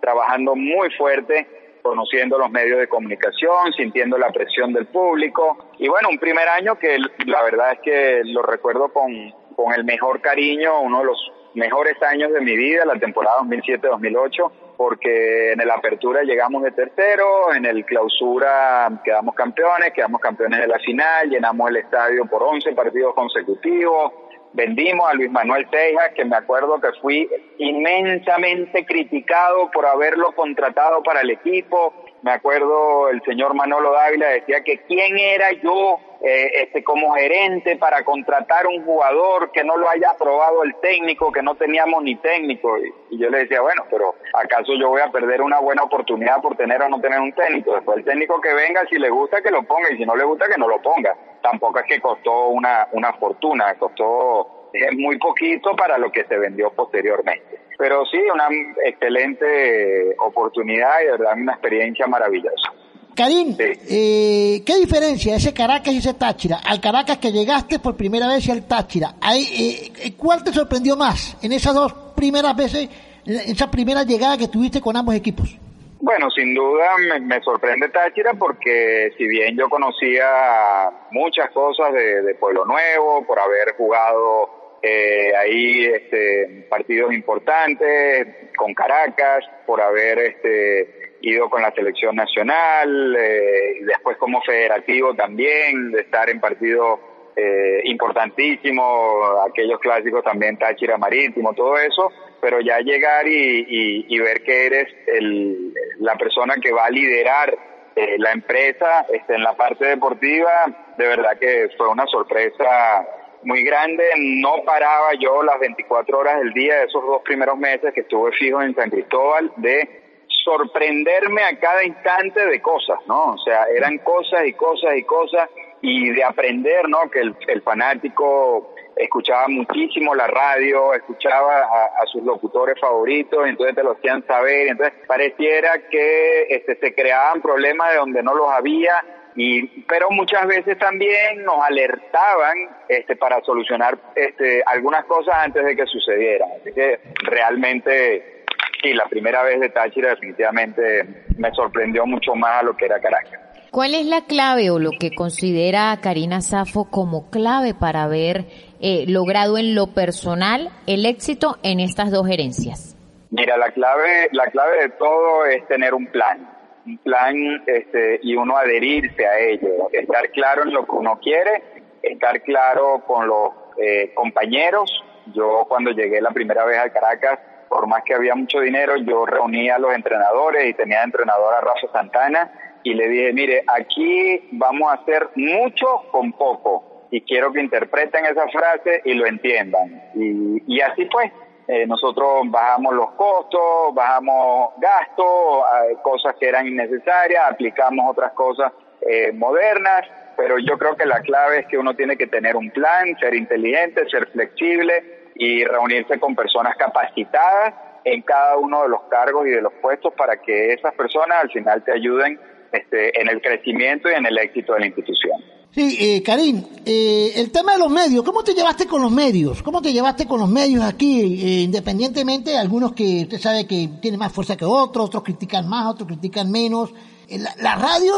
trabajando 0.00 0.56
muy 0.56 0.90
fuerte, 0.96 1.46
conociendo 1.82 2.38
los 2.38 2.50
medios 2.50 2.78
de 2.78 2.88
comunicación, 2.88 3.72
sintiendo 3.76 4.18
la 4.18 4.30
presión 4.30 4.72
del 4.72 4.86
público. 4.86 5.72
Y 5.78 5.88
bueno, 5.88 6.08
un 6.10 6.18
primer 6.18 6.48
año 6.48 6.78
que 6.78 6.98
la 7.26 7.42
verdad 7.42 7.72
es 7.72 7.80
que 7.80 8.22
lo 8.24 8.42
recuerdo 8.42 8.88
con, 8.92 9.10
con 9.56 9.72
el 9.74 9.84
mejor 9.84 10.20
cariño, 10.20 10.80
uno 10.80 11.00
de 11.00 11.04
los 11.06 11.32
mejores 11.54 12.00
años 12.02 12.32
de 12.32 12.40
mi 12.40 12.56
vida, 12.56 12.84
la 12.84 12.98
temporada 12.98 13.40
2007-2008 13.42 14.52
porque 14.80 15.52
en 15.52 15.60
el 15.60 15.70
apertura 15.70 16.22
llegamos 16.22 16.62
de 16.62 16.70
tercero, 16.70 17.52
en 17.52 17.66
el 17.66 17.84
clausura 17.84 18.90
quedamos 19.04 19.34
campeones, 19.34 19.92
quedamos 19.92 20.22
campeones 20.22 20.58
de 20.58 20.68
la 20.68 20.78
final, 20.78 21.28
llenamos 21.28 21.68
el 21.68 21.76
estadio 21.76 22.24
por 22.24 22.42
11 22.42 22.72
partidos 22.72 23.14
consecutivos, 23.14 24.10
vendimos 24.52 25.08
a 25.08 25.14
Luis 25.14 25.30
Manuel 25.30 25.68
Tejas, 25.68 26.12
que 26.14 26.24
me 26.24 26.36
acuerdo 26.36 26.80
que 26.80 26.92
fui 27.00 27.28
inmensamente 27.58 28.84
criticado 28.84 29.70
por 29.70 29.86
haberlo 29.86 30.32
contratado 30.32 31.02
para 31.02 31.20
el 31.20 31.30
equipo, 31.30 31.99
me 32.22 32.32
acuerdo 32.32 33.08
el 33.08 33.22
señor 33.22 33.54
Manolo 33.54 33.92
Dávila 33.92 34.28
decía 34.28 34.62
que 34.62 34.78
quién 34.82 35.18
era 35.18 35.52
yo 35.52 35.98
eh, 36.22 36.64
este, 36.64 36.84
como 36.84 37.14
gerente 37.14 37.76
para 37.76 38.04
contratar 38.04 38.66
un 38.66 38.84
jugador 38.84 39.50
que 39.52 39.64
no 39.64 39.78
lo 39.78 39.88
haya 39.88 40.10
aprobado 40.10 40.62
el 40.64 40.74
técnico, 40.76 41.32
que 41.32 41.42
no 41.42 41.54
teníamos 41.54 42.02
ni 42.02 42.16
técnico. 42.16 42.76
Y, 43.10 43.18
yo 43.18 43.30
le 43.30 43.38
decía, 43.38 43.62
bueno, 43.62 43.84
pero 43.90 44.14
¿acaso 44.34 44.74
yo 44.78 44.90
voy 44.90 45.00
a 45.00 45.10
perder 45.10 45.40
una 45.40 45.60
buena 45.60 45.82
oportunidad 45.82 46.42
por 46.42 46.56
tener 46.56 46.82
o 46.82 46.88
no 46.90 47.00
tener 47.00 47.20
un 47.20 47.32
técnico? 47.32 47.74
Después 47.74 47.98
el 47.98 48.04
técnico 48.04 48.38
que 48.38 48.52
venga, 48.52 48.82
si 48.90 48.98
le 48.98 49.08
gusta, 49.08 49.40
que 49.40 49.50
lo 49.50 49.62
ponga, 49.62 49.90
y 49.90 49.96
si 49.96 50.04
no 50.04 50.14
le 50.14 50.24
gusta, 50.24 50.46
que 50.46 50.58
no 50.58 50.68
lo 50.68 50.82
ponga. 50.82 51.16
Tampoco 51.42 51.78
es 51.78 51.86
que 51.86 52.00
costó 52.00 52.48
una, 52.48 52.86
una 52.92 53.14
fortuna, 53.14 53.74
costó 53.78 54.59
eh, 54.72 54.96
muy 54.96 55.18
poquito 55.18 55.74
para 55.76 55.98
lo 55.98 56.10
que 56.10 56.24
se 56.24 56.36
vendió 56.36 56.70
posteriormente. 56.70 57.60
Pero 57.78 58.04
sí, 58.06 58.18
una 58.32 58.48
excelente 58.84 60.14
oportunidad 60.18 61.00
y 61.00 61.04
de 61.06 61.10
verdad 61.12 61.32
una 61.36 61.52
experiencia 61.52 62.06
maravillosa. 62.06 62.72
Karim, 63.20 63.56
eh, 63.58 64.62
¿qué 64.64 64.76
diferencia 64.78 65.36
ese 65.36 65.52
Caracas 65.52 65.92
y 65.92 65.98
ese 65.98 66.14
Táchira 66.14 66.60
al 66.64 66.80
Caracas 66.80 67.18
que 67.18 67.32
llegaste 67.32 67.78
por 67.78 67.96
primera 67.96 68.26
vez 68.26 68.46
y 68.46 68.50
al 68.50 68.66
Táchira? 68.66 69.14
Eh, 69.34 69.92
eh, 70.02 70.12
¿Cuál 70.16 70.42
te 70.42 70.52
sorprendió 70.52 70.96
más 70.96 71.36
en 71.42 71.52
esas 71.52 71.74
dos 71.74 71.92
primeras 72.16 72.56
veces, 72.56 72.88
en 73.26 73.34
esa 73.34 73.70
primera 73.70 74.04
llegada 74.04 74.38
que 74.38 74.48
tuviste 74.48 74.80
con 74.80 74.96
ambos 74.96 75.14
equipos? 75.14 75.54
Bueno, 76.00 76.30
sin 76.30 76.54
duda 76.54 76.96
me, 77.20 77.42
sorprende 77.42 77.90
Táchira 77.90 78.32
porque 78.38 79.12
si 79.18 79.26
bien 79.28 79.54
yo 79.54 79.68
conocía 79.68 80.90
muchas 81.10 81.50
cosas 81.50 81.92
de, 81.92 82.34
Pueblo 82.36 82.64
Nuevo, 82.64 83.26
por 83.26 83.38
haber 83.38 83.74
jugado 83.76 84.48
eh, 84.82 85.32
ahí 85.36 85.84
este, 85.84 86.66
partidos 86.68 87.12
importantes 87.12 88.52
con 88.56 88.72
Caracas, 88.74 89.44
por 89.66 89.80
haber 89.80 90.18
este, 90.18 91.16
ido 91.20 91.50
con 91.50 91.62
la 91.62 91.72
selección 91.72 92.16
nacional, 92.16 93.16
eh, 93.16 93.78
y 93.80 93.84
después 93.84 94.16
como 94.16 94.40
federativo 94.42 95.14
también, 95.14 95.92
de 95.92 96.00
estar 96.00 96.30
en 96.30 96.40
partidos 96.40 97.00
eh, 97.36 97.82
importantísimos, 97.84 99.48
aquellos 99.48 99.78
clásicos 99.80 100.24
también 100.24 100.58
Táchira 100.58 100.98
Marítimo, 100.98 101.54
todo 101.54 101.78
eso, 101.78 102.10
pero 102.40 102.60
ya 102.60 102.80
llegar 102.80 103.26
y, 103.26 104.06
y, 104.08 104.18
ver 104.18 104.42
que 104.42 104.66
eres 104.66 104.88
el, 105.06 105.72
la 105.98 106.16
persona 106.16 106.54
que 106.60 106.72
va 106.72 106.86
a 106.86 106.90
liderar 106.90 107.56
eh, 107.96 108.16
la 108.18 108.32
empresa 108.32 109.06
este, 109.12 109.34
en 109.34 109.42
la 109.42 109.54
parte 109.54 109.84
deportiva, 109.86 110.50
de 110.96 111.06
verdad 111.06 111.38
que 111.38 111.68
fue 111.76 111.88
una 111.88 112.06
sorpresa 112.06 113.06
muy 113.42 113.62
grande. 113.62 114.04
No 114.16 114.62
paraba 114.64 115.12
yo 115.18 115.42
las 115.42 115.58
24 115.60 116.18
horas 116.18 116.38
del 116.40 116.52
día 116.52 116.78
de 116.78 116.84
esos 116.84 117.04
dos 117.04 117.22
primeros 117.22 117.58
meses 117.58 117.92
que 117.94 118.00
estuve 118.00 118.32
fijo 118.32 118.62
en 118.62 118.74
San 118.74 118.90
Cristóbal 118.90 119.52
de 119.56 120.00
sorprenderme 120.44 121.42
a 121.42 121.58
cada 121.58 121.84
instante 121.84 122.46
de 122.46 122.60
cosas, 122.62 122.98
¿no? 123.06 123.32
O 123.32 123.38
sea, 123.38 123.64
eran 123.76 123.98
cosas 123.98 124.46
y 124.46 124.52
cosas 124.54 124.96
y 124.96 125.02
cosas 125.02 125.48
y 125.82 126.10
de 126.10 126.24
aprender, 126.24 126.88
¿no? 126.88 127.10
Que 127.10 127.20
el, 127.20 127.62
fanático 127.62 128.74
escuchaba 128.96 129.48
muchísimo 129.48 130.14
la 130.14 130.26
radio, 130.26 130.92
escuchaba 130.94 131.60
a, 131.60 132.06
sus 132.06 132.22
locutores 132.22 132.78
favoritos, 132.80 133.46
entonces 133.46 133.76
te 133.76 133.82
lo 133.82 133.92
hacían 133.92 134.26
saber, 134.26 134.68
entonces 134.68 134.94
pareciera 135.06 135.88
que 135.88 136.42
este, 136.50 136.76
se 136.76 136.94
creaban 136.94 137.40
problemas 137.40 137.90
de 137.92 137.96
donde 137.96 138.22
no 138.22 138.34
los 138.34 138.50
había, 138.50 139.02
y, 139.36 139.82
pero 139.82 140.10
muchas 140.10 140.46
veces 140.46 140.78
también 140.78 141.44
nos 141.44 141.62
alertaban 141.62 142.56
este, 142.88 143.16
para 143.16 143.40
solucionar 143.42 143.98
este, 144.14 144.62
algunas 144.66 145.04
cosas 145.04 145.34
antes 145.38 145.64
de 145.64 145.76
que 145.76 145.86
sucedieran. 145.86 146.48
Así 146.60 146.72
que 146.72 147.00
realmente 147.24 148.44
sí, 148.82 148.92
la 148.92 149.04
primera 149.06 149.42
vez 149.42 149.60
de 149.60 149.68
Táchira 149.68 150.10
definitivamente 150.10 151.26
me 151.36 151.52
sorprendió 151.52 152.06
mucho 152.06 152.34
más 152.34 152.60
a 152.60 152.62
lo 152.62 152.76
que 152.76 152.86
era 152.86 153.00
Caracas. 153.00 153.40
¿Cuál 153.70 153.94
es 153.94 154.04
la 154.06 154.24
clave 154.24 154.70
o 154.70 154.80
lo 154.80 154.90
que 154.98 155.14
considera 155.14 155.96
Karina 156.02 156.40
Safo 156.40 156.90
como 156.90 157.30
clave 157.30 157.72
para 157.72 158.02
haber 158.02 158.46
eh, 158.80 159.04
logrado 159.06 159.58
en 159.58 159.76
lo 159.76 159.94
personal 159.94 160.70
el 160.88 161.06
éxito 161.06 161.56
en 161.62 161.78
estas 161.78 162.10
dos 162.10 162.26
gerencias? 162.26 162.96
Mira, 163.30 163.56
la 163.56 163.70
clave, 163.70 164.28
la 164.32 164.46
clave 164.46 164.82
de 164.82 164.88
todo 164.88 165.46
es 165.46 165.64
tener 165.68 165.94
un 165.94 166.06
plan, 166.08 166.49
un 166.90 166.98
plan 166.98 167.62
este, 167.66 168.20
y 168.22 168.36
uno 168.36 168.56
adherirse 168.56 169.26
a 169.26 169.38
ello, 169.38 169.88
estar 169.92 170.30
claro 170.30 170.62
en 170.62 170.72
lo 170.72 170.84
que 170.84 170.92
uno 170.92 171.18
quiere, 171.20 171.62
estar 172.02 172.42
claro 172.42 173.02
con 173.06 173.26
los 173.26 173.50
eh, 173.78 174.12
compañeros. 174.14 175.04
Yo 175.34 175.66
cuando 175.68 175.92
llegué 175.92 176.20
la 176.20 176.30
primera 176.30 176.64
vez 176.64 176.78
a 176.78 176.90
Caracas 176.90 177.38
por 177.68 177.86
más 177.86 178.02
que 178.02 178.14
había 178.14 178.34
mucho 178.34 178.60
dinero, 178.60 178.96
yo 178.96 179.24
reunía 179.26 179.76
a 179.76 179.78
los 179.78 179.94
entrenadores 179.94 180.68
y 180.68 180.74
tenía 180.74 180.98
de 180.98 181.04
entrenador 181.04 181.54
a 181.54 181.60
Rafa 181.60 181.92
Santana 181.92 182.50
y 182.82 182.94
le 182.94 183.08
dije, 183.08 183.32
mire, 183.32 183.62
aquí 183.68 184.48
vamos 184.52 184.90
a 184.90 184.94
hacer 184.94 185.28
mucho 185.36 185.86
con 186.10 186.32
poco 186.32 187.06
y 187.12 187.20
quiero 187.20 187.52
que 187.52 187.60
interpreten 187.60 188.26
esa 188.26 188.48
frase 188.48 189.02
y 189.04 189.14
lo 189.14 189.26
entiendan. 189.26 190.02
Y, 190.16 190.62
y 190.66 190.80
así 190.80 191.06
fue. 191.12 191.30
Eh, 191.72 191.86
nosotros 191.86 192.42
bajamos 192.46 192.92
los 192.94 193.12
costos, 193.12 193.94
bajamos 193.94 194.70
gastos, 194.78 195.64
eh, 195.88 195.96
cosas 196.02 196.34
que 196.40 196.48
eran 196.48 196.66
innecesarias, 196.66 197.44
aplicamos 197.48 198.10
otras 198.10 198.32
cosas 198.32 198.72
eh, 199.02 199.30
modernas, 199.32 200.02
pero 200.36 200.58
yo 200.58 200.76
creo 200.76 200.96
que 200.96 201.06
la 201.06 201.20
clave 201.20 201.60
es 201.60 201.66
que 201.66 201.78
uno 201.78 201.94
tiene 201.94 202.16
que 202.16 202.26
tener 202.26 202.56
un 202.56 202.72
plan, 202.72 203.16
ser 203.20 203.36
inteligente, 203.36 204.08
ser 204.10 204.26
flexible 204.30 205.28
y 205.36 205.64
reunirse 205.64 206.18
con 206.18 206.34
personas 206.34 206.74
capacitadas 206.76 207.72
en 208.02 208.22
cada 208.22 208.56
uno 208.56 208.82
de 208.82 208.88
los 208.88 209.02
cargos 209.02 209.46
y 209.46 209.50
de 209.50 209.62
los 209.62 209.72
puestos 209.74 210.12
para 210.14 210.42
que 210.42 210.72
esas 210.72 210.92
personas 210.94 211.38
al 211.40 211.52
final 211.52 211.84
te 211.84 211.92
ayuden 211.92 212.40
este, 212.72 213.20
en 213.20 213.28
el 213.28 213.40
crecimiento 213.40 214.10
y 214.10 214.14
en 214.14 214.26
el 214.26 214.36
éxito 214.38 214.74
de 214.74 214.80
la 214.80 214.86
institución. 214.86 215.40
Sí, 215.72 215.96
eh, 216.00 216.22
Karim, 216.24 216.64
eh, 216.84 217.32
el 217.36 217.52
tema 217.52 217.74
de 217.74 217.78
los 217.78 217.90
medios, 217.90 218.24
¿cómo 218.24 218.42
te 218.42 218.54
llevaste 218.54 218.88
con 218.88 219.02
los 219.02 219.12
medios? 219.12 219.62
¿Cómo 219.62 219.80
te 219.80 219.92
llevaste 219.92 220.26
con 220.26 220.40
los 220.40 220.48
medios 220.48 220.82
aquí? 220.82 221.20
Eh, 221.20 221.62
independientemente, 221.62 222.58
algunos 222.58 222.92
que 222.92 223.22
usted 223.22 223.38
sabe 223.38 223.68
que 223.68 223.88
tienen 224.02 224.18
más 224.18 224.32
fuerza 224.32 224.56
que 224.56 224.64
otros, 224.64 225.06
otros 225.06 225.22
critican 225.22 225.68
más, 225.68 225.86
otros 225.86 226.08
critican 226.08 226.50
menos. 226.50 226.92
Eh, 227.28 227.38
la, 227.38 227.76
radio 227.76 228.14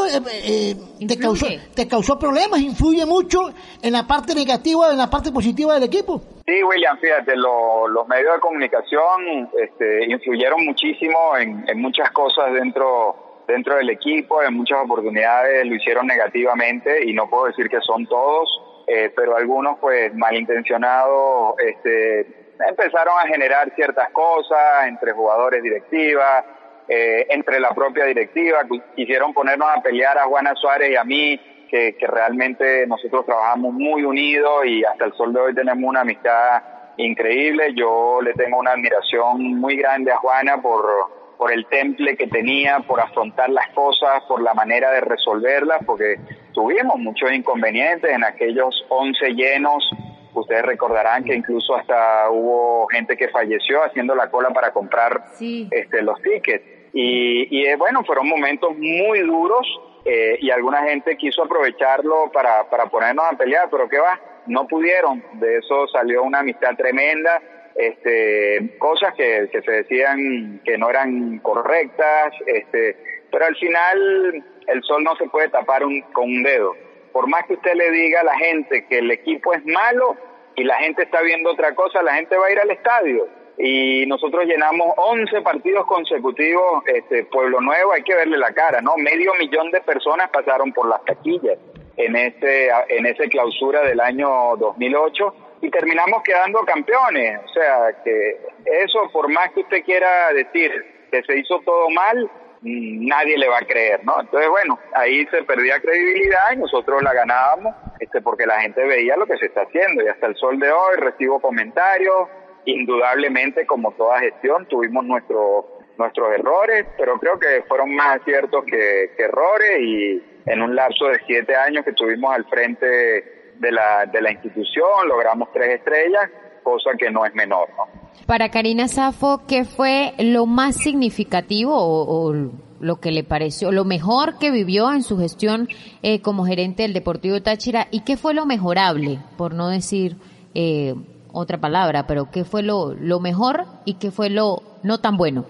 te, 1.07 1.19
causó, 1.19 1.45
te 1.75 1.87
causó 1.87 2.17
problemas, 2.17 2.59
influye 2.59 3.05
mucho 3.05 3.53
en 3.83 3.93
la 3.93 4.07
parte 4.07 4.33
negativa, 4.33 4.89
en 4.89 4.97
la 4.97 5.11
parte 5.11 5.31
positiva 5.31 5.75
del 5.75 5.83
equipo. 5.83 6.23
Sí, 6.47 6.63
William, 6.63 6.97
fíjate, 6.97 7.35
los 7.35 8.07
medios 8.07 8.33
de 8.33 8.39
comunicación 8.39 9.47
este, 9.61 10.11
influyeron 10.11 10.65
muchísimo 10.65 11.37
en, 11.37 11.63
en 11.69 11.79
muchas 11.79 12.09
cosas 12.09 12.51
dentro 12.51 13.32
dentro 13.47 13.75
del 13.75 13.89
equipo, 13.89 14.41
en 14.41 14.53
muchas 14.53 14.79
oportunidades 14.83 15.65
lo 15.65 15.75
hicieron 15.75 16.07
negativamente 16.07 17.05
y 17.05 17.13
no 17.13 17.29
puedo 17.29 17.45
decir 17.45 17.69
que 17.69 17.81
son 17.81 18.05
todos, 18.07 18.49
eh, 18.87 19.11
pero 19.15 19.35
algunos 19.35 19.79
pues 19.79 20.13
malintencionados 20.15 21.55
este, 21.59 22.21
empezaron 22.67 23.13
a 23.19 23.27
generar 23.27 23.73
ciertas 23.75 24.09
cosas 24.11 24.87
entre 24.87 25.11
jugadores 25.13 25.61
directivas, 25.63 26.45
eh, 26.87 27.27
entre 27.29 27.59
la 27.59 27.73
propia 27.73 28.05
directiva, 28.05 28.61
quisieron 28.95 29.33
ponernos 29.33 29.69
a 29.75 29.81
pelear 29.81 30.17
a 30.17 30.25
Juana 30.25 30.53
Suárez 30.55 30.91
y 30.91 30.95
a 30.95 31.03
mí, 31.03 31.39
que, 31.69 31.95
que 31.95 32.05
realmente 32.05 32.85
nosotros 32.85 33.25
trabajamos 33.25 33.73
muy 33.73 34.03
unidos 34.03 34.65
y 34.65 34.83
hasta 34.83 35.05
el 35.05 35.13
sol 35.13 35.33
de 35.33 35.39
hoy 35.39 35.55
tenemos 35.55 35.89
una 35.89 36.01
amistad 36.01 36.61
increíble. 36.97 37.73
Yo 37.73 38.19
le 38.21 38.33
tengo 38.33 38.59
una 38.59 38.71
admiración 38.71 39.59
muy 39.59 39.77
grande 39.77 40.11
a 40.11 40.17
Juana 40.17 40.61
por 40.61 41.22
por 41.37 41.51
el 41.51 41.65
temple 41.67 42.15
que 42.15 42.27
tenía, 42.27 42.79
por 42.81 42.99
afrontar 42.99 43.49
las 43.49 43.69
cosas, 43.69 44.23
por 44.27 44.41
la 44.41 44.53
manera 44.53 44.91
de 44.91 45.01
resolverlas, 45.01 45.79
porque 45.85 46.17
tuvimos 46.53 46.97
muchos 46.97 47.31
inconvenientes 47.31 48.11
en 48.11 48.23
aquellos 48.23 48.85
11 48.89 49.33
llenos. 49.33 49.89
Ustedes 50.33 50.63
recordarán 50.63 51.23
que 51.23 51.35
incluso 51.35 51.75
hasta 51.75 52.29
hubo 52.29 52.87
gente 52.87 53.15
que 53.15 53.29
falleció 53.29 53.83
haciendo 53.83 54.15
la 54.15 54.29
cola 54.29 54.49
para 54.49 54.71
comprar 54.71 55.25
este, 55.39 56.01
los 56.01 56.21
tickets. 56.21 56.65
Y, 56.93 57.47
y 57.49 57.65
eh, 57.65 57.75
bueno, 57.75 58.03
fueron 58.03 58.27
momentos 58.27 58.71
muy 58.77 59.19
duros 59.21 59.67
eh, 60.05 60.37
y 60.41 60.49
alguna 60.51 60.83
gente 60.83 61.17
quiso 61.17 61.43
aprovecharlo 61.43 62.31
para, 62.31 62.69
para 62.69 62.87
ponernos 62.87 63.25
a 63.31 63.37
pelear, 63.37 63.69
pero 63.69 63.87
¿qué 63.87 63.99
va? 63.99 64.19
No 64.47 64.67
pudieron. 64.67 65.23
De 65.33 65.57
eso 65.57 65.87
salió 65.87 66.23
una 66.23 66.39
amistad 66.39 66.75
tremenda 66.75 67.41
este, 67.75 68.77
cosas 68.77 69.13
que, 69.15 69.49
se 69.51 69.71
decían 69.71 70.61
que 70.63 70.77
no 70.77 70.89
eran 70.89 71.39
correctas, 71.39 72.33
este, 72.45 72.97
pero 73.31 73.45
al 73.45 73.55
final 73.55 74.43
el 74.67 74.83
sol 74.83 75.03
no 75.03 75.15
se 75.15 75.27
puede 75.27 75.49
tapar 75.49 75.83
con 76.13 76.25
un 76.25 76.43
dedo. 76.43 76.75
Por 77.11 77.27
más 77.27 77.45
que 77.45 77.53
usted 77.53 77.73
le 77.75 77.91
diga 77.91 78.21
a 78.21 78.25
la 78.25 78.37
gente 78.37 78.85
que 78.87 78.99
el 78.99 79.11
equipo 79.11 79.53
es 79.53 79.65
malo 79.65 80.15
y 80.55 80.63
la 80.63 80.77
gente 80.77 81.03
está 81.03 81.21
viendo 81.21 81.51
otra 81.51 81.73
cosa, 81.75 82.01
la 82.01 82.15
gente 82.15 82.37
va 82.37 82.47
a 82.47 82.51
ir 82.51 82.59
al 82.59 82.71
estadio. 82.71 83.27
Y 83.57 84.05
nosotros 84.07 84.45
llenamos 84.45 84.93
11 84.97 85.41
partidos 85.41 85.85
consecutivos, 85.85 86.83
este, 86.87 87.25
Pueblo 87.25 87.61
Nuevo, 87.61 87.93
hay 87.93 88.01
que 88.03 88.15
verle 88.15 88.37
la 88.37 88.51
cara, 88.51 88.81
¿no? 88.81 88.97
Medio 88.97 89.33
millón 89.35 89.69
de 89.69 89.81
personas 89.81 90.29
pasaron 90.31 90.73
por 90.73 90.87
las 90.87 91.03
taquillas 91.05 91.57
en 91.97 92.15
ese, 92.15 92.69
en 92.89 93.05
esa 93.05 93.25
clausura 93.25 93.81
del 93.83 93.99
año 93.99 94.55
2008 94.57 95.35
y 95.63 95.69
terminamos 95.71 96.21
quedando 96.23 96.59
campeones. 96.65 97.39
O 97.45 97.47
sea, 97.53 97.93
que 98.03 98.37
eso, 98.65 99.09
por 99.13 99.31
más 99.31 99.49
que 99.53 99.61
usted 99.61 99.83
quiera 99.83 100.33
decir 100.33 100.71
que 101.09 101.23
se 101.23 101.39
hizo 101.39 101.61
todo 101.61 101.89
mal, 101.89 102.29
mm, 102.61 103.07
nadie 103.07 103.37
le 103.37 103.47
va 103.47 103.59
a 103.59 103.65
creer, 103.65 104.03
¿no? 104.03 104.19
Entonces, 104.19 104.49
bueno, 104.49 104.77
ahí 104.93 105.25
se 105.27 105.41
perdía 105.43 105.79
credibilidad 105.79 106.51
y 106.51 106.57
nosotros 106.57 107.01
la 107.01 107.13
ganábamos 107.13 107.73
este, 108.01 108.21
porque 108.21 108.45
la 108.45 108.59
gente 108.59 108.83
veía 108.85 109.15
lo 109.15 109.25
que 109.25 109.37
se 109.37 109.45
está 109.45 109.61
haciendo 109.61 110.03
y 110.03 110.09
hasta 110.09 110.27
el 110.27 110.35
sol 110.35 110.59
de 110.59 110.69
hoy 110.69 110.97
recibo 110.97 111.39
comentarios, 111.39 112.27
indudablemente 112.65 113.65
como 113.65 113.93
toda 113.93 114.19
gestión 114.19 114.67
tuvimos 114.67 115.05
nuestros 115.05 115.65
nuestros 115.95 116.33
errores, 116.33 116.87
pero 116.97 117.19
creo 117.19 117.37
que 117.37 117.63
fueron 117.67 117.93
más 117.93 118.19
aciertos 118.19 118.65
que, 118.65 119.11
que 119.15 119.23
errores 119.23 119.79
y 119.79 120.23
en 120.47 120.61
un 120.63 120.75
lapso 120.75 121.05
de 121.05 121.19
siete 121.27 121.55
años 121.55 121.83
que 121.85 121.91
estuvimos 121.91 122.33
al 122.33 122.45
frente 122.45 123.42
de 123.63 123.71
la, 123.71 124.05
de 124.05 124.21
la 124.21 124.31
institución, 124.31 125.07
logramos 125.07 125.49
tres 125.51 125.79
estrellas, 125.79 126.29
cosa 126.61 126.91
que 126.97 127.09
no 127.09 127.25
es 127.25 127.33
menor. 127.33 127.67
¿no? 127.75 127.87
Para 128.27 128.49
Karina 128.49 128.87
Safo, 128.87 129.41
¿qué 129.47 129.65
fue 129.65 130.13
lo 130.19 130.45
más 130.45 130.75
significativo 130.77 131.73
o, 131.75 132.33
lo 132.79 132.97
que 132.97 133.11
le 133.11 133.23
pareció, 133.23 133.71
lo 133.71 133.85
mejor 133.85 134.37
que 134.39 134.51
vivió 134.51 134.91
en 134.91 135.03
su 135.03 135.17
gestión 135.17 135.69
eh, 136.01 136.21
como 136.21 136.45
gerente 136.45 136.83
del 136.83 136.91
Deportivo 136.91 137.41
Táchira 137.41 137.87
y 137.91 138.03
qué 138.03 138.17
fue 138.17 138.33
lo 138.33 138.45
mejorable, 138.45 139.19
por 139.37 139.53
no 139.53 139.69
decir 139.69 140.17
eh, 140.53 140.93
otra 141.31 141.59
palabra, 141.59 142.05
pero 142.07 142.29
qué 142.29 142.43
fue 142.43 142.61
lo, 142.61 142.93
lo 142.93 143.21
mejor 143.21 143.63
y 143.85 143.99
qué 143.99 144.11
fue 144.11 144.29
lo 144.29 144.61
no 144.83 144.99
tan 144.99 145.15
bueno? 145.15 145.45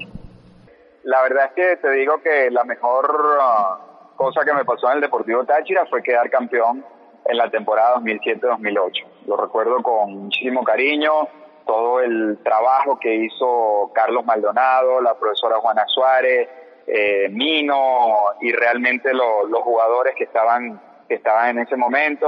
La 1.04 1.24
verdad 1.24 1.46
es 1.48 1.54
que 1.54 1.78
te 1.82 1.92
digo 1.94 2.22
que 2.22 2.52
la 2.52 2.64
mejor 2.66 3.10
uh, 3.12 4.16
cosa 4.16 4.46
que 4.46 4.54
me 4.54 4.64
pasó 4.64 4.88
en 4.90 4.98
el 4.98 5.02
Deportivo 5.02 5.44
Táchira 5.44 5.88
fue 5.88 6.04
quedar 6.04 6.30
campeón 6.30 6.86
en 7.26 7.38
la 7.38 7.50
temporada 7.50 7.96
2007-2008. 7.98 9.06
Lo 9.28 9.38
recuerdo 9.38 9.82
con 9.82 10.24
muchísimo 10.26 10.64
cariño, 10.64 11.28
todo 11.66 12.02
el 12.02 12.40
trabajo 12.44 13.00
que 13.00 13.16
hizo 13.16 13.92
Carlos 13.94 14.26
Maldonado, 14.26 15.02
la 15.02 15.16
profesora 15.16 15.58
Juana 15.58 15.86
Suárez, 15.88 16.50
eh, 16.88 17.30
Mino 17.30 18.16
y 18.42 18.52
realmente 18.52 19.14
los 19.14 19.62
jugadores 19.64 20.16
que 20.16 20.26
estaban, 20.26 20.82
que 21.08 21.16
estaban 21.16 21.50
en 21.52 21.60
ese 21.60 21.76
momento. 21.76 22.28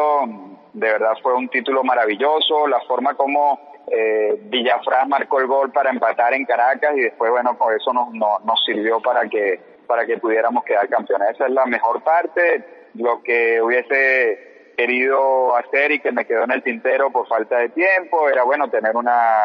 De 0.74 0.88
verdad 0.88 1.14
fue 1.22 1.34
un 1.34 1.50
título 1.50 1.84
maravilloso, 1.84 2.68
la 2.68 2.80
forma 2.82 3.14
como 3.16 3.60
eh, 3.92 4.38
Villafraz 4.44 5.08
marcó 5.08 5.40
el 5.40 5.48
gol 5.48 5.72
para 5.72 5.90
empatar 5.90 6.34
en 6.34 6.46
Caracas 6.46 6.92
y 6.96 7.02
después, 7.02 7.32
bueno, 7.32 7.58
con 7.58 7.74
eso 7.74 7.94
nos, 7.94 8.14
nos 8.14 8.66
sirvió 8.66 9.00
para 9.00 9.28
que, 9.30 9.60
para 9.88 10.06
que 10.06 10.18
pudiéramos 10.18 10.64
quedar 10.64 10.88
campeones. 10.88 11.32
Esa 11.32 11.46
es 11.46 11.52
la 11.52 11.66
mejor 11.66 12.02
parte. 12.04 12.64
Lo 12.96 13.22
que 13.22 13.62
hubiese 13.62 14.55
querido 14.76 15.56
hacer 15.56 15.92
y 15.92 16.00
que 16.00 16.12
me 16.12 16.26
quedó 16.26 16.44
en 16.44 16.52
el 16.52 16.64
tintero 16.64 17.10
por 17.12 17.28
falta 17.28 17.58
de 17.58 17.70
tiempo 17.70 18.30
era 18.30 18.44
bueno 18.44 18.70
tener 18.70 18.96
una, 18.96 19.40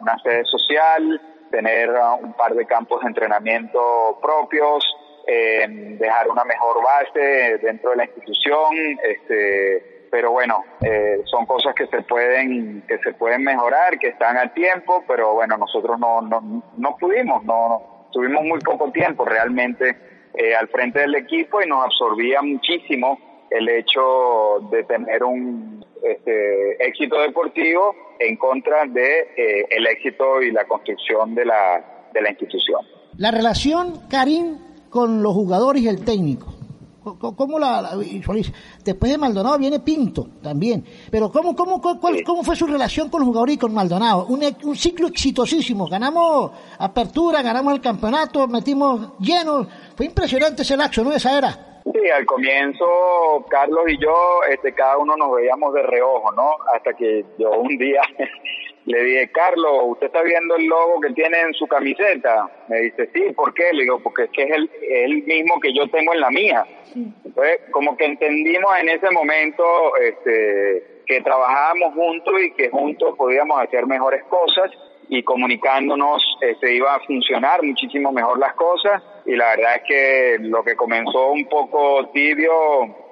una 0.00 0.18
sede 0.22 0.44
social, 0.44 1.20
tener 1.50 1.90
un 2.22 2.32
par 2.34 2.54
de 2.54 2.66
campos 2.66 3.00
de 3.02 3.08
entrenamiento 3.08 4.18
propios, 4.22 4.84
eh, 5.26 5.66
dejar 5.98 6.28
una 6.28 6.44
mejor 6.44 6.82
base 6.82 7.58
dentro 7.62 7.90
de 7.90 7.96
la 7.96 8.04
institución, 8.04 8.74
este, 9.02 10.06
pero 10.10 10.32
bueno, 10.32 10.64
eh, 10.82 11.20
son 11.24 11.46
cosas 11.46 11.74
que 11.74 11.86
se 11.86 12.02
pueden 12.02 12.82
que 12.88 12.98
se 12.98 13.12
pueden 13.14 13.44
mejorar, 13.44 13.98
que 13.98 14.08
están 14.08 14.36
a 14.36 14.52
tiempo, 14.52 15.04
pero 15.06 15.34
bueno, 15.34 15.56
nosotros 15.56 15.98
no 15.98 16.22
no, 16.22 16.62
no 16.76 16.96
pudimos, 16.96 17.44
no 17.44 18.08
tuvimos 18.12 18.42
muy 18.44 18.60
poco 18.60 18.90
tiempo 18.90 19.24
realmente 19.24 19.96
eh, 20.34 20.54
al 20.54 20.68
frente 20.68 21.00
del 21.00 21.14
equipo 21.14 21.62
y 21.62 21.66
nos 21.66 21.84
absorbía 21.84 22.42
muchísimo 22.42 23.29
el 23.50 23.68
hecho 23.68 24.68
de 24.70 24.84
tener 24.84 25.24
un 25.24 25.84
este, 26.02 26.86
éxito 26.86 27.20
deportivo 27.20 27.94
en 28.18 28.36
contra 28.36 28.86
de 28.86 29.20
eh, 29.36 29.66
el 29.70 29.86
éxito 29.86 30.40
y 30.42 30.52
la 30.52 30.66
construcción 30.66 31.34
de 31.34 31.44
la, 31.44 32.08
de 32.12 32.22
la 32.22 32.30
institución. 32.30 32.80
La 33.16 33.30
relación, 33.30 34.08
Karim, 34.08 34.58
con 34.88 35.22
los 35.22 35.34
jugadores 35.34 35.82
y 35.82 35.88
el 35.88 36.04
técnico. 36.04 36.54
¿Cómo 37.02 37.58
la, 37.58 37.96
visualiza? 37.96 38.52
Después 38.84 39.10
de 39.10 39.16
Maldonado 39.16 39.58
viene 39.58 39.80
Pinto 39.80 40.28
también. 40.42 40.84
Pero 41.10 41.32
¿cómo, 41.32 41.56
cómo, 41.56 41.80
cuál, 41.80 42.22
cómo 42.24 42.42
fue 42.42 42.54
su 42.54 42.66
relación 42.66 43.08
con 43.08 43.20
los 43.20 43.28
jugadores 43.28 43.54
y 43.56 43.58
con 43.58 43.72
Maldonado? 43.72 44.26
Un, 44.26 44.42
un 44.64 44.76
ciclo 44.76 45.08
exitosísimo. 45.08 45.88
Ganamos 45.88 46.52
apertura, 46.78 47.40
ganamos 47.40 47.72
el 47.72 47.80
campeonato, 47.80 48.46
metimos 48.46 49.18
llenos. 49.18 49.66
Fue 49.96 50.06
impresionante 50.06 50.60
ese 50.62 50.76
laxo, 50.76 51.02
¿no? 51.02 51.12
Esa 51.12 51.38
era. 51.38 51.69
Sí, 51.92 52.10
al 52.10 52.26
comienzo 52.26 53.46
Carlos 53.48 53.84
y 53.88 53.98
yo, 53.98 54.40
este, 54.48 54.72
cada 54.72 54.98
uno 54.98 55.16
nos 55.16 55.34
veíamos 55.34 55.72
de 55.74 55.82
reojo, 55.82 56.32
¿no? 56.32 56.56
Hasta 56.74 56.92
que 56.94 57.24
yo 57.38 57.50
un 57.50 57.76
día 57.78 58.02
le 58.84 59.02
dije, 59.02 59.30
Carlos, 59.32 59.72
¿usted 59.84 60.06
está 60.06 60.22
viendo 60.22 60.56
el 60.56 60.66
logo 60.66 61.00
que 61.00 61.12
tiene 61.14 61.40
en 61.40 61.54
su 61.54 61.66
camiseta? 61.66 62.48
Me 62.68 62.80
dice, 62.80 63.08
sí, 63.12 63.32
¿por 63.34 63.54
qué? 63.54 63.72
Le 63.72 63.82
digo, 63.82 64.00
porque 64.00 64.24
es 64.24 64.30
que 64.30 64.42
es 64.44 64.50
el, 64.50 64.70
el 64.82 65.22
mismo 65.24 65.58
que 65.60 65.72
yo 65.72 65.88
tengo 65.90 66.12
en 66.12 66.20
la 66.20 66.30
mía. 66.30 66.64
Entonces, 66.94 67.60
como 67.70 67.96
que 67.96 68.04
entendimos 68.04 68.70
en 68.80 68.88
ese 68.88 69.10
momento 69.10 69.96
este, 69.96 71.02
que 71.06 71.20
trabajábamos 71.22 71.94
juntos 71.94 72.34
y 72.42 72.52
que 72.52 72.68
juntos 72.70 73.16
podíamos 73.16 73.60
hacer 73.60 73.86
mejores 73.86 74.22
cosas 74.24 74.70
y 75.12 75.24
comunicándonos 75.24 76.22
este, 76.40 76.72
iba 76.72 76.94
a 76.94 77.00
funcionar 77.00 77.64
muchísimo 77.64 78.12
mejor 78.12 78.38
las 78.38 78.54
cosas. 78.54 79.02
Y 79.26 79.34
la 79.34 79.56
verdad 79.56 79.76
es 79.76 79.82
que 79.86 80.36
lo 80.40 80.62
que 80.62 80.76
comenzó 80.76 81.32
un 81.32 81.46
poco 81.46 82.08
tibio 82.14 82.52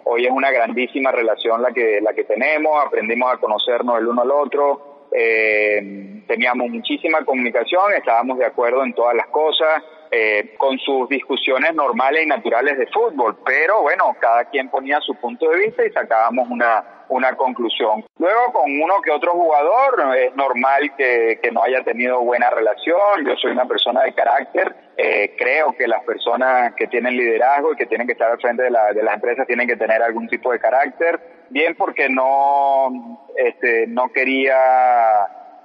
hoy 0.05 0.25
es 0.25 0.31
una 0.31 0.53
grandísima 0.53 1.11
relación 1.11 1.61
la 1.61 1.73
que 1.73 2.01
la 2.01 2.15
que 2.15 2.23
tenemos. 2.23 2.73
Aprendimos 2.87 3.33
a 3.33 3.39
conocernos 3.39 3.99
el 3.99 4.07
uno 4.07 4.23
al 4.23 4.31
otro. 4.31 5.09
Eh, 5.11 6.23
teníamos 6.29 6.71
muchísima 6.71 7.25
comunicación, 7.25 7.93
estábamos 7.97 8.39
de 8.39 8.45
acuerdo 8.45 8.85
en 8.85 8.93
todas 8.93 9.17
las 9.17 9.27
cosas, 9.29 9.83
eh, 10.11 10.55
con 10.59 10.79
sus 10.79 11.09
discusiones 11.09 11.75
normales 11.75 12.25
y 12.25 12.27
naturales 12.27 12.79
de 12.79 12.87
fútbol, 12.87 13.39
pero 13.45 13.83
bueno, 13.83 14.17
cada 14.21 14.45
quien 14.47 14.69
ponía 14.71 15.01
su 15.01 15.15
punto 15.15 15.49
de 15.51 15.59
vista 15.59 15.85
y 15.85 15.91
sacábamos 15.91 16.49
una, 16.49 17.05
una 17.09 17.37
conclusión. 17.37 18.05
Luego 18.19 18.53
con 18.53 18.81
uno 18.81 19.01
que 19.03 19.11
otro 19.11 19.33
jugador 19.33 20.17
es 20.17 20.35
normal 20.35 20.95
que, 20.97 21.39
que 21.43 21.51
no 21.51 21.63
haya 21.63 21.83
tenido 21.83 22.21
buena 22.21 22.51
relación, 22.51 23.27
yo 23.27 23.37
soy 23.37 23.53
una 23.53 23.67
persona 23.67 24.03
de 24.03 24.15
carácter, 24.15 24.75
eh, 24.97 25.35
creo 25.39 25.75
que 25.77 25.87
las 25.87 26.03
personas 26.05 26.75
que 26.75 26.87
tienen 26.87 27.17
liderazgo 27.17 27.73
y 27.73 27.77
que 27.77 27.87
tienen 27.87 28.07
que 28.07 28.15
estar 28.15 28.31
al 28.31 28.41
frente 28.41 28.65
de, 28.65 28.71
la, 28.71 28.93
de 28.93 29.03
las 29.03 29.15
empresas 29.15 29.47
tienen 29.47 29.69
que 29.69 29.77
tener 29.77 30.03
algún 30.03 30.29
tipo 30.29 30.53
de 30.53 30.59
carácter, 30.59 31.21
bien 31.51 31.75
porque 31.77 32.09
no, 32.09 33.21
este, 33.37 33.87
no 33.87 34.09
quería 34.09 34.57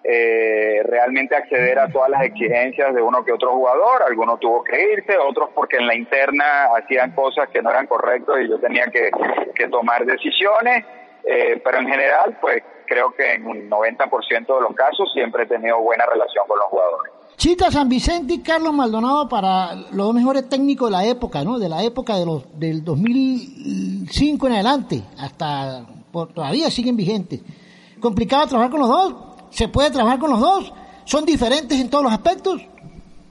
eh, 0.05 0.81
realmente 0.83 1.33
acceder 1.33 1.79
a 1.79 1.87
todas 1.87 2.09
las 2.09 2.23
exigencias 2.23 2.93
de 2.93 3.01
uno 3.01 3.23
que 3.23 3.31
otro 3.31 3.53
jugador, 3.53 4.03
algunos 4.05 4.37
tuvo 4.39 4.61
que 4.63 4.93
irse, 4.93 5.17
otros 5.17 5.49
porque 5.55 5.77
en 5.77 5.87
la 5.87 5.95
interna 5.95 6.65
hacían 6.77 7.11
cosas 7.11 7.47
que 7.49 7.61
no 7.61 7.69
eran 7.69 7.87
correctas 7.87 8.35
y 8.43 8.49
yo 8.49 8.59
tenía 8.59 8.85
que, 8.87 9.09
tomar 9.71 10.05
decisiones, 10.05 10.83
eh, 11.23 11.61
pero 11.63 11.77
en 11.77 11.87
general 11.87 12.37
pues 12.41 12.61
creo 12.85 13.13
que 13.13 13.35
en 13.35 13.47
un 13.47 13.69
90% 13.69 14.29
de 14.29 14.61
los 14.61 14.75
casos 14.75 15.09
siempre 15.13 15.43
he 15.43 15.45
tenido 15.45 15.79
buena 15.79 16.05
relación 16.05 16.45
con 16.47 16.59
los 16.59 16.67
jugadores. 16.67 17.13
Chita 17.37 17.71
San 17.71 17.87
Vicente 17.87 18.33
y 18.33 18.43
Carlos 18.43 18.73
Maldonado 18.73 19.29
para 19.29 19.73
los 19.73 20.07
dos 20.07 20.13
mejores 20.13 20.49
técnicos 20.49 20.89
de 20.89 20.97
la 20.97 21.05
época, 21.05 21.45
¿no? 21.45 21.59
De 21.59 21.69
la 21.69 21.81
época 21.81 22.17
de 22.17 22.25
los, 22.25 22.59
del 22.59 22.83
2005 22.83 24.47
en 24.47 24.53
adelante, 24.53 25.01
hasta 25.17 25.85
por, 26.11 26.33
todavía 26.33 26.69
siguen 26.69 26.97
vigentes. 26.97 27.41
¿Complicado 28.01 28.47
trabajar 28.47 28.69
con 28.69 28.81
los 28.81 28.89
dos? 28.89 29.32
¿Se 29.53 29.67
puede 29.67 29.91
trabajar 29.91 30.17
con 30.17 30.31
los 30.31 30.39
dos? 30.39 30.73
¿Son 31.05 31.25
diferentes 31.25 31.79
en 31.79 31.87
todos 31.87 32.03
los 32.03 32.13
aspectos? 32.13 32.59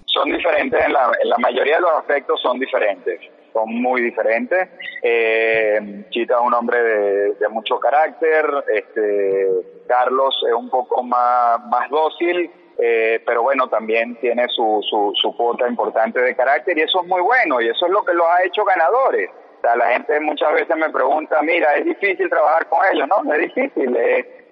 Son 0.06 0.30
diferentes, 0.30 0.80
en 0.80 0.92
la, 0.92 1.38
mayoría 1.38 1.76
de 1.76 1.80
los 1.80 1.90
aspectos 1.98 2.40
son 2.40 2.60
diferentes, 2.60 3.18
son 3.52 3.74
muy 3.74 4.02
diferentes. 4.02 4.68
Eh, 5.02 6.04
Chita 6.10 6.34
es 6.34 6.40
un 6.40 6.54
hombre 6.54 6.80
de, 6.80 7.48
mucho 7.48 7.80
carácter, 7.80 8.44
este, 8.72 9.48
Carlos 9.88 10.32
es 10.46 10.54
un 10.54 10.70
poco 10.70 11.02
más, 11.02 11.58
más 11.66 11.90
dócil, 11.90 12.48
eh, 12.78 13.20
pero 13.26 13.42
bueno, 13.42 13.68
también 13.68 14.14
tiene 14.20 14.46
su, 14.48 14.80
su, 14.88 15.12
su 15.20 15.36
cuota 15.36 15.66
importante 15.66 16.20
de 16.20 16.36
carácter 16.36 16.78
y 16.78 16.82
eso 16.82 17.00
es 17.02 17.08
muy 17.08 17.20
bueno 17.20 17.60
y 17.60 17.68
eso 17.68 17.86
es 17.86 17.90
lo 17.90 18.04
que 18.04 18.14
los 18.14 18.26
ha 18.28 18.44
hecho 18.44 18.64
ganadores. 18.64 19.28
O 19.58 19.60
sea, 19.60 19.74
la 19.74 19.86
gente 19.86 20.20
muchas 20.20 20.52
veces 20.52 20.76
me 20.76 20.90
pregunta, 20.90 21.42
mira, 21.42 21.74
es 21.74 21.84
difícil 21.84 22.28
trabajar 22.28 22.68
con 22.68 22.78
ellos, 22.92 23.08
¿no? 23.08 23.24
No 23.24 23.34
es 23.34 23.40
difícil. 23.40 23.96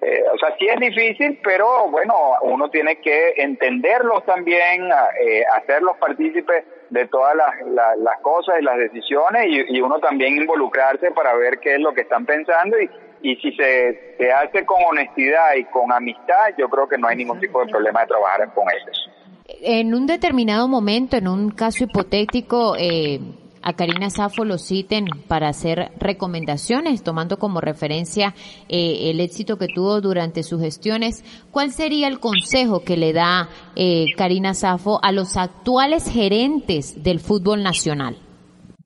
Eh, 0.01 0.23
o 0.33 0.37
sea, 0.37 0.55
sí 0.57 0.67
es 0.67 0.79
difícil, 0.79 1.39
pero 1.43 1.87
bueno, 1.89 2.13
uno 2.41 2.69
tiene 2.69 2.97
que 2.97 3.33
entenderlos 3.37 4.25
también, 4.25 4.89
eh, 5.19 5.43
hacerlos 5.55 5.97
partícipes 5.97 6.65
de 6.89 7.07
todas 7.07 7.35
las, 7.35 7.61
las, 7.67 7.97
las, 7.99 8.19
cosas 8.21 8.55
y 8.59 8.63
las 8.63 8.77
decisiones 8.77 9.45
y, 9.47 9.77
y 9.77 9.81
uno 9.81 9.99
también 9.99 10.37
involucrarse 10.37 11.11
para 11.11 11.35
ver 11.35 11.59
qué 11.59 11.75
es 11.75 11.79
lo 11.79 11.93
que 11.93 12.01
están 12.01 12.25
pensando 12.25 12.81
y, 12.81 12.89
y 13.21 13.35
si 13.35 13.51
se, 13.53 14.15
se 14.17 14.31
hace 14.31 14.65
con 14.65 14.83
honestidad 14.89 15.55
y 15.57 15.65
con 15.65 15.91
amistad, 15.91 16.49
yo 16.57 16.67
creo 16.67 16.87
que 16.87 16.97
no 16.97 17.07
hay 17.07 17.17
ningún 17.17 17.39
tipo 17.39 17.63
de 17.63 17.71
problema 17.71 18.01
de 18.01 18.07
trabajar 18.07 18.53
con 18.53 18.65
ellos. 18.69 19.09
En 19.61 19.93
un 19.93 20.07
determinado 20.07 20.67
momento, 20.67 21.17
en 21.17 21.27
un 21.27 21.51
caso 21.51 21.83
hipotético, 21.83 22.75
eh, 22.77 23.19
a 23.61 23.73
Karina 23.73 24.09
Safo 24.09 24.45
lo 24.45 24.57
citen 24.57 25.05
para 25.27 25.47
hacer 25.47 25.91
recomendaciones, 25.97 27.03
tomando 27.03 27.37
como 27.37 27.61
referencia 27.61 28.33
eh, 28.69 29.11
el 29.11 29.19
éxito 29.19 29.57
que 29.57 29.67
tuvo 29.67 30.01
durante 30.01 30.43
sus 30.43 30.61
gestiones. 30.61 31.23
¿Cuál 31.51 31.71
sería 31.71 32.07
el 32.07 32.19
consejo 32.19 32.83
que 32.83 32.97
le 32.97 33.13
da 33.13 33.49
eh, 33.75 34.05
Karina 34.17 34.53
Safo 34.53 34.99
a 35.03 35.11
los 35.11 35.37
actuales 35.37 36.11
gerentes 36.11 37.03
del 37.03 37.19
fútbol 37.19 37.63
nacional? 37.63 38.17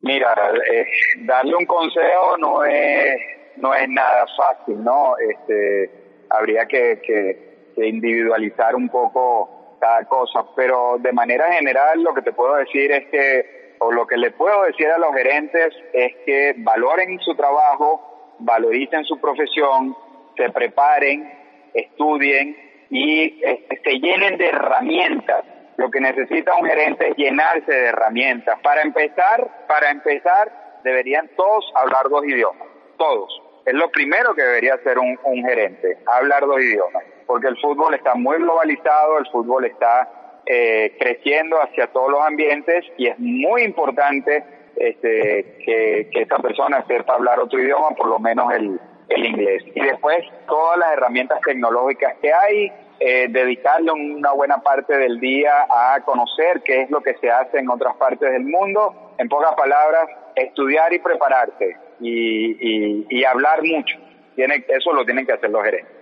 Mira, 0.01 0.35
eh, 0.71 0.85
darle 1.21 1.55
un 1.55 1.65
consejo 1.65 2.37
no 2.37 2.63
es 2.63 3.15
no 3.57 3.73
es 3.73 3.87
nada 3.89 4.25
fácil, 4.35 4.83
¿no? 4.83 5.15
Este, 5.17 5.89
habría 6.29 6.65
que, 6.65 7.01
que, 7.01 7.71
que 7.75 7.87
individualizar 7.87 8.75
un 8.75 8.89
poco 8.89 9.77
cada 9.79 10.03
cosa, 10.05 10.45
pero 10.55 10.97
de 10.99 11.11
manera 11.13 11.51
general 11.53 12.01
lo 12.01 12.13
que 12.13 12.21
te 12.21 12.33
puedo 12.33 12.55
decir 12.55 12.91
es 12.91 13.05
que, 13.07 13.64
o 13.79 13.91
lo 13.91 14.07
que 14.07 14.17
le 14.17 14.31
puedo 14.31 14.63
decir 14.63 14.87
a 14.87 14.97
los 14.97 15.13
gerentes 15.13 15.73
es 15.93 16.13
que 16.25 16.55
valoren 16.57 17.19
su 17.19 17.35
trabajo, 17.35 18.35
valoricen 18.39 19.03
su 19.05 19.19
profesión, 19.19 19.95
se 20.37 20.49
preparen, 20.49 21.31
estudien 21.73 22.57
y 22.89 23.43
este, 23.43 23.81
se 23.83 23.99
llenen 23.99 24.37
de 24.37 24.47
herramientas. 24.47 25.45
Lo 25.77 25.91
que 25.91 25.99
necesita 25.99 26.55
un 26.55 26.65
gerente 26.65 27.09
es 27.09 27.17
llenarse 27.17 27.71
de 27.71 27.87
herramientas. 27.87 28.59
Para 28.61 28.81
empezar, 28.81 29.65
para 29.67 29.91
empezar, 29.91 30.79
deberían 30.83 31.29
todos 31.35 31.71
hablar 31.75 32.07
dos 32.09 32.25
idiomas, 32.25 32.67
todos 32.97 33.41
es 33.65 33.73
lo 33.73 33.89
primero 33.89 34.35
que 34.35 34.43
debería 34.43 34.75
hacer 34.75 34.99
un, 34.99 35.19
un, 35.23 35.43
gerente, 35.43 35.97
hablar 36.05 36.45
dos 36.45 36.61
idiomas, 36.61 37.03
porque 37.25 37.47
el 37.47 37.57
fútbol 37.59 37.95
está 37.95 38.13
muy 38.13 38.37
globalizado, 38.37 39.17
el 39.17 39.25
fútbol 39.31 39.65
está 39.65 40.07
eh, 40.45 40.95
creciendo 40.99 41.61
hacia 41.61 41.87
todos 41.87 42.11
los 42.11 42.21
ambientes 42.21 42.85
y 42.97 43.07
es 43.07 43.17
muy 43.19 43.63
importante 43.63 44.43
este, 44.75 45.57
que, 45.65 46.09
que 46.11 46.21
esa 46.21 46.37
persona 46.37 46.85
sepa 46.87 47.15
hablar 47.15 47.39
otro 47.39 47.59
idioma, 47.59 47.91
por 47.91 48.07
lo 48.07 48.19
menos 48.19 48.53
el, 48.53 48.79
el 49.09 49.25
inglés. 49.25 49.63
Y 49.73 49.81
después 49.81 50.17
todas 50.47 50.77
las 50.77 50.93
herramientas 50.93 51.39
tecnológicas 51.41 52.15
que 52.21 52.31
hay, 52.33 52.71
eh, 52.99 53.27
dedicarle 53.29 53.91
una 53.91 54.31
buena 54.31 54.57
parte 54.59 54.97
del 54.97 55.19
día 55.19 55.65
a 55.69 55.99
conocer 56.01 56.61
qué 56.63 56.81
es 56.81 56.89
lo 56.89 57.01
que 57.01 57.15
se 57.15 57.29
hace 57.29 57.59
en 57.59 57.69
otras 57.69 57.95
partes 57.97 58.31
del 58.31 58.43
mundo. 58.43 59.13
En 59.17 59.29
pocas 59.29 59.53
palabras, 59.55 60.07
estudiar 60.35 60.93
y 60.93 60.99
prepararse 60.99 61.77
y, 61.99 62.51
y, 62.59 63.05
y 63.09 63.23
hablar 63.23 63.63
mucho. 63.63 63.97
Tiene, 64.35 64.65
eso 64.67 64.93
lo 64.93 65.05
tienen 65.05 65.25
que 65.25 65.33
hacer 65.33 65.49
los 65.49 65.63
gerentes. 65.63 65.94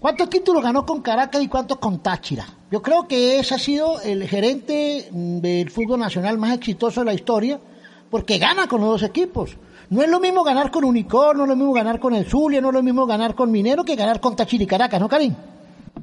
¿Cuántos 0.00 0.30
títulos 0.30 0.62
ganó 0.62 0.86
con 0.86 1.02
Caracas 1.02 1.42
y 1.42 1.48
cuántos 1.48 1.78
con 1.78 2.00
Táchira? 2.00 2.44
Yo 2.70 2.80
creo 2.80 3.08
que 3.08 3.40
ese 3.40 3.56
ha 3.56 3.58
sido 3.58 4.00
el 4.00 4.28
gerente 4.28 5.08
del 5.10 5.70
fútbol 5.70 5.98
nacional 5.98 6.38
más 6.38 6.56
exitoso 6.56 7.00
de 7.00 7.06
la 7.06 7.14
historia, 7.14 7.58
porque 8.08 8.38
gana 8.38 8.68
con 8.68 8.80
los 8.80 8.90
dos 8.90 9.02
equipos. 9.02 9.56
No 9.90 10.02
es 10.02 10.08
lo 10.08 10.20
mismo 10.20 10.44
ganar 10.44 10.70
con 10.70 10.84
Unicor, 10.84 11.34
no 11.36 11.42
es 11.42 11.48
lo 11.48 11.56
mismo 11.56 11.72
ganar 11.72 11.98
con 11.98 12.14
el 12.14 12.26
Zulia, 12.26 12.60
no 12.60 12.68
es 12.68 12.74
lo 12.74 12.82
mismo 12.84 13.06
ganar 13.06 13.34
con 13.34 13.50
Minero 13.50 13.84
que 13.84 13.96
ganar 13.96 14.20
con 14.20 14.36
Táchira 14.36 14.62
y 14.62 14.66
Caracas, 14.68 15.00
¿no, 15.00 15.08
Karim? 15.08 15.34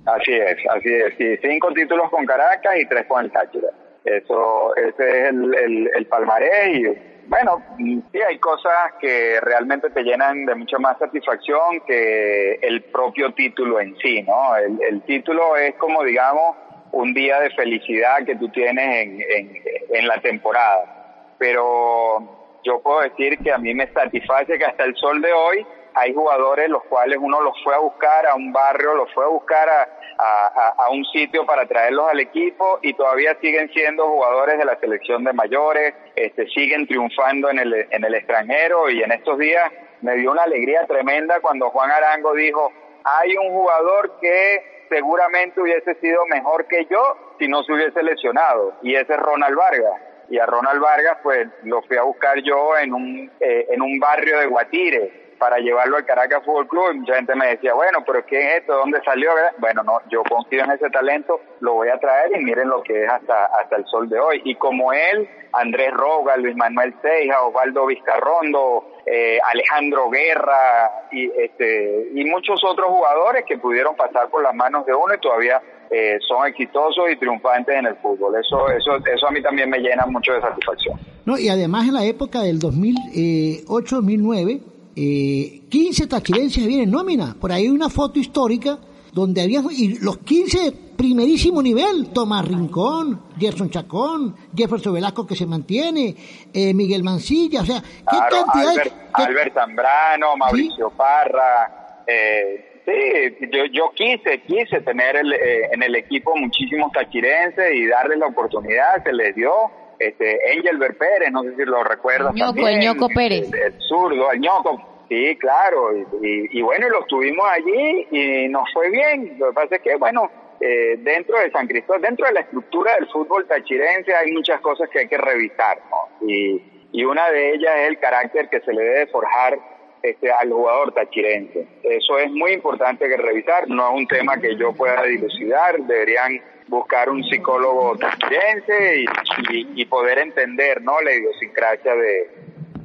Así 0.05 0.33
es, 0.33 0.57
así 0.75 0.89
es. 0.89 1.13
Sí, 1.17 1.37
cinco 1.41 1.71
títulos 1.71 2.09
con 2.09 2.25
Caracas 2.25 2.73
y 2.77 2.85
tres 2.87 3.05
con 3.07 3.29
Táchira. 3.29 3.69
Eso, 4.03 4.75
ese 4.75 5.21
es 5.21 5.29
el, 5.29 5.55
el, 5.55 5.89
el 5.95 6.05
palmarés 6.07 6.77
y 6.77 6.83
bueno, 7.27 7.63
sí 7.77 8.21
hay 8.21 8.37
cosas 8.39 8.93
que 8.99 9.39
realmente 9.41 9.89
te 9.89 10.03
llenan 10.03 10.45
de 10.45 10.55
mucha 10.55 10.77
más 10.77 10.97
satisfacción 10.97 11.81
que 11.85 12.59
el 12.61 12.83
propio 12.83 13.33
título 13.33 13.79
en 13.79 13.95
sí, 13.97 14.21
¿no? 14.23 14.55
El, 14.57 14.77
el 14.81 15.01
título 15.03 15.55
es 15.57 15.75
como, 15.75 16.03
digamos, 16.03 16.55
un 16.91 17.13
día 17.13 17.39
de 17.39 17.49
felicidad 17.51 18.25
que 18.25 18.35
tú 18.35 18.49
tienes 18.49 19.03
en, 19.03 19.21
en, 19.21 19.61
en 19.89 20.07
la 20.07 20.19
temporada. 20.21 21.33
Pero 21.37 22.59
yo 22.63 22.81
puedo 22.81 23.01
decir 23.01 23.37
que 23.39 23.51
a 23.51 23.57
mí 23.57 23.73
me 23.73 23.91
satisface 23.91 24.57
que 24.57 24.65
hasta 24.65 24.83
el 24.83 24.95
sol 24.95 25.21
de 25.21 25.33
hoy 25.33 25.65
hay 25.93 26.13
jugadores 26.13 26.69
los 26.69 26.83
cuales 26.85 27.17
uno 27.21 27.41
los 27.41 27.55
fue 27.63 27.73
a 27.73 27.79
buscar 27.79 28.25
a 28.27 28.35
un 28.35 28.51
barrio, 28.51 28.95
los 28.95 29.13
fue 29.13 29.25
a 29.25 29.29
buscar 29.29 29.69
a, 29.69 29.87
a, 30.17 30.89
un 30.91 31.03
sitio 31.05 31.45
para 31.45 31.65
traerlos 31.65 32.09
al 32.09 32.19
equipo 32.19 32.79
y 32.81 32.93
todavía 32.93 33.37
siguen 33.41 33.69
siendo 33.73 34.07
jugadores 34.07 34.57
de 34.57 34.65
la 34.65 34.79
selección 34.79 35.23
de 35.23 35.33
mayores, 35.33 35.93
este, 36.15 36.47
siguen 36.47 36.87
triunfando 36.87 37.49
en 37.49 37.59
el, 37.59 37.87
en 37.89 38.03
el 38.03 38.15
extranjero 38.15 38.89
y 38.89 39.01
en 39.03 39.11
estos 39.11 39.37
días 39.37 39.71
me 40.01 40.15
dio 40.15 40.31
una 40.31 40.43
alegría 40.43 40.85
tremenda 40.85 41.39
cuando 41.41 41.69
Juan 41.69 41.91
Arango 41.91 42.33
dijo, 42.33 42.71
hay 43.03 43.35
un 43.37 43.49
jugador 43.49 44.17
que 44.21 44.85
seguramente 44.89 45.61
hubiese 45.61 45.95
sido 45.95 46.25
mejor 46.27 46.67
que 46.67 46.85
yo 46.85 47.35
si 47.39 47.47
no 47.47 47.63
se 47.63 47.73
hubiese 47.73 48.01
lesionado 48.03 48.75
y 48.81 48.95
ese 48.95 49.13
es 49.13 49.19
Ronald 49.19 49.55
Vargas. 49.55 50.01
Y 50.27 50.39
a 50.39 50.45
Ronald 50.47 50.81
Vargas 50.81 51.17
pues 51.21 51.47
lo 51.63 51.83
fui 51.83 51.97
a 51.97 52.03
buscar 52.03 52.39
yo 52.41 52.77
en 52.77 52.93
un 52.93 53.31
eh, 53.39 53.67
en 53.69 53.81
un 53.81 53.99
barrio 53.99 54.39
de 54.39 54.47
Guatire 54.47 55.24
para 55.37 55.57
llevarlo 55.57 55.97
al 55.97 56.05
Caracas 56.05 56.43
Fútbol 56.43 56.67
Club 56.67 56.91
y 56.93 56.99
mucha 56.99 57.15
gente 57.15 57.35
me 57.35 57.47
decía, 57.47 57.73
bueno, 57.73 57.99
pero 58.05 58.25
¿qué 58.25 58.39
es 58.39 58.61
esto? 58.61 58.77
¿Dónde 58.77 59.01
salió? 59.03 59.31
Bueno, 59.57 59.83
no, 59.83 59.99
yo 60.09 60.23
confío 60.23 60.63
en 60.63 60.71
ese 60.71 60.89
talento, 60.89 61.39
lo 61.59 61.73
voy 61.73 61.89
a 61.89 61.99
traer 61.99 62.31
y 62.35 62.43
miren 62.43 62.69
lo 62.69 62.81
que 62.83 63.03
es 63.03 63.09
hasta, 63.09 63.45
hasta 63.45 63.77
el 63.77 63.85
sol 63.85 64.09
de 64.09 64.19
hoy. 64.19 64.41
Y 64.45 64.55
como 64.55 64.93
él, 64.93 65.29
Andrés 65.53 65.91
Roga, 65.91 66.37
Luis 66.37 66.55
Manuel 66.55 66.93
Ceja, 67.01 67.43
Osvaldo 67.43 67.85
Vizcarrondo, 67.85 68.91
eh, 69.05 69.39
Alejandro 69.51 70.09
Guerra 70.09 71.07
y, 71.11 71.29
este, 71.39 72.09
y 72.13 72.25
muchos 72.25 72.63
otros 72.63 72.87
jugadores 72.87 73.45
que 73.45 73.57
pudieron 73.57 73.95
pasar 73.95 74.29
por 74.29 74.41
las 74.41 74.55
manos 74.55 74.85
de 74.85 74.93
uno 74.93 75.13
y 75.13 75.19
todavía 75.19 75.61
eh, 75.89 76.17
son 76.27 76.47
exitosos 76.47 77.11
y 77.11 77.15
triunfantes 77.17 77.75
en 77.75 77.85
el 77.85 77.95
fútbol. 77.97 78.35
Eso, 78.35 78.67
eso, 78.69 78.97
eso 79.05 79.27
a 79.27 79.31
mí 79.31 79.41
también 79.41 79.69
me 79.69 79.79
llena 79.79 80.05
mucho 80.07 80.33
de 80.33 80.41
satisfacción. 80.41 80.99
No, 81.25 81.37
y 81.37 81.49
además 81.49 81.87
en 81.87 81.93
la 81.93 82.05
época 82.05 82.41
del 82.41 82.59
2008-2009, 82.59 84.61
eh, 84.95 85.61
15 85.69 86.07
tachirenses 86.07 86.63
habían 86.63 86.81
en 86.81 86.91
nómina. 86.91 87.35
Por 87.39 87.51
ahí 87.51 87.63
hay 87.63 87.69
una 87.69 87.89
foto 87.89 88.19
histórica 88.19 88.79
donde 89.11 89.41
había 89.41 89.61
y 89.71 89.97
los 89.99 90.17
15 90.17 90.85
primerísimo 90.95 91.61
nivel, 91.61 92.09
Tomás 92.13 92.47
Rincón, 92.47 93.21
Gerson 93.37 93.69
Chacón, 93.69 94.35
Jefferson 94.55 94.93
Velasco 94.93 95.25
que 95.25 95.35
se 95.35 95.45
mantiene, 95.45 96.15
eh, 96.53 96.73
Miguel 96.73 97.03
Mancilla, 97.03 97.61
o 97.61 97.65
sea, 97.65 97.81
¿qué 97.81 98.17
cantidad? 98.29 98.69
Albert, 98.69 98.93
Albert 99.13 99.53
Zambrano, 99.53 100.37
Mauricio 100.37 100.89
Parra, 100.91 102.03
eh, 102.07 102.81
sí, 102.85 103.47
yo, 103.51 103.65
yo 103.71 103.91
quise, 103.93 104.41
quise 104.41 104.81
tener 104.81 105.17
el, 105.17 105.33
eh, 105.33 105.69
en 105.71 105.83
el 105.83 105.95
equipo 105.95 106.35
muchísimos 106.35 106.91
tachirenses 106.91 107.73
y 107.73 107.87
darles 107.87 108.17
la 108.17 108.27
oportunidad, 108.27 109.03
se 109.03 109.13
les 109.13 109.35
dio, 109.35 109.51
este, 109.99 110.53
Engelbert 110.53 110.97
Pérez, 110.97 111.31
no 111.31 111.43
sé 111.43 111.55
si 111.55 111.63
lo 111.63 111.83
recuerdas 111.83 112.33
Ñoco, 112.33 112.53
también, 112.53 112.67
el 112.67 112.79
Ñoco 112.79 113.09
Pérez. 113.09 113.51
El, 113.53 113.59
el 113.59 113.81
zurdo, 113.81 114.31
el 114.31 114.39
Ñoco, 114.39 114.95
Sí, 115.07 115.37
claro, 115.37 115.95
y, 115.95 115.99
y, 115.99 116.47
y, 116.51 116.61
bueno, 116.63 116.89
los 116.89 117.05
tuvimos 117.05 117.45
allí 117.47 118.07
y 118.09 118.47
nos 118.47 118.63
fue 118.73 118.89
bien. 118.89 119.37
Lo 119.37 119.49
que 119.49 119.53
pasa 119.53 119.75
es 119.75 119.81
que, 119.83 119.95
bueno, 119.97 120.31
eh, 120.59 120.95
dentro 120.97 121.37
de 121.39 121.51
San 121.51 121.67
Cristóbal, 121.67 122.01
dentro 122.01 122.25
de 122.25 122.33
la 122.33 122.39
estructura 122.39 122.95
del 122.95 123.07
fútbol 123.09 123.45
tachirense 123.47 124.15
hay 124.15 124.31
muchas 124.31 124.61
cosas 124.61 124.89
que 124.89 124.99
hay 124.99 125.07
que 125.07 125.17
revisar, 125.17 125.79
¿no? 125.89 126.27
Y, 126.27 126.87
y 126.91 127.03
una 127.03 127.29
de 127.29 127.53
ellas 127.53 127.73
es 127.81 127.87
el 127.89 127.99
carácter 127.99 128.49
que 128.49 128.61
se 128.61 128.73
le 128.73 128.81
debe 128.81 129.07
forjar 129.07 129.59
este, 130.01 130.31
al 130.31 130.49
jugador 130.51 130.93
tachirense. 130.93 131.67
Eso 131.83 132.17
es 132.17 132.31
muy 132.31 132.53
importante 132.53 133.07
que 133.07 133.17
revisar, 133.17 133.67
no 133.67 133.89
es 133.89 133.95
un 133.95 134.07
tema 134.07 134.37
que 134.39 134.55
yo 134.55 134.73
pueda 134.73 135.03
dilucidar, 135.03 135.77
deberían 135.81 136.41
buscar 136.67 137.09
un 137.09 137.23
psicólogo 137.23 137.97
tachirense 137.97 139.01
y, 139.01 139.05
y, 139.51 139.81
y 139.81 139.85
poder 139.85 140.19
entender, 140.19 140.81
¿no? 140.81 140.99
La 141.01 141.13
idiosincrasia 141.13 141.95
de, 141.95 142.29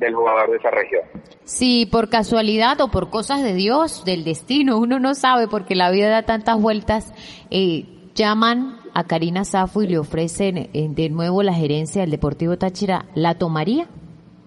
del 0.00 0.14
jugador 0.14 0.50
de 0.50 0.56
esa 0.56 0.70
región. 0.70 1.02
Si 1.44 1.86
por 1.86 2.10
casualidad 2.10 2.80
o 2.80 2.90
por 2.90 3.10
cosas 3.10 3.42
de 3.42 3.54
Dios, 3.54 4.04
del 4.04 4.24
destino, 4.24 4.78
uno 4.78 4.98
no 4.98 5.14
sabe 5.14 5.46
porque 5.48 5.74
la 5.76 5.90
vida 5.90 6.08
da 6.08 6.24
tantas 6.24 6.60
vueltas, 6.60 7.12
eh, 7.50 7.84
llaman 8.14 8.78
a 8.94 9.06
Karina 9.06 9.44
Safo 9.44 9.82
y 9.82 9.88
le 9.88 9.98
ofrecen 9.98 10.58
eh, 10.58 10.68
de 10.88 11.08
nuevo 11.10 11.42
la 11.42 11.52
gerencia 11.52 12.00
del 12.00 12.10
Deportivo 12.10 12.56
Táchira, 12.56 13.04
¿la 13.14 13.38
tomaría? 13.38 13.86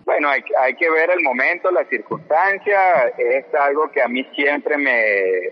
Bueno, 0.05 0.27
hay, 0.29 0.41
hay, 0.61 0.75
que 0.75 0.89
ver 0.89 1.09
el 1.11 1.23
momento, 1.23 1.71
la 1.71 1.86
circunstancia, 1.86 3.07
es 3.17 3.45
algo 3.55 3.89
que 3.89 4.01
a 4.01 4.07
mí 4.07 4.23
siempre 4.36 4.77
me, 4.77 5.01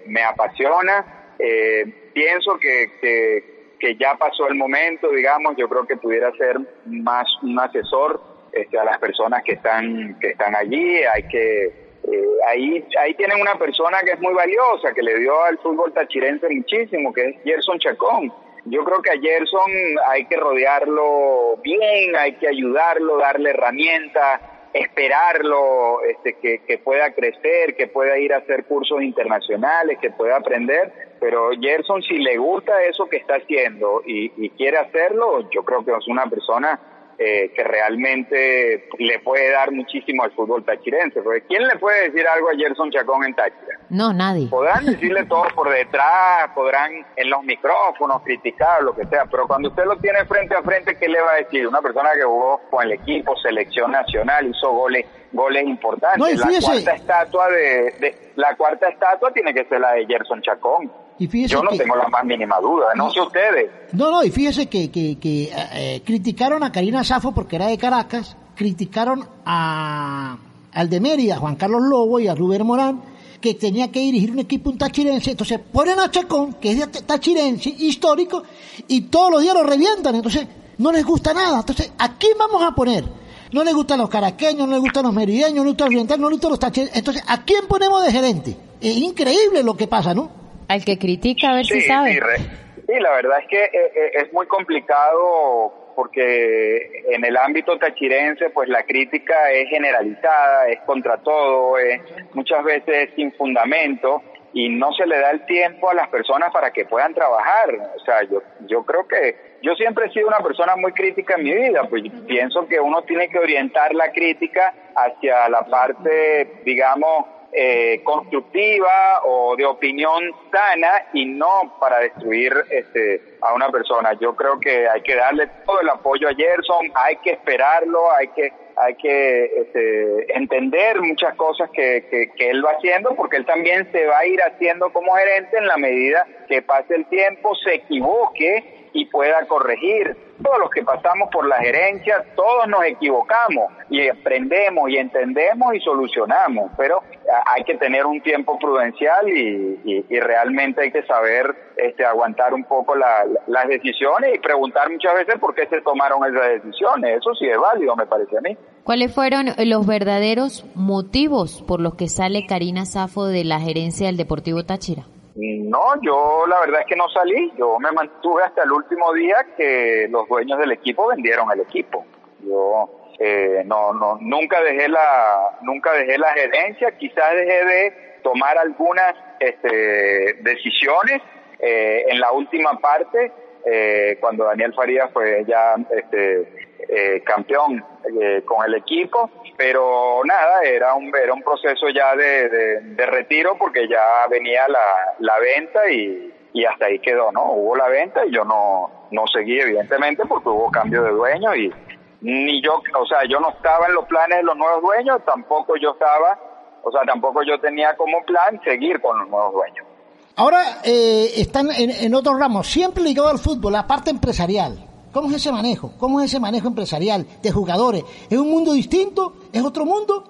me 0.08 0.24
apasiona. 0.24 1.34
Eh, 1.40 2.12
pienso 2.14 2.58
que, 2.60 2.92
que, 3.00 3.61
que 3.82 3.96
ya 3.96 4.16
pasó 4.16 4.48
el 4.48 4.56
momento, 4.56 5.10
digamos, 5.10 5.56
yo 5.58 5.68
creo 5.68 5.86
que 5.88 5.98
pudiera 5.98 6.32
ser 6.34 6.56
más 6.86 7.26
un 7.42 7.60
asesor 7.60 8.22
este, 8.54 8.78
a 8.78 8.84
las 8.84 9.00
personas 9.00 9.44
que 9.44 9.54
están 9.54 10.18
que 10.20 10.30
están 10.30 10.56
allí. 10.56 11.04
Hay 11.04 11.24
que 11.24 11.66
eh, 11.66 12.26
ahí 12.48 12.86
ahí 13.00 13.16
tienen 13.16 13.42
una 13.42 13.56
persona 13.56 14.00
que 14.06 14.12
es 14.12 14.20
muy 14.20 14.34
valiosa 14.34 14.94
que 14.94 15.02
le 15.02 15.18
dio 15.18 15.44
al 15.44 15.58
fútbol 15.58 15.92
tachirense 15.94 16.48
muchísimo 16.50 17.12
que 17.12 17.30
es 17.30 17.36
Gerson 17.44 17.80
Chacón. 17.80 18.32
Yo 18.66 18.84
creo 18.84 19.02
que 19.02 19.10
a 19.10 19.20
Gerson 19.20 19.72
hay 20.08 20.26
que 20.26 20.38
rodearlo 20.38 21.58
bien 21.64 22.16
hay 22.16 22.34
que 22.34 22.48
ayudarlo 22.48 23.18
darle 23.18 23.50
herramientas 23.50 24.42
esperarlo 24.74 26.02
este 26.04 26.34
que, 26.34 26.60
que 26.60 26.78
pueda 26.78 27.14
crecer 27.14 27.76
que 27.76 27.88
pueda 27.88 28.18
ir 28.18 28.34
a 28.34 28.38
hacer 28.38 28.66
cursos 28.66 29.02
internacionales 29.02 29.98
que 30.02 30.12
pueda 30.12 30.38
aprender 30.38 30.92
pero 31.20 31.50
Gerson 31.60 32.02
si 32.02 32.18
le 32.18 32.38
gusta 32.38 32.84
eso 32.84 33.08
que 33.08 33.18
está 33.18 33.36
haciendo 33.36 34.02
y, 34.06 34.32
y 34.38 34.50
quiere 34.52 34.78
hacerlo 34.78 35.50
yo 35.52 35.64
creo 35.64 35.84
que 35.84 35.92
es 35.92 36.08
una 36.08 36.26
persona 36.28 36.80
eh, 37.24 37.52
que 37.56 37.64
realmente 37.64 38.90
le 38.98 39.20
puede 39.20 39.52
dar 39.52 39.72
muchísimo 39.72 40.24
al 40.24 40.32
fútbol 40.32 40.66
tachirense. 40.66 41.22
Porque 41.22 41.42
¿quién 41.42 41.68
le 41.68 41.78
puede 41.78 42.10
decir 42.10 42.28
algo 42.28 42.50
a 42.50 42.56
Gerson 42.58 42.90
Chacón 42.90 43.24
en 43.24 43.36
Táchira? 43.36 43.78
No, 43.90 44.12
nadie. 44.12 44.48
Podrán 44.50 44.86
decirle 44.88 45.26
todo 45.26 45.44
por 45.54 45.70
detrás, 45.70 46.50
podrán 46.56 46.92
en 47.16 47.30
los 47.30 47.44
micrófonos 47.44 48.24
criticar, 48.24 48.82
lo 48.82 48.96
que 48.96 49.06
sea, 49.06 49.26
pero 49.30 49.48
cuando 49.48 49.70
usted 49.70 49.86
lo 49.86 49.98
tiene 49.98 50.26
frente 50.26 50.56
a 50.56 50.64
frente, 50.64 50.98
¿qué 50.98 51.08
le 51.08 51.22
va 51.22 51.34
a 51.34 51.36
decir? 51.36 51.68
Una 51.68 51.82
persona 51.82 52.10
que 52.16 52.24
jugó 52.24 52.60
con 52.72 52.86
el 52.86 52.94
equipo, 52.94 53.36
selección 53.38 53.92
nacional, 53.92 54.48
hizo 54.48 54.72
goles 54.72 55.06
goles 55.32 55.64
importantes. 55.66 56.20
No, 56.20 56.52
la 56.52 56.60
cuarta 56.60 56.94
estatua 56.94 57.50
de, 57.50 57.96
de, 58.00 58.32
la 58.36 58.56
cuarta 58.56 58.90
estatua 58.90 59.32
tiene 59.32 59.54
que 59.54 59.64
ser 59.66 59.80
la 59.80 59.94
de 59.94 60.06
Gerson 60.08 60.42
Chacón. 60.42 60.92
Y 61.22 61.48
Yo 61.48 61.62
no 61.62 61.70
que, 61.70 61.78
tengo 61.78 61.96
la 61.96 62.08
más 62.08 62.26
mínima 62.26 62.60
duda, 62.60 62.88
no, 62.96 63.12
sé 63.12 63.22
ustedes. 63.22 63.70
No, 63.92 64.10
no, 64.10 64.24
y 64.24 64.32
fíjese 64.32 64.68
que, 64.68 64.90
que, 64.90 65.20
que 65.20 65.52
eh, 65.54 66.02
criticaron 66.04 66.64
a 66.64 66.72
Karina 66.72 67.04
Safo 67.04 67.32
porque 67.32 67.58
era 67.58 67.68
de 67.68 67.78
Caracas, 67.78 68.36
criticaron 68.56 69.24
a, 69.46 70.36
al 70.74 70.90
de 70.90 71.00
Mérida, 71.00 71.38
Juan 71.38 71.58
Carlos 71.58 71.84
Lobo 71.84 72.20
y 72.20 72.28
a 72.28 72.34
Rubén 72.34 72.66
Morán, 72.66 73.04
que 73.40 73.54
tenía 73.54 73.92
que 73.92 74.00
dirigir 74.00 74.32
un 74.32 74.40
equipo 74.40 74.72
un 74.72 74.80
tachirense, 74.80 75.30
entonces 75.30 75.60
ponen 75.60 76.00
a 76.00 76.10
Chacón, 76.10 76.54
que 76.54 76.72
es 76.72 76.80
de 76.80 76.88
tachirense, 77.04 77.70
histórico, 77.70 78.42
y 78.88 79.02
todos 79.02 79.30
los 79.30 79.44
días 79.44 79.54
lo 79.54 79.62
revientan, 79.62 80.16
entonces 80.16 80.48
no 80.80 80.92
les 80.92 81.06
gusta 81.06 81.36
nada. 81.36 81.60
Entonces, 81.60 81.92
¿a 82.00 82.18
quién 82.18 82.36
vamos 82.40 82.64
a 82.64 82.74
poner? 82.74 83.06
No 83.52 83.64
les 83.64 83.76
gustan 83.76 84.00
los 84.00 84.10
caraqueños, 84.10 84.68
no 84.68 84.74
les 84.74 84.82
gustan 84.82 85.04
los 85.04 85.14
merideños, 85.14 85.58
no 85.58 85.66
les 85.66 85.74
gustan 85.74 85.86
los 85.86 85.92
orientales, 85.92 86.20
no 86.20 86.30
les 86.30 86.38
gustan 86.38 86.50
los 86.50 86.60
tachirenses. 86.60 86.98
Entonces, 86.98 87.24
¿a 87.28 87.44
quién 87.44 87.68
ponemos 87.68 88.04
de 88.04 88.12
gerente? 88.12 88.58
Es 88.82 88.98
increíble 88.98 89.62
lo 89.62 89.78
que 89.78 89.86
pasa, 89.86 90.16
¿no? 90.16 90.41
Al 90.72 90.86
que 90.86 90.98
critica, 90.98 91.50
a 91.50 91.56
ver 91.56 91.66
sí, 91.66 91.82
si 91.82 91.88
sabe. 91.88 92.14
Sí, 92.14 92.44
sí, 92.88 93.00
la 93.00 93.12
verdad 93.12 93.40
es 93.42 93.48
que 93.50 93.64
eh, 93.64 94.12
es 94.14 94.32
muy 94.32 94.48
complicado 94.48 95.92
porque 95.98 97.04
en 97.10 97.26
el 97.26 97.36
ámbito 97.36 97.78
tachirense 97.78 98.52
pues 98.52 98.70
la 98.70 98.84
crítica 98.84 99.52
es 99.52 99.68
generalizada, 99.68 100.70
es 100.70 100.80
contra 100.82 101.18
todo, 101.18 101.78
es 101.78 102.02
muchas 102.34 102.64
veces 102.64 103.10
sin 103.18 103.34
fundamento 103.34 104.24
y 104.54 104.70
no 104.70 104.94
se 104.94 105.06
le 105.06 105.20
da 105.20 105.32
el 105.32 105.46
tiempo 105.46 105.90
a 105.90 105.94
las 105.94 106.08
personas 106.08 106.52
para 106.54 106.72
que 106.72 106.86
puedan 106.86 107.14
trabajar. 107.14 107.70
O 107.96 108.00
sea, 108.06 108.24
yo, 108.24 108.42
yo 108.68 108.84
creo 108.84 109.06
que 109.08 109.58
yo 109.62 109.76
siempre 109.76 110.06
he 110.06 110.12
sido 110.12 110.30
una 110.30 110.40
persona 110.40 110.78
muy 110.78 110.94
crítica 110.94 111.36
en 111.36 111.44
mi 111.44 111.54
vida, 111.54 111.84
pues 111.90 112.04
pienso 112.28 112.66
que 112.68 112.80
uno 112.80 113.02
tiene 113.04 113.30
que 113.30 113.40
orientar 113.40 113.94
la 113.94 114.12
crítica 114.12 114.74
hacia 114.96 115.50
la 115.50 115.66
parte, 115.66 116.62
digamos, 116.64 117.26
eh, 117.54 118.02
constructiva 118.04 119.22
o 119.26 119.56
de 119.56 119.66
opinión 119.66 120.24
sana 120.52 121.08
y 121.14 121.26
no 121.26 121.78
para 121.80 122.00
destruir 122.00 122.54
este, 122.70 123.22
a 123.42 123.54
una 123.54 123.70
persona. 123.70 124.14
Yo 124.14 124.36
creo 124.36 124.60
que 124.60 124.88
hay 124.88 125.02
que 125.02 125.16
darle 125.16 125.48
todo 125.66 125.82
el 125.82 125.90
apoyo 125.90 126.30
a 126.30 126.34
Gerson, 126.34 126.92
hay 126.96 127.18
que 127.18 127.32
esperarlo, 127.32 128.12
hay 128.14 128.28
que 128.30 128.54
hay 128.78 128.96
que 128.96 129.46
este, 129.46 130.38
entender 130.38 131.02
muchas 131.02 131.36
cosas 131.36 131.70
que, 131.72 132.08
que, 132.10 132.32
que, 132.32 132.50
él 132.50 132.66
va 132.66 132.72
haciendo, 132.72 133.14
porque 133.16 133.38
él 133.38 133.46
también 133.46 133.92
se 133.92 134.06
va 134.06 134.20
a 134.20 134.26
ir 134.26 134.42
haciendo 134.42 134.92
como 134.94 135.14
gerente 135.14 135.58
en 135.58 135.68
la 135.68 135.78
medida 135.78 136.26
que 136.48 136.62
pase 136.62 136.96
el 136.96 137.06
tiempo, 137.08 137.54
se 137.56 137.76
equivoque 137.76 138.81
y 138.94 139.06
pueda 139.06 139.46
corregir. 139.48 140.16
Todos 140.44 140.60
los 140.60 140.70
que 140.72 140.84
pasamos 140.84 141.30
por 141.32 141.48
la 141.48 141.58
gerencia, 141.58 142.26
todos 142.36 142.68
nos 142.68 142.84
equivocamos 142.84 143.72
y 143.90 144.08
aprendemos 144.08 144.90
y 144.90 144.98
entendemos 144.98 145.76
y 145.76 145.80
solucionamos, 145.82 146.72
pero 146.78 147.04
hay 147.46 147.64
que 147.64 147.76
tener 147.76 148.06
un 148.06 148.22
tiempo 148.22 148.58
prudencial 148.58 149.28
y, 149.30 150.02
realmente 150.22 150.82
hay 150.82 150.92
que 150.92 151.04
saber 151.04 151.56
este, 151.76 152.06
aguantar 152.06 152.54
un 152.54 152.64
poco 152.64 152.96
la, 152.96 153.26
las 153.48 153.68
decisiones 153.68 154.36
y 154.36 154.40
preguntar 154.40 154.90
muchas 154.90 155.16
veces 155.16 155.40
por 155.40 155.56
qué 155.56 155.68
se 155.68 155.82
tomaron 155.82 156.24
esas 156.26 156.64
decisiones. 156.64 157.18
Eso 157.18 157.34
sí 157.34 157.48
es 157.48 157.58
válido, 157.58 157.96
me 157.96 158.06
parece 158.06 158.38
a 158.38 158.42
mí. 158.42 158.56
¿Cuáles 158.84 159.14
fueron 159.14 159.48
los 159.58 159.88
verdaderos 159.88 160.66
motivos 160.76 161.64
por 161.68 161.82
los 161.82 161.96
que 161.96 162.08
sale 162.08 162.46
Karina 162.46 162.86
Safo 162.86 163.26
de 163.26 163.44
la 163.44 163.60
gerencia 163.60 164.08
del 164.08 164.18
Deportivo 164.18 164.64
Táchira? 164.64 165.06
No, 165.44 166.00
yo 166.02 166.46
la 166.48 166.60
verdad 166.60 166.82
es 166.82 166.86
que 166.86 166.96
no 166.96 167.10
salí, 167.10 167.52
yo 167.58 167.80
me 167.80 167.92
mantuve 167.92 168.44
hasta 168.44 168.62
el 168.62 168.72
último 168.72 169.12
día 169.14 169.44
que 169.58 170.08
los 170.10 170.28
dueños 170.28 170.60
del 170.60 170.72
equipo 170.72 171.08
vendieron 171.08 171.52
el 171.52 171.62
equipo. 171.62 172.06
Yo 172.42 173.08
eh, 173.18 173.64
no, 173.66 173.92
no, 173.94 174.20
nunca 174.22 174.62
dejé 174.62 174.88
la, 174.88 175.58
nunca 175.62 175.94
dejé 175.94 176.20
la 176.20 176.32
gerencia, 176.34 176.92
quizás 176.92 177.34
dejé 177.34 177.66
de 177.66 177.94
tomar 178.22 178.56
algunas 178.60 179.16
este, 179.40 180.38
decisiones 180.42 181.24
eh, 181.60 182.06
en 182.10 182.20
la 182.20 182.32
última 182.34 182.78
parte, 182.80 183.32
eh, 183.66 184.18
cuando 184.20 184.46
Daniel 184.46 184.76
Farías 184.76 185.10
pues 185.12 185.48
ya 185.48 185.76
este, 185.90 186.61
eh, 186.94 187.24
campeón 187.24 187.82
eh, 188.22 188.44
con 188.44 188.66
el 188.66 188.76
equipo, 188.76 189.30
pero 189.56 190.22
nada, 190.26 190.62
era 190.64 190.94
un, 190.94 191.08
era 191.16 191.34
un 191.34 191.42
proceso 191.42 191.88
ya 191.88 192.14
de, 192.18 192.50
de, 192.82 193.06
retiro 193.06 193.56
porque 193.58 193.88
ya 193.88 194.28
venía 194.30 194.68
la, 194.68 195.16
la 195.20 195.40
venta 195.40 195.90
y, 195.90 196.34
y 196.52 196.66
hasta 196.66 196.88
ahí 196.88 197.00
quedó, 197.00 197.32
¿no? 197.32 197.54
Hubo 197.54 197.78
la 197.78 197.88
venta 197.88 198.26
y 198.26 198.34
yo 198.34 198.44
no, 198.44 199.08
no 199.10 199.24
seguí 199.34 199.58
evidentemente 199.58 200.26
porque 200.26 200.50
hubo 200.50 200.70
cambio 200.70 201.04
de 201.04 201.12
dueño 201.12 201.56
y 201.56 201.74
ni 202.20 202.62
yo, 202.62 202.82
o 203.00 203.06
sea, 203.06 203.20
yo 203.24 203.40
no 203.40 203.52
estaba 203.52 203.88
en 203.88 203.94
los 203.94 204.06
planes 204.08 204.40
de 204.40 204.44
los 204.44 204.58
nuevos 204.58 204.82
dueños, 204.82 205.22
tampoco 205.26 205.78
yo 205.78 205.92
estaba, 205.92 206.38
o 206.84 206.92
sea, 206.92 207.04
tampoco 207.06 207.42
yo 207.44 207.58
tenía 207.62 207.96
como 207.96 208.22
plan 208.26 208.60
seguir 208.66 209.00
con 209.00 209.18
los 209.18 209.30
nuevos 209.30 209.54
dueños. 209.54 209.88
Ahora 210.36 210.60
eh, 210.84 211.32
están 211.38 211.72
en, 211.72 211.90
en 211.90 212.14
otro 212.16 212.38
ramo, 212.38 212.64
siempre 212.64 213.02
ligado 213.02 213.30
al 213.30 213.40
fútbol, 213.40 213.72
la 213.72 213.88
parte 213.88 214.10
empresarial. 214.10 214.91
¿Cómo 215.12 215.28
es 215.30 215.36
ese 215.36 215.52
manejo? 215.52 215.92
¿Cómo 216.00 216.22
es 216.22 216.28
ese 216.28 216.40
manejo 216.40 216.70
empresarial 216.70 217.26
de 217.42 217.52
jugadores? 217.52 218.04
¿Es 218.30 218.38
un 218.38 218.50
mundo 218.50 218.72
distinto? 218.72 219.34
¿Es 219.52 219.62
otro 219.62 219.86
mundo? 219.86 220.24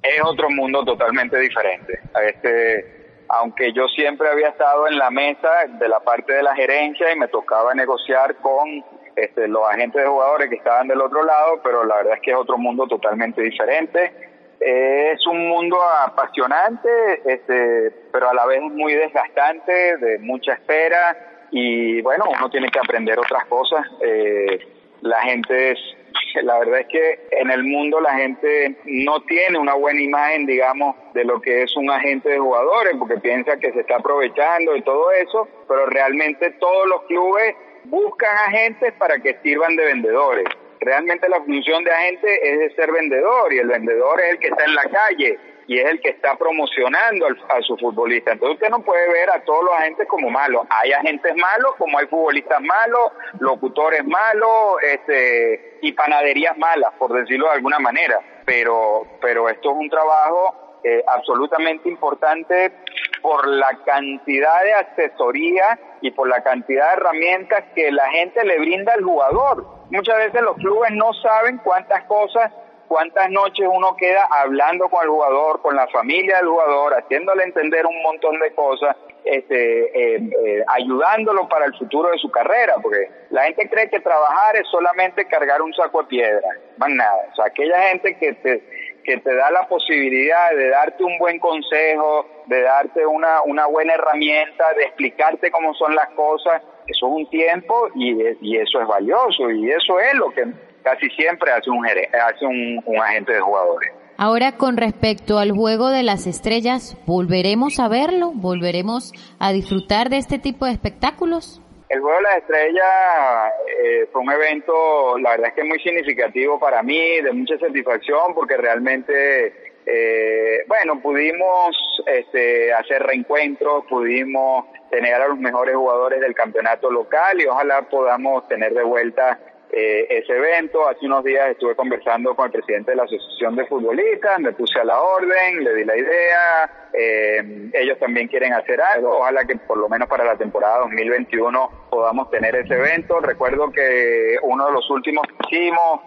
Es 0.00 0.22
otro 0.24 0.48
mundo 0.50 0.84
totalmente 0.84 1.38
diferente. 1.38 1.98
Este, 2.24 3.24
aunque 3.28 3.72
yo 3.72 3.88
siempre 3.88 4.28
había 4.28 4.48
estado 4.48 4.86
en 4.86 4.96
la 4.96 5.10
mesa 5.10 5.48
de 5.66 5.88
la 5.88 6.00
parte 6.00 6.34
de 6.34 6.42
la 6.42 6.54
gerencia 6.54 7.12
y 7.12 7.18
me 7.18 7.28
tocaba 7.28 7.74
negociar 7.74 8.36
con 8.36 8.84
este, 9.16 9.48
los 9.48 9.68
agentes 9.68 10.02
de 10.02 10.08
jugadores 10.08 10.48
que 10.48 10.56
estaban 10.56 10.86
del 10.86 11.00
otro 11.00 11.24
lado, 11.24 11.60
pero 11.64 11.84
la 11.84 11.96
verdad 11.96 12.14
es 12.14 12.20
que 12.22 12.30
es 12.30 12.36
otro 12.36 12.58
mundo 12.58 12.86
totalmente 12.86 13.42
diferente. 13.42 14.12
es 14.60 15.26
un 15.26 15.48
mundo 15.48 15.82
apasionante, 15.82 16.88
este, 17.24 17.90
pero 18.12 18.30
a 18.30 18.34
la 18.34 18.46
vez 18.46 18.62
muy 18.62 18.94
desgastante, 18.94 19.96
de 19.96 20.18
mucha 20.20 20.52
espera 20.52 21.31
y 21.52 22.00
bueno, 22.00 22.24
uno 22.34 22.50
tiene 22.50 22.68
que 22.68 22.78
aprender 22.78 23.18
otras 23.18 23.44
cosas. 23.44 23.86
Eh, 24.00 24.58
la 25.02 25.20
gente 25.20 25.72
es, 25.72 25.78
la 26.42 26.58
verdad 26.58 26.80
es 26.80 26.86
que 26.86 27.20
en 27.30 27.50
el 27.50 27.62
mundo 27.62 28.00
la 28.00 28.14
gente 28.14 28.74
no 28.86 29.20
tiene 29.22 29.58
una 29.58 29.74
buena 29.74 30.00
imagen, 30.00 30.46
digamos, 30.46 30.96
de 31.12 31.24
lo 31.24 31.40
que 31.42 31.62
es 31.62 31.76
un 31.76 31.90
agente 31.90 32.30
de 32.30 32.38
jugadores, 32.38 32.94
porque 32.98 33.18
piensa 33.18 33.58
que 33.58 33.70
se 33.72 33.80
está 33.80 33.96
aprovechando 33.96 34.74
y 34.74 34.82
todo 34.82 35.12
eso, 35.12 35.46
pero 35.68 35.86
realmente 35.86 36.50
todos 36.52 36.88
los 36.88 37.02
clubes 37.02 37.54
buscan 37.84 38.34
agentes 38.48 38.94
para 38.94 39.18
que 39.18 39.36
sirvan 39.42 39.76
de 39.76 39.84
vendedores. 39.84 40.46
Realmente 40.80 41.28
la 41.28 41.42
función 41.42 41.84
de 41.84 41.92
agente 41.92 42.50
es 42.50 42.58
de 42.60 42.74
ser 42.74 42.90
vendedor 42.90 43.52
y 43.52 43.58
el 43.58 43.68
vendedor 43.68 44.20
es 44.20 44.30
el 44.30 44.38
que 44.38 44.48
está 44.48 44.64
en 44.64 44.74
la 44.74 44.84
calle 44.84 45.38
y 45.66 45.78
es 45.78 45.86
el 45.86 46.00
que 46.00 46.10
está 46.10 46.36
promocionando 46.36 47.26
a 47.26 47.62
su 47.62 47.76
futbolista. 47.76 48.32
Entonces 48.32 48.56
usted 48.56 48.70
no 48.70 48.82
puede 48.82 49.10
ver 49.12 49.30
a 49.30 49.42
todos 49.44 49.64
los 49.64 49.74
agentes 49.74 50.06
como 50.08 50.30
malos. 50.30 50.66
Hay 50.70 50.92
agentes 50.92 51.34
malos, 51.36 51.74
como 51.78 51.98
hay 51.98 52.06
futbolistas 52.06 52.60
malos, 52.60 53.12
locutores 53.38 54.04
malos, 54.04 54.82
este, 54.82 55.78
y 55.82 55.92
panaderías 55.92 56.56
malas, 56.58 56.92
por 56.98 57.12
decirlo 57.12 57.46
de 57.46 57.54
alguna 57.54 57.78
manera. 57.78 58.20
Pero, 58.44 59.06
pero 59.20 59.48
esto 59.48 59.70
es 59.70 59.76
un 59.76 59.88
trabajo 59.88 60.80
eh, 60.84 61.02
absolutamente 61.06 61.88
importante 61.88 62.72
por 63.20 63.46
la 63.46 63.78
cantidad 63.84 64.62
de 64.64 64.74
asesoría 64.74 65.78
y 66.00 66.10
por 66.10 66.28
la 66.28 66.42
cantidad 66.42 66.88
de 66.88 66.94
herramientas 66.94 67.64
que 67.74 67.92
la 67.92 68.10
gente 68.10 68.44
le 68.44 68.58
brinda 68.58 68.92
al 68.92 69.04
jugador. 69.04 69.64
Muchas 69.90 70.16
veces 70.16 70.42
los 70.42 70.56
clubes 70.56 70.90
no 70.92 71.12
saben 71.14 71.58
cuántas 71.58 72.02
cosas 72.04 72.50
cuántas 72.92 73.30
noches 73.30 73.66
uno 73.72 73.96
queda 73.96 74.28
hablando 74.30 74.86
con 74.90 75.02
el 75.02 75.08
jugador, 75.08 75.62
con 75.62 75.74
la 75.74 75.88
familia 75.88 76.36
del 76.36 76.48
jugador, 76.48 76.92
haciéndole 76.92 77.44
entender 77.44 77.86
un 77.86 78.02
montón 78.02 78.38
de 78.38 78.52
cosas, 78.54 78.94
este, 79.24 80.16
eh, 80.16 80.30
eh, 80.44 80.64
ayudándolo 80.66 81.48
para 81.48 81.64
el 81.64 81.74
futuro 81.78 82.10
de 82.10 82.18
su 82.18 82.30
carrera, 82.30 82.74
porque 82.82 83.08
la 83.30 83.44
gente 83.44 83.66
cree 83.70 83.88
que 83.88 84.00
trabajar 84.00 84.56
es 84.56 84.68
solamente 84.70 85.24
cargar 85.26 85.62
un 85.62 85.72
saco 85.72 86.02
de 86.02 86.08
piedra, 86.08 86.46
más 86.76 86.90
nada. 86.90 87.28
O 87.32 87.34
sea, 87.34 87.46
aquella 87.46 87.80
gente 87.88 88.18
que 88.18 88.34
te, 88.34 88.62
que 89.04 89.16
te 89.16 89.34
da 89.36 89.50
la 89.50 89.66
posibilidad 89.68 90.50
de 90.50 90.68
darte 90.68 91.02
un 91.02 91.16
buen 91.16 91.38
consejo, 91.38 92.26
de 92.44 92.60
darte 92.60 93.06
una, 93.06 93.40
una 93.46 93.68
buena 93.68 93.94
herramienta, 93.94 94.70
de 94.74 94.82
explicarte 94.82 95.50
cómo 95.50 95.72
son 95.72 95.94
las 95.94 96.10
cosas, 96.10 96.60
eso 96.86 97.06
es 97.06 97.12
un 97.12 97.30
tiempo 97.30 97.88
y, 97.94 98.20
y 98.42 98.58
eso 98.58 98.82
es 98.82 98.86
valioso 98.86 99.50
y 99.50 99.70
eso 99.70 99.98
es 99.98 100.12
lo 100.12 100.28
que 100.32 100.44
casi 100.82 101.08
siempre 101.10 101.50
hace 101.52 101.70
un, 101.70 101.86
hace 101.86 102.44
un, 102.46 103.00
agente 103.00 103.32
de 103.32 103.40
jugadores. 103.40 103.90
Ahora, 104.18 104.52
con 104.52 104.76
respecto 104.76 105.38
al 105.38 105.52
juego 105.52 105.88
de 105.88 106.02
las 106.02 106.26
estrellas, 106.26 106.96
¿volveremos 107.06 107.80
a 107.80 107.88
verlo? 107.88 108.32
¿Volveremos 108.34 109.12
a 109.38 109.52
disfrutar 109.52 110.10
de 110.10 110.18
este 110.18 110.38
tipo 110.38 110.66
de 110.66 110.72
espectáculos? 110.72 111.62
El 111.92 112.00
Juego 112.00 112.16
de 112.16 112.22
las 112.22 112.36
Estrellas 112.38 113.52
eh, 113.82 114.08
fue 114.10 114.22
un 114.22 114.32
evento, 114.32 115.18
la 115.18 115.32
verdad 115.32 115.48
es 115.48 115.54
que 115.54 115.64
muy 115.64 115.78
significativo 115.80 116.58
para 116.58 116.82
mí, 116.82 117.20
de 117.20 117.32
mucha 117.32 117.58
satisfacción, 117.58 118.34
porque 118.34 118.56
realmente, 118.56 119.74
eh, 119.84 120.64
bueno, 120.68 121.02
pudimos 121.02 121.76
este, 122.06 122.72
hacer 122.72 123.02
reencuentros, 123.02 123.84
pudimos 123.90 124.64
tener 124.90 125.14
a 125.16 125.28
los 125.28 125.38
mejores 125.38 125.76
jugadores 125.76 126.20
del 126.20 126.34
campeonato 126.34 126.90
local 126.90 127.38
y 127.38 127.46
ojalá 127.46 127.82
podamos 127.82 128.48
tener 128.48 128.72
de 128.72 128.84
vuelta 128.84 129.38
eh, 129.72 130.06
ese 130.10 130.36
evento. 130.36 130.86
Hace 130.86 131.06
unos 131.06 131.24
días 131.24 131.50
estuve 131.50 131.74
conversando 131.74 132.34
con 132.34 132.46
el 132.46 132.52
presidente 132.52 132.90
de 132.90 132.96
la 132.98 133.04
Asociación 133.04 133.56
de 133.56 133.66
Futbolistas, 133.66 134.38
me 134.38 134.52
puse 134.52 134.78
a 134.78 134.84
la 134.84 135.00
orden, 135.00 135.64
le 135.64 135.74
di 135.74 135.84
la 135.84 135.96
idea. 135.96 136.88
Eh, 136.92 137.70
ellos 137.72 137.98
también 137.98 138.28
quieren 138.28 138.52
hacer 138.52 138.80
algo. 138.82 139.18
Ojalá 139.20 139.46
que 139.46 139.56
por 139.56 139.78
lo 139.78 139.88
menos 139.88 140.08
para 140.08 140.24
la 140.24 140.36
temporada 140.36 140.80
2021 140.80 141.86
podamos 141.90 142.30
tener 142.30 142.54
ese 142.54 142.74
evento. 142.74 143.18
Recuerdo 143.20 143.72
que 143.72 144.36
uno 144.42 144.66
de 144.66 144.72
los 144.72 144.90
últimos 144.90 145.26
que 145.26 145.56
hicimos, 145.56 146.00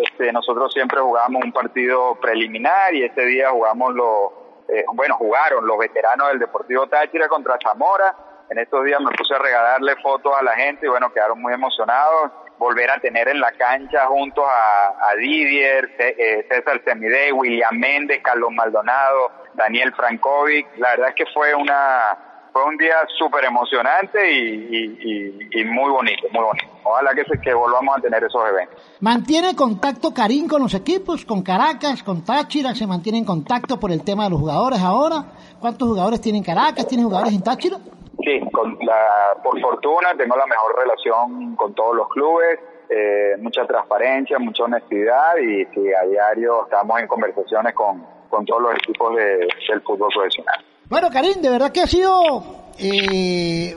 este, 0.00 0.32
nosotros 0.32 0.72
siempre 0.72 1.00
jugamos 1.00 1.42
un 1.44 1.52
partido 1.52 2.14
preliminar 2.20 2.94
y 2.94 3.02
ese 3.02 3.22
día 3.22 3.50
jugamos 3.50 3.94
los, 3.94 4.32
eh, 4.68 4.84
bueno, 4.94 5.16
jugaron 5.16 5.66
los 5.66 5.76
veteranos 5.76 6.28
del 6.28 6.38
Deportivo 6.38 6.86
Táchira 6.86 7.26
contra 7.26 7.58
Zamora. 7.60 8.27
En 8.50 8.58
estos 8.58 8.84
días 8.84 9.00
me 9.00 9.10
puse 9.16 9.34
a 9.34 9.38
regalarle 9.38 9.96
fotos 9.96 10.32
a 10.38 10.42
la 10.42 10.52
gente 10.52 10.86
y 10.86 10.88
bueno, 10.88 11.12
quedaron 11.12 11.40
muy 11.40 11.52
emocionados 11.52 12.30
volver 12.58 12.90
a 12.90 12.98
tener 12.98 13.28
en 13.28 13.40
la 13.40 13.52
cancha 13.52 14.06
juntos 14.06 14.44
a, 14.44 15.10
a 15.10 15.14
Didier, 15.16 15.90
eh, 15.98 16.46
César 16.50 16.82
Semidey, 16.84 17.32
William 17.32 17.76
Méndez, 17.78 18.20
Carlos 18.22 18.50
Maldonado, 18.52 19.30
Daniel 19.54 19.94
Frankovic. 19.94 20.66
La 20.78 20.90
verdad 20.90 21.08
es 21.10 21.14
que 21.14 21.26
fue 21.32 21.54
una 21.54 22.18
fue 22.52 22.64
un 22.64 22.76
día 22.76 22.96
súper 23.16 23.44
emocionante 23.44 24.18
y, 24.32 25.64
muy 25.64 25.90
bonito, 25.90 26.26
muy 26.32 26.42
bonito. 26.42 26.66
Ojalá 26.82 27.14
que, 27.14 27.22
que 27.40 27.54
volvamos 27.54 27.96
a 27.96 28.00
tener 28.00 28.24
esos 28.24 28.42
eventos. 28.48 28.82
¿Mantiene 29.00 29.54
contacto 29.54 30.12
Karim 30.12 30.48
con 30.48 30.62
los 30.62 30.74
equipos, 30.74 31.24
con 31.24 31.42
Caracas, 31.42 32.02
con 32.02 32.24
Táchira? 32.24 32.74
¿Se 32.74 32.86
mantiene 32.86 33.18
en 33.18 33.24
contacto 33.24 33.78
por 33.78 33.92
el 33.92 34.02
tema 34.02 34.24
de 34.24 34.30
los 34.30 34.40
jugadores 34.40 34.80
ahora? 34.80 35.24
¿Cuántos 35.60 35.88
jugadores 35.88 36.20
tienen 36.20 36.42
Caracas? 36.42 36.88
¿Tienen 36.88 37.06
jugadores 37.06 37.34
en 37.34 37.42
Táchira? 37.42 37.76
Sí, 38.24 38.40
con 38.52 38.76
la, 38.80 39.36
por 39.42 39.60
fortuna 39.60 40.14
tengo 40.16 40.36
la 40.36 40.46
mejor 40.46 40.76
relación 40.76 41.54
con 41.56 41.74
todos 41.74 41.94
los 41.94 42.08
clubes, 42.08 42.58
eh, 42.88 43.36
mucha 43.40 43.64
transparencia, 43.66 44.38
mucha 44.38 44.64
honestidad 44.64 45.36
y 45.36 45.64
sí, 45.66 45.92
a 45.92 46.06
diario 46.06 46.64
estamos 46.64 47.00
en 47.00 47.06
conversaciones 47.06 47.74
con, 47.74 48.04
con 48.28 48.44
todos 48.44 48.62
los 48.62 48.74
equipos 48.74 49.14
de, 49.14 49.48
del 49.68 49.80
fútbol 49.82 50.08
profesional. 50.12 50.64
Bueno, 50.88 51.08
Karim, 51.12 51.40
de 51.40 51.50
verdad 51.50 51.70
que 51.70 51.82
ha 51.82 51.86
sido 51.86 52.42
eh, 52.78 53.76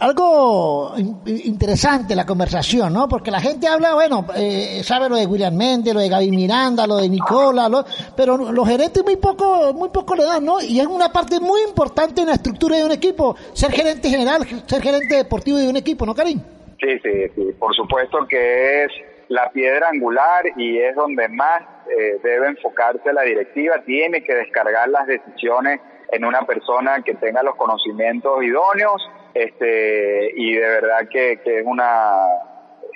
algo 0.00 0.94
interesante 1.26 2.16
la 2.16 2.24
conversación, 2.24 2.92
¿no? 2.92 3.06
Porque 3.06 3.30
la 3.30 3.40
gente 3.40 3.68
habla, 3.68 3.94
bueno, 3.94 4.24
eh, 4.34 4.80
sabe 4.82 5.10
lo 5.10 5.16
de 5.16 5.26
William 5.26 5.54
Méndez, 5.54 5.92
lo 5.92 6.00
de 6.00 6.08
Gaby 6.08 6.30
Miranda, 6.30 6.86
lo 6.86 6.96
de 6.96 7.08
Nicola, 7.08 7.68
pero 8.16 8.38
los 8.38 8.66
gerentes 8.66 9.04
muy 9.04 9.16
poco, 9.16 9.74
muy 9.74 9.90
poco 9.90 10.14
le 10.14 10.24
dan, 10.24 10.44
¿no? 10.44 10.60
Y 10.60 10.80
es 10.80 10.86
una 10.86 11.12
parte 11.12 11.38
muy 11.38 11.60
importante 11.68 12.22
en 12.22 12.28
la 12.28 12.34
estructura 12.34 12.78
de 12.78 12.84
un 12.84 12.92
equipo, 12.92 13.36
ser 13.52 13.72
gerente 13.72 14.08
general, 14.08 14.46
ser 14.66 14.82
gerente 14.82 15.16
deportivo 15.16 15.58
de 15.58 15.68
un 15.68 15.76
equipo, 15.76 16.06
¿no, 16.06 16.14
Karim? 16.14 16.40
Sí, 16.80 16.98
sí, 17.02 17.28
sí, 17.34 17.52
por 17.58 17.74
supuesto 17.74 18.26
que 18.26 18.84
es 18.84 18.92
la 19.28 19.50
piedra 19.50 19.90
angular 19.90 20.44
y 20.56 20.78
es 20.78 20.94
donde 20.94 21.28
más 21.28 21.62
eh, 21.90 22.18
debe 22.22 22.48
enfocarse 22.48 23.12
la 23.12 23.22
directiva, 23.22 23.82
tiene 23.84 24.24
que 24.24 24.34
descargar 24.34 24.88
las 24.88 25.06
decisiones 25.06 25.80
en 26.12 26.24
una 26.24 26.42
persona 26.42 27.02
que 27.02 27.14
tenga 27.14 27.42
los 27.42 27.54
conocimientos 27.56 28.42
idóneos 28.42 29.08
este 29.34 30.32
y 30.34 30.54
de 30.54 30.68
verdad 30.68 31.08
que, 31.10 31.32
es 31.32 31.64
una 31.64 32.26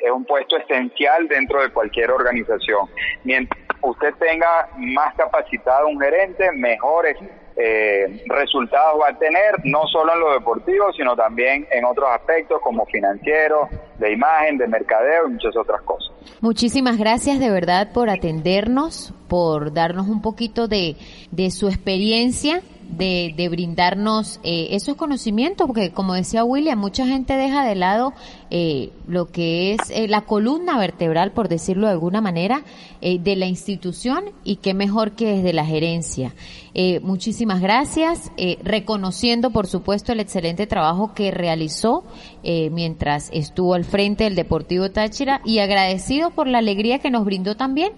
es 0.03 0.11
un 0.11 0.25
puesto 0.25 0.57
esencial 0.57 1.29
dentro 1.29 1.63
de 1.63 1.71
cualquier 1.71 2.11
organización. 2.11 2.89
Mientras 3.23 3.59
usted 3.81 4.13
tenga 4.19 4.69
más 4.77 5.15
capacitado 5.15 5.87
un 5.89 6.01
gerente, 6.01 6.51
mejores 6.53 7.17
eh, 7.57 8.25
resultados 8.27 9.01
va 9.01 9.11
a 9.11 9.19
tener, 9.19 9.65
no 9.65 9.87
solo 9.87 10.13
en 10.13 10.21
lo 10.21 10.33
deportivo, 10.33 10.93
sino 10.97 11.15
también 11.15 11.67
en 11.71 11.85
otros 11.85 12.11
aspectos 12.11 12.61
como 12.61 12.85
financiero, 12.87 13.69
de 13.99 14.13
imagen, 14.13 14.59
de 14.59 14.67
mercadeo 14.67 15.29
y 15.29 15.33
muchas 15.35 15.57
otras 15.57 15.81
cosas. 15.83 16.13
Muchísimas 16.41 16.99
gracias 16.99 17.39
de 17.39 17.51
verdad 17.51 17.93
por 17.93 18.11
atendernos, 18.11 19.15
por 19.29 19.73
darnos 19.73 20.09
un 20.09 20.21
poquito 20.21 20.67
de, 20.67 20.97
de 21.31 21.51
su 21.51 21.69
experiencia 21.69 22.61
de, 22.91 23.35
de 23.37 23.49
brindarnos 23.49 24.41
eh, 24.43 24.69
esos 24.71 24.97
conocimientos, 24.97 25.67
porque 25.67 25.91
como 25.91 26.15
decía 26.15 26.45
William, 26.45 26.79
mucha 26.79 27.07
gente 27.07 27.35
deja 27.35 27.65
de 27.65 27.75
lado 27.75 28.13
eh, 28.51 28.91
lo 29.07 29.27
que 29.27 29.73
es 29.73 29.91
eh, 29.91 30.09
la 30.09 30.23
columna 30.23 30.79
vertebral, 30.79 31.33
por 31.33 31.49
decirlo 31.49 31.87
de 31.87 31.93
alguna 31.93 32.21
manera, 32.21 32.65
eh, 33.01 33.19
de 33.19 33.37
la 33.37 33.47
institución 33.47 34.25
y 34.45 34.57
qué 34.57 34.75
mejor 34.75 35.13
que 35.13 35.37
desde 35.37 35.53
la 35.53 35.65
gerencia. 35.65 36.35
Eh, 36.75 37.01
muchísimas 37.01 37.61
gracias, 37.61 38.33
eh, 38.37 38.59
reconociendo 38.63 39.51
por 39.51 39.67
supuesto 39.67 40.13
el 40.13 40.21
excelente 40.21 40.67
trabajo 40.67 41.15
que 41.15 41.31
realizó 41.31 42.05
eh, 42.43 42.69
mientras 42.71 43.31
estuvo 43.33 43.75
al 43.75 43.85
frente 43.85 44.25
del 44.25 44.35
Deportivo 44.35 44.91
Táchira 44.91 45.41
y 45.45 45.61
agradecido 45.61 46.31
por 46.31 46.49
la 46.49 46.59
alegría 46.59 46.99
que 46.99 47.11
nos 47.11 47.25
brindó 47.25 47.57
también. 47.57 47.93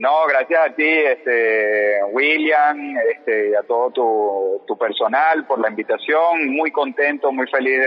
No, 0.00 0.26
gracias 0.26 0.58
a 0.66 0.74
ti, 0.74 0.88
este, 0.88 2.02
William, 2.12 2.96
este, 3.12 3.54
a 3.54 3.62
todo 3.64 4.62
tu, 4.66 4.78
personal 4.78 5.46
por 5.46 5.58
la 5.60 5.68
invitación. 5.68 6.48
Muy 6.48 6.70
contento, 6.70 7.30
muy 7.30 7.46
feliz 7.48 7.78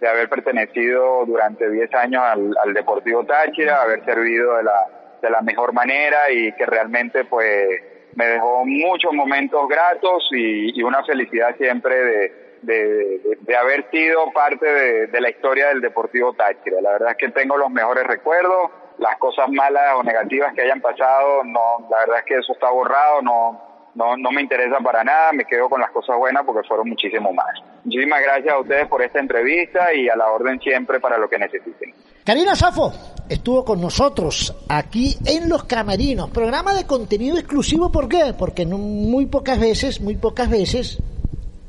de, 0.00 0.08
haber 0.08 0.28
pertenecido 0.28 1.24
durante 1.26 1.68
10 1.68 1.94
años 1.94 2.22
al, 2.22 2.54
al 2.62 2.72
Deportivo 2.72 3.24
Táchira, 3.24 3.82
haber 3.82 4.04
servido 4.04 4.56
de 4.56 4.62
la, 4.62 5.18
de 5.20 5.30
la 5.30 5.42
mejor 5.42 5.72
manera 5.72 6.30
y 6.30 6.52
que 6.52 6.64
realmente 6.64 7.24
pues 7.24 7.66
me 8.14 8.26
dejó 8.26 8.64
muchos 8.64 9.12
momentos 9.12 9.68
gratos 9.68 10.28
y, 10.30 10.78
y 10.78 10.82
una 10.84 11.04
felicidad 11.04 11.56
siempre 11.56 12.30
de, 12.62 13.20
de 13.40 13.56
haber 13.56 13.90
sido 13.90 14.32
parte 14.32 14.66
de, 14.66 15.06
de 15.08 15.20
la 15.20 15.30
historia 15.30 15.68
del 15.68 15.80
Deportivo 15.80 16.34
Táchira. 16.34 16.80
La 16.80 16.92
verdad 16.92 17.10
es 17.10 17.16
que 17.16 17.30
tengo 17.30 17.56
los 17.56 17.70
mejores 17.70 18.04
recuerdos 18.04 18.70
las 19.02 19.18
cosas 19.18 19.50
malas 19.50 19.96
o 19.98 20.02
negativas 20.02 20.54
que 20.54 20.62
hayan 20.62 20.80
pasado, 20.80 21.42
no, 21.44 21.88
la 21.90 21.98
verdad 21.98 22.18
es 22.20 22.24
que 22.24 22.38
eso 22.38 22.52
está 22.52 22.70
borrado, 22.70 23.20
no, 23.20 23.60
no, 23.94 24.16
no 24.16 24.30
me 24.30 24.40
interesa 24.40 24.78
para 24.78 25.02
nada, 25.02 25.32
me 25.32 25.44
quedo 25.44 25.68
con 25.68 25.80
las 25.80 25.90
cosas 25.90 26.16
buenas 26.16 26.44
porque 26.46 26.66
fueron 26.66 26.88
muchísimo 26.88 27.32
más. 27.32 27.60
Muchísimas 27.84 28.22
gracias 28.22 28.54
a 28.54 28.60
ustedes 28.60 28.86
por 28.86 29.02
esta 29.02 29.18
entrevista 29.18 29.92
y 29.92 30.08
a 30.08 30.16
la 30.16 30.30
orden 30.30 30.60
siempre 30.60 31.00
para 31.00 31.18
lo 31.18 31.28
que 31.28 31.38
necesiten. 31.38 31.92
Karina 32.24 32.54
Safo 32.54 32.92
estuvo 33.28 33.64
con 33.64 33.80
nosotros 33.80 34.54
aquí 34.68 35.16
en 35.26 35.48
Los 35.48 35.64
Camerinos, 35.64 36.30
programa 36.30 36.72
de 36.74 36.86
contenido 36.86 37.36
exclusivo, 37.36 37.90
¿por 37.90 38.08
qué? 38.08 38.34
Porque 38.38 38.64
muy 38.64 39.26
pocas 39.26 39.58
veces, 39.58 40.00
muy 40.00 40.16
pocas 40.16 40.48
veces 40.48 41.02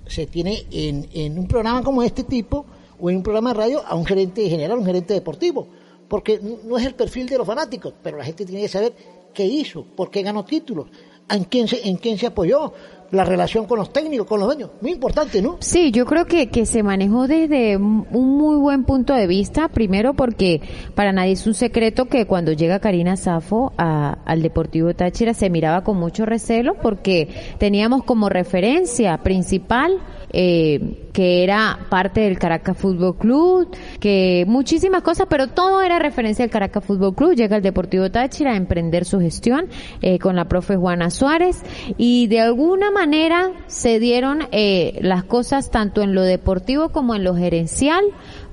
se 0.06 0.28
tiene 0.28 0.68
en, 0.72 1.10
en 1.14 1.40
un 1.40 1.48
programa 1.48 1.82
como 1.82 2.04
este 2.04 2.24
tipo 2.24 2.68
o 3.00 3.10
en 3.10 3.18
un 3.18 3.24
programa 3.24 3.54
de 3.54 3.60
radio 3.60 3.84
a 3.86 3.96
un 3.96 4.06
gerente 4.06 4.48
general, 4.48 4.78
un 4.78 4.86
gerente 4.86 5.16
deportivo 5.16 5.68
porque 6.14 6.40
no 6.64 6.78
es 6.78 6.86
el 6.86 6.94
perfil 6.94 7.26
de 7.26 7.40
los 7.40 7.48
fanáticos, 7.48 7.92
pero 8.04 8.20
la 8.20 8.24
gente 8.24 8.46
tiene 8.46 8.62
que 8.62 8.68
saber 8.68 8.94
qué 9.34 9.46
hizo, 9.46 9.84
por 9.84 10.12
qué 10.12 10.22
ganó 10.22 10.46
títulos, 10.46 10.86
en 11.28 11.46
quién 11.46 11.68
se, 11.68 11.90
en 11.90 11.98
quién 11.98 12.20
se 12.20 12.28
apoyó, 12.28 12.72
la 13.10 13.24
relación 13.24 13.66
con 13.66 13.80
los 13.80 13.92
técnicos, 13.92 14.28
con 14.28 14.40
los 14.40 14.48
dueños. 14.48 14.70
Muy 14.80 14.92
importante, 14.92 15.42
¿no? 15.42 15.58
Sí, 15.60 15.90
yo 15.90 16.06
creo 16.06 16.26
que, 16.26 16.50
que 16.50 16.68
se 16.68 16.84
manejó 16.84 17.28
desde 17.28 17.78
un 17.78 18.38
muy 18.38 18.58
buen 18.58 18.84
punto 18.84 19.16
de 19.16 19.26
vista. 19.26 19.70
Primero 19.70 20.14
porque 20.14 20.62
para 20.94 21.12
nadie 21.14 21.32
es 21.32 21.48
un 21.48 21.56
secreto 21.56 22.06
que 22.06 22.28
cuando 22.28 22.52
llega 22.52 22.78
Karina 22.78 23.18
Safo 23.18 23.74
a, 23.80 24.20
al 24.24 24.44
Deportivo 24.44 24.94
Táchira 24.94 25.34
se 25.34 25.50
miraba 25.50 25.84
con 25.84 25.98
mucho 25.98 26.28
recelo 26.28 26.76
porque 26.80 27.56
teníamos 27.58 28.04
como 28.04 28.30
referencia 28.30 29.18
principal 29.18 30.00
eh, 30.34 31.08
que 31.14 31.44
era 31.44 31.80
parte 31.90 32.22
del 32.22 32.40
Caracas 32.40 32.78
Fútbol 32.78 33.16
Club, 33.18 33.70
que 34.00 34.46
muchísimas 34.48 35.04
cosas, 35.04 35.28
pero 35.30 35.48
todo 35.48 35.82
era 35.82 36.00
referencia 36.00 36.44
al 36.44 36.52
Caracas 36.52 36.84
Fútbol 36.84 37.16
Club. 37.16 37.36
Llega 37.36 37.58
el 37.58 37.64
Deportivo 37.64 38.10
Táchira 38.10 38.54
a 38.54 38.58
emprender 38.58 39.06
su 39.06 39.20
gestión 39.20 39.68
eh, 40.02 40.20
con 40.20 40.36
la 40.36 40.46
profe 40.46 40.76
Juana 40.76 41.12
Suárez 41.12 41.62
y 41.98 42.28
de 42.28 42.42
alguna 42.42 42.92
manera 42.92 43.52
se 43.68 44.00
dieron 44.00 44.48
eh, 44.52 44.98
las 45.02 45.24
cosas 45.24 45.70
tanto 45.70 46.02
en 46.02 46.16
lo 46.16 46.24
deportivo 46.24 46.90
como 46.90 47.16
en 47.16 47.24
lo 47.24 47.36
gerencial. 47.36 48.04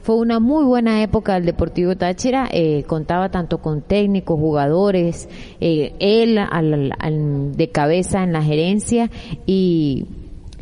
Fue 0.02 0.16
una 0.16 0.40
muy 0.40 0.64
buena 0.64 1.02
época 1.02 1.34
del 1.34 1.44
Deportivo 1.44 1.94
Táchira, 1.94 2.48
eh, 2.50 2.84
contaba 2.86 3.30
tanto 3.30 3.58
con 3.58 3.82
técnicos, 3.82 4.38
jugadores, 4.40 5.28
eh, 5.60 5.92
él 6.00 6.38
al, 6.38 6.94
al, 6.98 7.52
de 7.54 7.68
cabeza 7.68 8.22
en 8.22 8.32
la 8.32 8.42
gerencia 8.42 9.10
y 9.44 10.06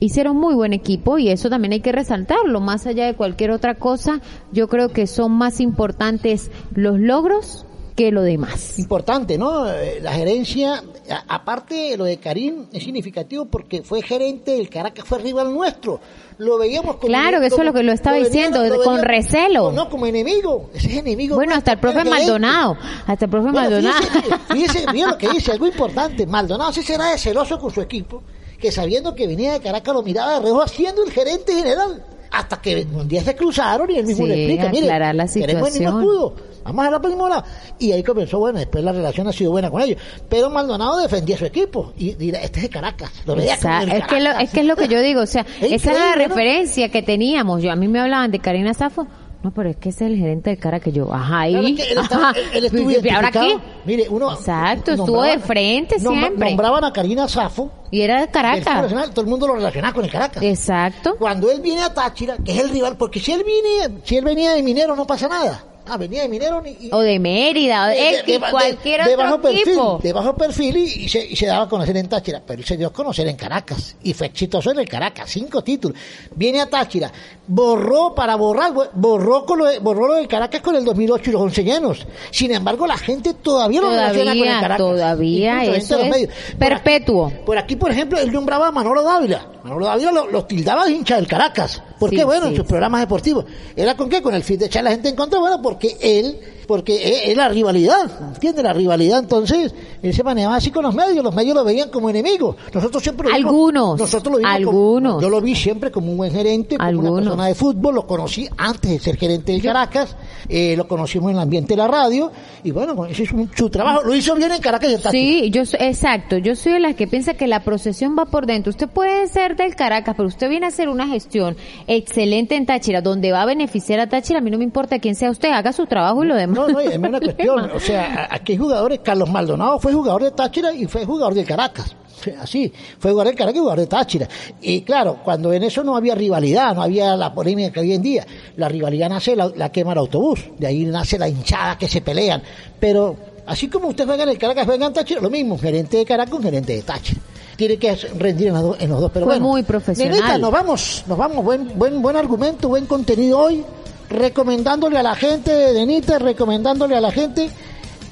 hicieron 0.01 0.37
muy 0.37 0.55
buen 0.55 0.73
equipo 0.73 1.19
y 1.19 1.29
eso 1.29 1.51
también 1.51 1.73
hay 1.73 1.81
que 1.81 1.93
resaltarlo. 1.93 2.61
Más 2.61 2.87
allá 2.87 3.07
de 3.07 3.15
cualquier 3.15 3.51
otra 3.51 3.75
cosa, 3.75 4.21
yo 4.53 4.69
creo 4.69 4.91
que 4.91 5.07
son 5.07 5.33
más 5.33 5.61
importantes 5.61 6.51
los 6.75 6.99
logros 6.99 7.67
que 7.99 8.13
lo 8.13 8.23
demás. 8.23 8.79
Importante, 8.79 9.37
¿no? 9.37 9.65
La 10.01 10.13
gerencia, 10.13 10.85
aparte 11.27 11.97
lo 11.97 12.05
de 12.05 12.19
Karim, 12.19 12.67
es 12.73 12.85
significativo 12.85 13.47
porque 13.47 13.83
fue 13.83 14.03
gerente 14.03 14.53
del 14.53 14.71
Caracas, 14.71 15.05
fue 15.05 15.19
rival 15.19 15.53
nuestro. 15.53 15.99
Lo 16.39 16.59
veíamos 16.59 16.95
como. 16.95 17.09
Claro, 17.09 17.41
que 17.41 17.47
eso 17.47 17.59
es 17.59 17.65
lo 17.65 17.73
que 17.73 17.83
lo 17.83 17.91
estaba 17.91 18.17
lo 18.17 18.25
diciendo, 18.25 18.61
con 18.85 19.03
recelo. 19.03 19.73
No, 19.73 19.91
como 19.91 20.07
enemigo. 20.07 20.71
Ese 20.73 20.93
es 20.93 20.97
enemigo. 20.99 21.35
Bueno, 21.35 21.57
hasta 21.57 21.73
el 21.73 21.79
profe 21.79 22.05
Maldonado. 22.05 22.77
Hasta 23.05 23.25
el 23.25 23.31
profe 23.33 23.51
bueno, 23.51 23.69
Maldonado. 23.69 24.01
Fíjese, 24.01 24.39
fíjese, 24.49 24.79
fíjese 24.79 25.07
lo 25.11 25.19
que 25.19 25.29
dice, 25.31 25.51
algo 25.51 25.67
importante. 25.67 26.25
Maldonado 26.25 26.73
sí 26.73 26.85
será 26.85 27.07
de 27.07 27.19
celoso 27.19 27.59
con 27.59 27.73
su 27.73 27.81
equipo 27.81 28.23
que 28.61 28.73
sabiendo 28.73 29.15
que 29.15 29.27
venía 29.27 29.53
de 29.53 29.61
Caracas 29.61 29.95
lo 29.95 30.03
miraba 30.03 30.35
de 30.35 30.41
reojo 30.41 30.63
haciendo 30.63 31.05
el 31.05 31.13
gerente 31.13 31.53
general. 31.55 32.05
Hasta 32.31 32.61
que 32.61 32.87
un 32.93 33.09
día 33.09 33.23
se 33.25 33.35
cruzaron 33.35 33.91
y 33.91 33.97
él 33.97 34.05
mismo 34.05 34.27
sí, 34.27 34.31
le 34.31 34.45
explica, 34.45 34.69
mire, 34.69 34.87
la 34.87 35.27
queremos 35.27 35.75
el 35.75 35.81
mismo 35.81 35.99
escudo, 35.99 36.35
vamos 36.63 36.87
a 36.87 36.91
la 36.91 37.01
primera 37.01 37.45
Y 37.79 37.93
ahí 37.93 38.03
comenzó, 38.03 38.39
bueno, 38.39 38.59
después 38.59 38.85
la 38.85 38.93
relación 38.93 39.29
ha 39.29 39.33
sido 39.33 39.51
buena 39.51 39.71
con 39.71 39.81
ellos. 39.81 39.99
Pero 40.29 40.51
Maldonado 40.51 40.99
defendía 40.99 41.37
a 41.37 41.39
su 41.39 41.47
equipo 41.47 41.95
y 41.97 42.15
dirá, 42.15 42.43
este 42.43 42.59
es 42.59 42.63
de 42.65 42.69
Caracas. 42.69 43.11
Lo 43.25 43.35
veía 43.35 43.55
Exacto. 43.55 43.95
Es, 43.95 44.07
que 44.07 44.21
lo, 44.21 44.31
es 44.33 44.51
que 44.51 44.61
es 44.61 44.67
lo 44.67 44.77
que 44.77 44.89
yo 44.89 45.01
digo, 45.01 45.23
o 45.23 45.27
sea, 45.27 45.47
es 45.63 45.73
esa 45.73 45.93
era 45.93 46.07
la 46.11 46.15
referencia 46.17 46.91
que 46.91 47.03
teníamos. 47.03 47.63
Yo 47.63 47.73
A 47.73 47.77
mí 47.77 47.89
me 47.89 47.99
hablaban 47.99 48.31
de 48.31 48.41
Karina 48.41 48.75
Safo, 48.75 49.07
no, 49.43 49.53
pero 49.53 49.71
es 49.71 49.77
que 49.77 49.91
es 49.91 50.01
el 50.01 50.17
gerente 50.17 50.51
del 50.51 50.59
cara 50.59 50.81
que 50.81 50.91
yo, 50.91 51.15
ajá, 51.15 51.41
ahí. 51.41 51.53
Claro, 51.75 52.39
él 52.53 52.65
él 52.65 53.01
¿Y 53.05 53.09
ahora 53.09 53.31
qué? 53.31 53.57
Mire, 53.85 54.07
uno. 54.09 54.33
Exacto, 54.33 54.93
estuvo 54.93 55.23
de 55.23 55.39
frente 55.39 56.01
siempre. 56.01 56.49
Nombraban 56.51 56.85
a 56.85 56.93
Karina 56.93 57.29
Safo. 57.29 57.71
Y 57.91 58.01
era 58.01 58.21
de 58.21 58.29
Caracas. 58.29 58.89
Todo 59.15 59.21
el 59.23 59.29
mundo 59.29 59.47
lo 59.47 59.55
relacionaba 59.55 59.95
con 59.95 60.05
el 60.05 60.11
Caracas. 60.11 60.43
Exacto. 60.43 61.17
Cuando 61.19 61.51
él 61.51 61.61
viene 61.61 61.83
a 61.83 61.95
Táchira, 61.95 62.37
que 62.45 62.53
es 62.53 62.59
el 62.59 62.71
rival, 62.71 62.97
porque 62.97 63.21
si 63.21 63.33
él 63.33 63.45
viene, 63.45 64.01
si 64.03 64.17
él 64.17 64.25
venía 64.25 64.53
de 64.53 64.63
minero 64.63 64.97
no 64.97 65.07
pasa 65.07 65.29
nada. 65.29 65.65
Ah, 65.89 65.97
venía 65.97 66.23
de 66.23 66.29
Minero. 66.29 66.63
Y, 66.67 66.91
o 66.93 67.01
de 67.01 67.19
Mérida, 67.19 67.85
o 67.85 67.89
de, 67.89 68.23
de, 68.27 68.33
de 68.33 68.51
cualquier 68.51 69.05
de, 69.05 69.15
otro 69.15 69.25
bajo 69.25 69.41
perfil. 69.41 69.79
De 70.03 70.13
bajo 70.13 70.37
perfil 70.37 70.77
y, 70.77 71.05
y, 71.05 71.09
se, 71.09 71.25
y, 71.25 71.37
se, 71.37 71.47
daba 71.47 71.65
a 71.65 71.69
conocer 71.69 71.97
en 71.97 72.09
Táchira, 72.09 72.43
pero 72.45 72.61
él 72.61 72.67
se 72.67 72.77
dio 72.77 72.89
a 72.89 72.93
conocer 72.93 73.27
en 73.29 73.37
Caracas 73.37 73.97
y 74.03 74.13
fue 74.15 74.27
exitoso 74.27 74.71
en 74.71 74.81
el 74.81 74.89
Caracas, 74.89 75.31
cinco 75.31 75.63
títulos. 75.63 75.97
Viene 76.35 76.61
a 76.61 76.67
Táchira, 76.67 77.13
borró 77.47 78.15
para 78.15 78.37
borrar, 78.37 78.73
borró, 78.95 79.45
con 79.45 79.59
lo 79.59 79.67
de, 79.67 79.79
borró 79.79 80.09
lo 80.09 80.15
del 80.15 80.29
Caracas 80.29 80.61
con 80.61 80.75
el 80.75 80.85
2008 80.85 81.31
y 81.31 81.33
los 81.33 81.43
once 81.43 81.65
llenos. 81.65 82.07
Sin 82.31 82.53
embargo, 82.53 82.87
la 82.87 82.99
gente 82.99 83.35
todavía 83.35 83.81
lo 83.81 83.91
relaciona 83.91 84.33
con 84.33 84.49
el 84.49 84.61
Caracas. 84.61 84.79
Todavía, 84.79 85.65
eso 85.65 85.99
es 86.01 86.29
perpetuo. 86.59 87.33
Por 87.45 87.57
aquí, 87.57 87.69
por 87.69 87.69
aquí, 87.69 87.77
por 87.77 87.91
ejemplo, 87.91 88.19
él 88.19 88.33
nombraba 88.33 88.69
a 88.69 88.73
Manolo 88.73 89.03
Dávila. 89.03 89.47
Manolo 89.63 89.87
Dávila 89.87 90.13
lo, 90.13 90.27
lo 90.27 90.45
tildaba 90.45 90.87
de 90.87 90.93
hincha 90.93 91.17
del 91.17 91.27
Caracas. 91.27 91.83
¿Por 91.99 92.11
sí, 92.11 92.17
qué? 92.17 92.25
Bueno, 92.25 92.45
sí, 92.45 92.51
en 92.51 92.57
sus 92.57 92.67
programas 92.67 93.01
deportivos. 93.01 93.45
¿Era 93.77 93.97
con 93.97 94.09
qué? 94.09 94.23
Con 94.23 94.35
el 94.35 94.43
fin 94.43 94.59
de 94.59 94.67
echar 94.67 94.81
a 94.81 94.85
la 94.85 94.91
gente 94.91 95.09
en 95.09 95.17
contra. 95.17 95.39
Bueno, 95.39 95.61
porque 95.61 95.78
él, 95.83 96.39
porque 96.69 97.31
es 97.31 97.35
la 97.35 97.49
rivalidad, 97.49 98.11
¿entiendes? 98.35 98.63
La 98.63 98.75
rivalidad, 98.75 99.21
entonces, 99.21 99.75
él 100.03 100.13
se 100.13 100.23
manejaba 100.23 100.57
así 100.57 100.71
con 100.71 100.83
los 100.83 100.95
medios. 100.95 101.25
Los 101.25 101.35
medios 101.35 101.57
lo 101.57 101.65
veían 101.65 101.89
como 101.89 102.11
enemigos. 102.11 102.57
Nosotros 102.75 103.03
siempre 103.03 103.27
lo 103.27 103.35
vimos. 103.35 103.51
Algunos. 103.51 103.99
Nosotros 103.99 104.33
lo 104.33 104.39
vimos 104.39 104.55
algunos. 104.55 105.13
Como, 105.15 105.23
yo 105.23 105.31
lo 105.31 105.41
vi 105.41 105.55
siempre 105.57 105.91
como 105.91 106.11
un 106.11 106.19
buen 106.19 106.31
gerente, 106.31 106.77
como 106.77 106.87
algunos. 106.87 107.13
una 107.13 107.21
persona 107.23 107.47
de 107.47 107.55
fútbol. 107.55 107.95
Lo 107.95 108.07
conocí 108.07 108.47
antes 108.59 108.91
de 108.91 108.99
ser 108.99 109.17
gerente 109.17 109.53
de 109.53 109.63
Caracas. 109.63 110.15
Eh, 110.47 110.75
lo 110.77 110.87
conocimos 110.87 111.31
en 111.31 111.37
el 111.37 111.43
ambiente 111.43 111.73
de 111.73 111.79
la 111.79 111.89
radio. 111.89 112.31
Y 112.63 112.71
bueno, 112.71 113.07
ese 113.07 113.23
es 113.23 113.33
un, 113.33 113.51
su 113.57 113.71
trabajo. 113.71 114.03
Lo 114.05 114.15
hizo 114.15 114.35
bien 114.35 114.53
en 114.53 114.61
Caracas 114.61 114.91
y 114.91 114.95
en 114.95 115.11
Sí, 115.11 115.51
yo, 115.51 115.63
exacto. 115.63 116.37
Yo 116.37 116.55
soy 116.55 116.73
de 116.73 116.81
las 116.81 116.97
que 116.97 117.07
piensa 117.07 117.33
que 117.33 117.47
la 117.47 117.65
procesión 117.65 118.15
va 118.19 118.27
por 118.27 118.45
dentro. 118.45 118.69
Usted 118.69 118.89
puede 118.89 119.27
ser 119.29 119.57
del 119.57 119.75
Caracas, 119.75 120.15
pero 120.15 120.29
usted 120.29 120.51
viene 120.51 120.67
a 120.67 120.69
hacer 120.69 120.91
una 120.91 121.09
gestión 121.09 121.57
excelente 121.87 122.57
en 122.57 122.67
Táchira, 122.67 123.01
donde 123.01 123.33
va 123.33 123.41
a 123.41 123.47
beneficiar 123.47 124.01
a 124.01 124.09
Táchira, 124.11 124.41
a 124.41 124.43
mí 124.43 124.51
no 124.51 124.59
me 124.59 124.65
importa 124.65 124.99
quién 124.99 125.15
sea 125.15 125.31
usted, 125.31 125.51
haga 125.51 125.73
su 125.73 125.87
trabajo 125.87 126.23
y 126.25 126.27
lo 126.27 126.35
demás. 126.35 126.58
No, 126.59 126.69
no, 126.69 126.81
es 126.81 126.97
una 126.97 127.21
cuestión, 127.21 127.71
o 127.71 127.81
sea, 127.81 128.29
aquí 128.31 128.53
hay 128.53 128.59
jugadores, 128.59 129.01
Carlos 129.03 129.31
Maldonado 129.31 129.79
fue 129.79 129.93
jugador 129.93 130.25
de 130.25 130.31
Táchira 130.33 130.73
y 130.73 130.87
fue 130.87 131.05
jugador 131.05 131.35
de 131.35 131.45
Caracas. 131.45 131.95
Así, 132.41 132.73
fue 132.99 133.13
jugador 133.13 133.33
de 133.33 133.39
Caracas 133.39 133.57
y 133.57 133.61
jugador 133.61 133.79
de 133.81 133.87
Táchira. 133.87 134.29
Y 134.61 134.83
claro, 134.83 135.21
cuando 135.25 135.53
en 135.53 135.63
eso 135.63 135.85
no 135.85 135.97
había 135.97 136.15
rivalidad, 136.15 136.75
no 136.75 136.83
había 136.83 137.17
la 137.17 137.33
polémica 137.33 137.71
que 137.71 137.81
hoy 137.81 137.95
en 137.95 138.03
día. 138.03 138.27
La 138.57 138.69
rivalidad 138.69 139.09
nace 139.09 139.37
la, 139.37 139.51
la 139.55 139.71
quema 139.71 139.93
del 139.93 139.99
autobús, 139.99 140.41
de 140.59 140.67
ahí 140.67 140.85
nace 140.85 141.19
la 141.19 141.29
hinchada 141.29 141.79
que 141.79 141.89
se 141.89 142.01
pelean. 142.01 142.43
Pero 142.81 143.17
así 143.47 143.69
como 143.69 143.89
usted 143.89 144.05
juega 144.05 144.25
en 144.25 144.31
el 144.31 144.39
Caracas, 144.39 144.67
juega 144.67 144.87
en 144.87 144.93
Táchira, 144.93 145.21
lo 145.21 145.31
mismo, 145.31 145.57
gerente 145.59 145.99
de 145.99 146.05
Caracas, 146.05 146.35
un 146.35 146.43
gerente 146.43 146.75
de 146.75 146.83
Táchira 146.83 147.21
tiene 147.59 147.77
que 147.77 147.93
rendir 148.17 148.49
en 148.49 148.55
los 148.89 149.01
dos. 149.01 149.11
Pero 149.13 149.27
Fue 149.27 149.35
bueno, 149.35 149.49
muy 149.49 149.63
profesional. 149.65 150.13
Nenita, 150.13 150.39
nos 150.39 150.53
vamos, 150.53 151.05
nos 151.09 151.19
vamos, 151.19 151.45
buen, 151.45 151.77
buen, 151.77 152.01
buen 152.01 152.17
argumento, 152.17 152.69
buen 152.69 152.87
contenido 152.87 153.37
hoy, 153.37 153.65
recomendándole 154.09 154.99
a 154.99 155.03
la 155.03 155.15
gente 155.15 155.51
de 155.51 155.73
Denita, 155.73 156.19
recomendándole 156.19 156.97
a 156.97 157.01
la 157.01 157.11
gente 157.11 157.51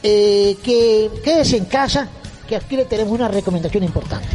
eh, 0.02 0.56
que 0.62 1.10
quédese 1.24 1.56
en 1.56 1.64
casa, 1.64 2.08
que 2.48 2.56
aquí 2.56 2.76
le 2.76 2.84
tenemos 2.84 3.12
una 3.12 3.28
recomendación 3.28 3.84
importante. 3.84 4.28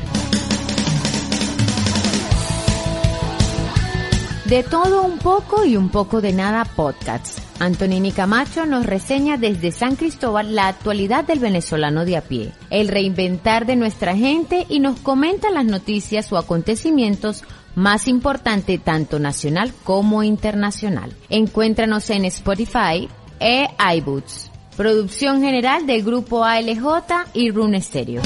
De 4.45 4.64
todo 4.64 5.03
un 5.03 5.18
poco 5.18 5.64
y 5.64 5.78
un 5.78 5.88
poco 5.88 6.20
de 6.20 6.34
nada 6.34 6.66
podcast. 6.66 7.39
Antonini 7.62 8.12
Camacho 8.12 8.66
nos 8.66 8.86
reseña 8.86 9.38
desde 9.38 9.72
San 9.72 9.95
Cristóbal 9.95 10.55
la 10.55 10.68
actualidad 10.68 11.24
del 11.24 11.39
venezolano 11.39 12.03
de 12.03 12.18
a 12.18 12.22
pie, 12.22 12.51
el 12.70 12.89
reinventar 12.89 13.66
de 13.66 13.78
nuestra 13.78 14.14
gente 14.14 14.66
y 14.68 14.80
nos 14.80 14.99
comenta 14.99 15.51
las 15.51 15.64
noticias 15.64 16.34
o 16.34 16.38
acontecimientos 16.38 17.43
más 17.76 18.07
importantes 18.07 18.82
tanto 18.84 19.19
nacional 19.19 19.74
como 19.84 20.24
internacional. 20.24 21.13
Encuéntranos 21.30 22.09
en 22.09 22.26
Spotify 22.26 23.09
e 23.39 23.67
iBoots. 23.97 24.51
Producción 24.78 25.41
general 25.41 25.86
del 25.86 26.03
grupo 26.03 26.43
ALJ 26.43 27.32
y 27.34 27.51
Rune 27.51 27.82
Stereo. 27.82 28.22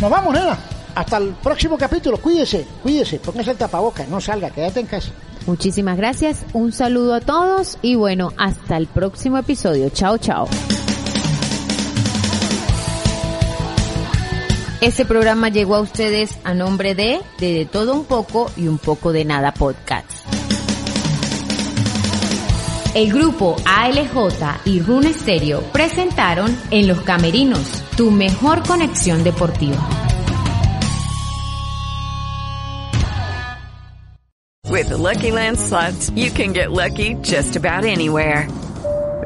Nos 0.00 0.10
vamos, 0.10 0.34
nena. 0.34 0.58
Hasta 0.94 1.16
el 1.16 1.28
próximo 1.42 1.78
capítulo. 1.78 2.18
Cuídese, 2.18 2.66
cuídese. 2.82 3.18
Póngase 3.18 3.52
el 3.52 3.56
tapabocas. 3.56 4.08
No 4.08 4.20
salga, 4.20 4.50
quédate 4.50 4.80
en 4.80 4.86
casa. 4.86 5.12
Muchísimas 5.46 5.96
gracias, 5.96 6.44
un 6.52 6.72
saludo 6.72 7.14
a 7.14 7.20
todos 7.20 7.78
y 7.82 7.96
bueno, 7.96 8.32
hasta 8.36 8.76
el 8.76 8.86
próximo 8.86 9.38
episodio. 9.38 9.88
Chao, 9.90 10.18
chao. 10.18 10.46
Este 14.82 15.04
programa 15.04 15.48
llegó 15.48 15.76
a 15.76 15.80
ustedes 15.80 16.36
a 16.42 16.54
nombre 16.54 16.96
de 16.96 17.20
De, 17.38 17.68
Todo 17.70 17.94
Un 17.94 18.04
Poco 18.04 18.50
y 18.56 18.66
Un 18.66 18.78
Poco 18.78 19.12
de 19.12 19.24
Nada 19.24 19.54
Podcast. 19.54 20.10
El 22.92 23.12
grupo 23.12 23.54
ALJ 23.64 24.60
y 24.64 24.80
Rune 24.80 25.12
Stereo 25.12 25.60
presentaron 25.72 26.58
En 26.72 26.88
los 26.88 27.00
Camerinos, 27.02 27.84
tu 27.96 28.10
mejor 28.10 28.66
conexión 28.66 29.22
deportiva. 29.22 29.78
With 34.68 34.88
the 34.88 34.98
Lucky 34.98 35.30
Land 35.30 35.58
slots, 35.58 36.10
you 36.16 36.32
can 36.32 36.52
get 36.52 36.72
lucky 36.72 37.14
just 37.22 37.54
about 37.54 37.84
anywhere. 37.84 38.48